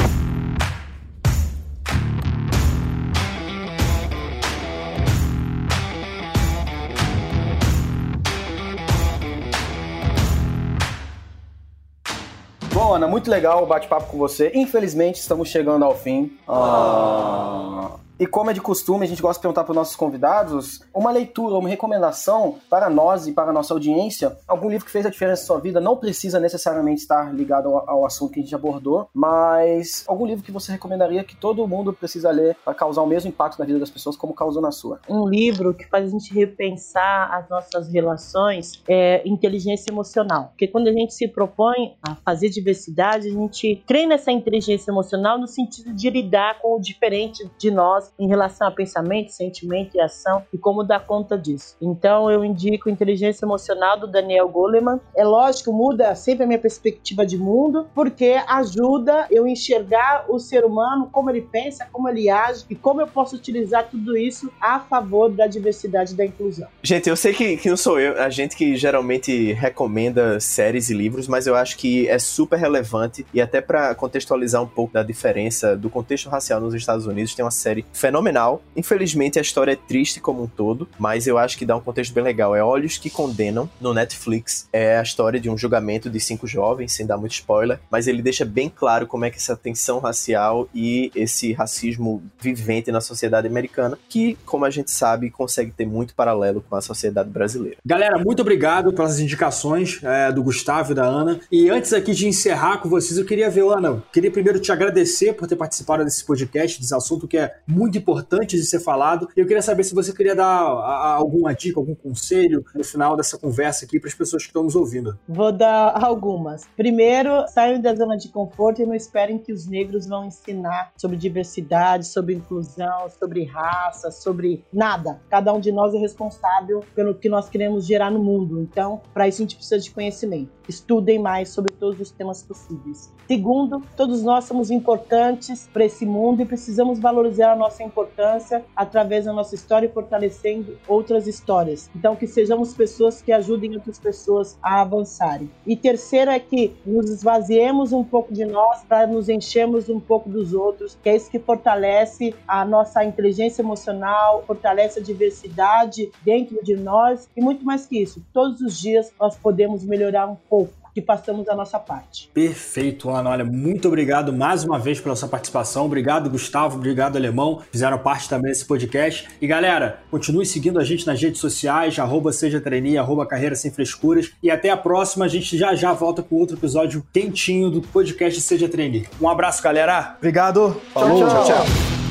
Ana, 13.03 13.07
muito 13.07 13.29
legal 13.29 13.63
o 13.63 13.65
bate-papo 13.65 14.07
com 14.07 14.17
você. 14.17 14.51
Infelizmente, 14.55 15.19
estamos 15.19 15.49
chegando 15.49 15.83
ao 15.83 15.95
fim. 15.95 16.37
Ah. 16.47 18.02
E 18.19 18.27
como 18.27 18.51
é 18.51 18.53
de 18.53 18.61
costume, 18.61 19.05
a 19.05 19.09
gente 19.09 19.21
gosta 19.21 19.39
de 19.39 19.41
perguntar 19.41 19.63
para 19.63 19.71
os 19.71 19.75
nossos 19.75 19.95
convidados 19.95 20.81
uma 20.93 21.11
leitura, 21.11 21.55
uma 21.55 21.67
recomendação 21.67 22.59
para 22.69 22.87
nós 22.87 23.25
e 23.25 23.33
para 23.33 23.49
a 23.49 23.53
nossa 23.53 23.73
audiência. 23.73 24.37
Algum 24.47 24.69
livro 24.69 24.85
que 24.85 24.91
fez 24.91 25.05
a 25.05 25.09
diferença 25.09 25.41
na 25.41 25.47
sua 25.47 25.59
vida 25.59 25.81
não 25.81 25.97
precisa 25.97 26.39
necessariamente 26.39 27.01
estar 27.01 27.33
ligado 27.33 27.69
ao, 27.69 27.89
ao, 27.89 28.05
assunto 28.05 28.33
que 28.33 28.39
a 28.39 28.43
gente 28.43 28.53
abordou, 28.53 29.09
mas 29.13 30.03
algum 30.07 30.27
livro 30.27 30.43
que 30.43 30.51
você 30.51 30.71
recomendaria 30.71 31.23
que 31.23 31.35
todo 31.35 31.67
mundo 31.67 31.91
precisa 31.91 32.29
ler 32.29 32.55
para 32.63 32.75
causar 32.75 33.01
o 33.01 33.07
mesmo 33.07 33.29
impacto 33.29 33.57
na 33.57 33.65
vida 33.65 33.79
das 33.79 33.89
pessoas 33.89 34.15
como 34.15 34.33
causou 34.33 34.61
na 34.61 34.71
sua? 34.71 34.99
Um 35.09 35.27
livro 35.27 35.73
que 35.73 35.87
faz 35.87 36.05
a 36.05 36.11
gente 36.11 36.31
repensar 36.33 37.33
as 37.33 37.49
nossas 37.49 37.91
relações 37.91 38.83
é 38.87 39.27
Inteligência 39.27 39.91
Emocional. 39.91 40.49
Porque 40.49 40.67
quando 40.67 40.87
a 40.87 40.93
gente 40.93 41.15
se 41.15 41.27
propõe 41.27 41.95
a 42.01 42.15
fazer 42.15 42.49
diversidade, 42.49 43.27
a 43.27 43.31
gente 43.31 43.83
treina 43.87 44.15
essa 44.15 44.31
inteligência 44.31 44.91
emocional 44.91 45.39
no 45.39 45.47
sentido 45.47 45.93
de 45.93 46.09
lidar 46.11 46.59
com 46.61 46.75
o 46.75 46.79
diferente 46.79 47.49
de 47.57 47.71
nós 47.71 48.02
nós 48.03 48.13
em 48.19 48.27
relação 48.27 48.67
a 48.67 48.71
pensamento, 48.71 49.31
sentimento 49.31 49.95
e 49.95 50.01
ação 50.01 50.43
e 50.51 50.57
como 50.57 50.83
dar 50.83 51.05
conta 51.05 51.37
disso. 51.37 51.75
Então 51.81 52.29
eu 52.29 52.43
indico 52.43 52.89
Inteligência 52.89 53.45
Emocional 53.45 53.99
do 53.99 54.07
Daniel 54.07 54.49
Goleman. 54.49 54.99
É 55.15 55.23
lógico, 55.23 55.71
muda 55.71 56.13
sempre 56.15 56.43
a 56.43 56.47
minha 56.47 56.59
perspectiva 56.59 57.25
de 57.25 57.37
mundo, 57.37 57.87
porque 57.93 58.41
ajuda 58.47 59.27
eu 59.29 59.47
enxergar 59.47 60.25
o 60.29 60.39
ser 60.39 60.65
humano, 60.65 61.09
como 61.11 61.29
ele 61.29 61.41
pensa, 61.41 61.87
como 61.91 62.09
ele 62.09 62.29
age 62.29 62.65
e 62.69 62.75
como 62.75 63.01
eu 63.01 63.07
posso 63.07 63.35
utilizar 63.35 63.87
tudo 63.89 64.17
isso 64.17 64.51
a 64.59 64.79
favor 64.79 65.29
da 65.31 65.47
diversidade 65.47 66.13
e 66.13 66.15
da 66.15 66.25
inclusão. 66.25 66.67
Gente, 66.81 67.09
eu 67.09 67.15
sei 67.15 67.33
que, 67.33 67.57
que 67.57 67.69
não 67.69 67.77
sou 67.77 67.99
eu, 67.99 68.21
a 68.21 68.29
gente 68.29 68.55
que 68.55 68.75
geralmente 68.75 69.53
recomenda 69.53 70.39
séries 70.39 70.89
e 70.89 70.93
livros, 70.93 71.27
mas 71.27 71.47
eu 71.47 71.55
acho 71.55 71.77
que 71.77 72.07
é 72.07 72.19
super 72.19 72.57
relevante 72.57 73.25
e 73.33 73.41
até 73.41 73.61
para 73.61 73.93
contextualizar 73.95 74.61
um 74.61 74.67
pouco 74.67 74.93
da 74.93 75.03
diferença 75.03 75.75
do 75.75 75.89
contexto 75.89 76.29
racial 76.29 76.59
nos 76.59 76.73
Estados 76.73 77.05
Unidos, 77.05 77.35
tem 77.35 77.43
uma 77.43 77.51
série 77.51 77.85
fenomenal. 77.93 78.61
Infelizmente, 78.75 79.39
a 79.39 79.41
história 79.41 79.73
é 79.73 79.75
triste 79.75 80.19
como 80.19 80.43
um 80.43 80.47
todo, 80.47 80.87
mas 80.99 81.27
eu 81.27 81.37
acho 81.37 81.57
que 81.57 81.65
dá 81.65 81.75
um 81.75 81.81
contexto 81.81 82.13
bem 82.13 82.23
legal. 82.23 82.55
É 82.55 82.63
Olhos 82.63 82.97
que 82.97 83.09
Condenam, 83.09 83.69
no 83.79 83.93
Netflix. 83.93 84.67
É 84.73 84.97
a 84.97 85.03
história 85.03 85.39
de 85.39 85.49
um 85.49 85.57
julgamento 85.57 86.09
de 86.09 86.19
cinco 86.19 86.47
jovens, 86.47 86.93
sem 86.93 87.05
dar 87.05 87.17
muito 87.17 87.33
spoiler, 87.33 87.79
mas 87.89 88.07
ele 88.07 88.21
deixa 88.21 88.43
bem 88.43 88.69
claro 88.69 89.07
como 89.07 89.25
é 89.25 89.29
que 89.29 89.37
essa 89.37 89.55
tensão 89.55 89.99
racial 89.99 90.67
e 90.73 91.11
esse 91.15 91.53
racismo 91.53 92.23
vivente 92.39 92.91
na 92.91 93.01
sociedade 93.01 93.47
americana, 93.47 93.97
que, 94.09 94.37
como 94.45 94.65
a 94.65 94.69
gente 94.69 94.91
sabe, 94.91 95.29
consegue 95.29 95.71
ter 95.71 95.85
muito 95.85 96.15
paralelo 96.15 96.63
com 96.67 96.75
a 96.75 96.81
sociedade 96.81 97.29
brasileira. 97.29 97.77
Galera, 97.85 98.17
muito 98.17 98.41
obrigado 98.41 98.91
pelas 98.93 99.19
indicações 99.19 99.99
é, 100.03 100.31
do 100.31 100.41
Gustavo 100.41 100.91
e 100.91 100.95
da 100.95 101.05
Ana. 101.05 101.39
E 101.51 101.69
antes 101.69 101.93
aqui 101.93 102.13
de 102.13 102.27
encerrar 102.27 102.77
com 102.77 102.89
vocês, 102.89 103.17
eu 103.17 103.25
queria 103.25 103.49
ver, 103.49 103.63
Ana, 103.63 104.03
queria 104.11 104.31
primeiro 104.31 104.59
te 104.59 104.71
agradecer 104.71 105.33
por 105.33 105.47
ter 105.47 105.55
participado 105.55 106.03
desse 106.03 106.23
podcast, 106.25 106.79
desse 106.79 106.95
assunto 106.95 107.27
que 107.27 107.37
é 107.37 107.55
muito 107.67 107.82
muito 107.83 107.97
importante 107.97 108.55
de 108.55 108.63
ser 108.63 108.79
falado. 108.79 109.27
Eu 109.35 109.45
queria 109.45 109.61
saber 109.61 109.83
se 109.83 109.93
você 109.93 110.13
queria 110.13 110.33
dar 110.33 110.45
alguma 110.47 111.53
dica, 111.53 111.79
algum 111.79 111.93
conselho 111.93 112.63
no 112.73 112.83
final 112.83 113.17
dessa 113.17 113.37
conversa 113.37 113.83
aqui 113.83 113.99
para 113.99 114.07
as 114.07 114.15
pessoas 114.15 114.43
que 114.43 114.47
estão 114.47 114.63
nos 114.63 114.73
ouvindo. 114.73 115.19
Vou 115.27 115.51
dar 115.51 115.91
algumas. 116.01 116.63
Primeiro, 116.77 117.45
saiam 117.49 117.81
da 117.81 117.93
zona 117.93 118.15
de 118.15 118.29
conforto 118.29 118.81
e 118.81 118.85
não 118.85 118.95
esperem 118.95 119.37
que 119.37 119.51
os 119.51 119.67
negros 119.67 120.07
vão 120.07 120.25
ensinar 120.25 120.93
sobre 120.95 121.17
diversidade, 121.17 122.07
sobre 122.07 122.33
inclusão, 122.33 123.09
sobre 123.19 123.43
raça, 123.43 124.11
sobre 124.11 124.63
nada. 124.71 125.19
Cada 125.29 125.53
um 125.53 125.59
de 125.59 125.71
nós 125.71 125.93
é 125.93 125.97
responsável 125.97 126.85
pelo 126.95 127.13
que 127.13 127.27
nós 127.27 127.49
queremos 127.49 127.85
gerar 127.85 128.09
no 128.09 128.23
mundo. 128.23 128.61
Então, 128.61 129.01
para 129.13 129.27
isso 129.27 129.41
a 129.41 129.43
gente 129.43 129.57
precisa 129.57 129.79
de 129.79 129.91
conhecimento. 129.91 130.51
Estudem 130.69 131.19
mais 131.19 131.49
sobre 131.49 131.73
todos 131.73 131.99
os 131.99 132.11
temas 132.11 132.41
possíveis. 132.41 133.11
Segundo, 133.27 133.81
todos 133.97 134.23
nós 134.23 134.45
somos 134.45 134.71
importantes 134.71 135.69
para 135.73 135.83
esse 135.83 136.05
mundo 136.05 136.41
e 136.41 136.45
precisamos 136.45 136.99
valorizar 136.99 137.51
a 137.51 137.55
nossa 137.73 137.83
importância 137.83 138.63
através 138.75 139.25
da 139.25 139.33
nossa 139.33 139.55
história 139.55 139.87
e 139.87 139.89
fortalecendo 139.89 140.77
outras 140.87 141.25
histórias. 141.25 141.89
Então, 141.95 142.15
que 142.15 142.27
sejamos 142.27 142.73
pessoas 142.73 143.21
que 143.21 143.31
ajudem 143.31 143.73
outras 143.75 143.97
pessoas 143.97 144.57
a 144.61 144.81
avançarem. 144.81 145.49
E 145.65 145.75
terceiro 145.75 146.29
é 146.29 146.39
que 146.39 146.75
nos 146.85 147.09
esvaziemos 147.09 147.91
um 147.91 148.03
pouco 148.03 148.31
de 148.31 148.45
nós 148.45 148.83
para 148.83 149.07
nos 149.07 149.27
enchermos 149.27 149.89
um 149.89 149.99
pouco 149.99 150.29
dos 150.29 150.53
outros, 150.53 150.97
que 151.01 151.09
é 151.09 151.15
isso 151.15 151.31
que 151.31 151.39
fortalece 151.39 152.35
a 152.47 152.63
nossa 152.63 153.03
inteligência 153.03 153.61
emocional, 153.63 154.43
fortalece 154.45 154.99
a 154.99 155.03
diversidade 155.03 156.11
dentro 156.23 156.63
de 156.63 156.75
nós 156.75 157.27
e 157.35 157.41
muito 157.41 157.65
mais 157.65 157.87
que 157.87 158.01
isso. 158.01 158.23
Todos 158.31 158.61
os 158.61 158.79
dias 158.79 159.11
nós 159.19 159.35
podemos 159.35 159.83
melhorar 159.83 160.27
um 160.27 160.35
pouco 160.35 160.82
que 160.93 161.01
passamos 161.01 161.47
a 161.49 161.55
nossa 161.55 161.79
parte. 161.79 162.29
Perfeito, 162.33 163.09
Ana. 163.09 163.31
Olha, 163.31 163.45
muito 163.45 163.87
obrigado 163.87 164.31
mais 164.31 164.63
uma 164.63 164.77
vez 164.77 164.99
pela 164.99 165.15
sua 165.15 165.27
participação. 165.27 165.85
Obrigado, 165.85 166.29
Gustavo. 166.29 166.77
Obrigado, 166.77 167.15
Alemão. 167.15 167.61
Fizeram 167.71 167.97
parte 167.97 168.29
também 168.29 168.51
desse 168.51 168.65
podcast. 168.65 169.27
E 169.41 169.47
galera, 169.47 169.99
continue 170.11 170.45
seguindo 170.45 170.79
a 170.79 170.83
gente 170.83 171.05
nas 171.07 171.21
redes 171.21 171.39
sociais, 171.39 171.97
arroba 171.97 172.31
seja 172.31 172.61
trainee, 172.61 172.97
arroba 172.97 173.25
carreira 173.25 173.55
sem 173.55 173.71
frescuras. 173.71 174.31
E 174.41 174.51
até 174.51 174.69
a 174.69 174.77
próxima. 174.77 175.25
A 175.25 175.27
gente 175.27 175.57
já 175.57 175.73
já 175.73 175.93
volta 175.93 176.21
com 176.21 176.35
outro 176.35 176.57
episódio 176.57 177.05
quentinho 177.11 177.69
do 177.69 177.81
podcast 177.81 178.39
Seja 178.41 178.67
Trainee. 178.67 179.07
Um 179.21 179.27
abraço, 179.27 179.63
galera. 179.63 180.15
Obrigado. 180.17 180.81
Falou. 180.93 181.19
tchau. 181.19 181.45
tchau. 181.45 181.65
tchau. 181.65 182.02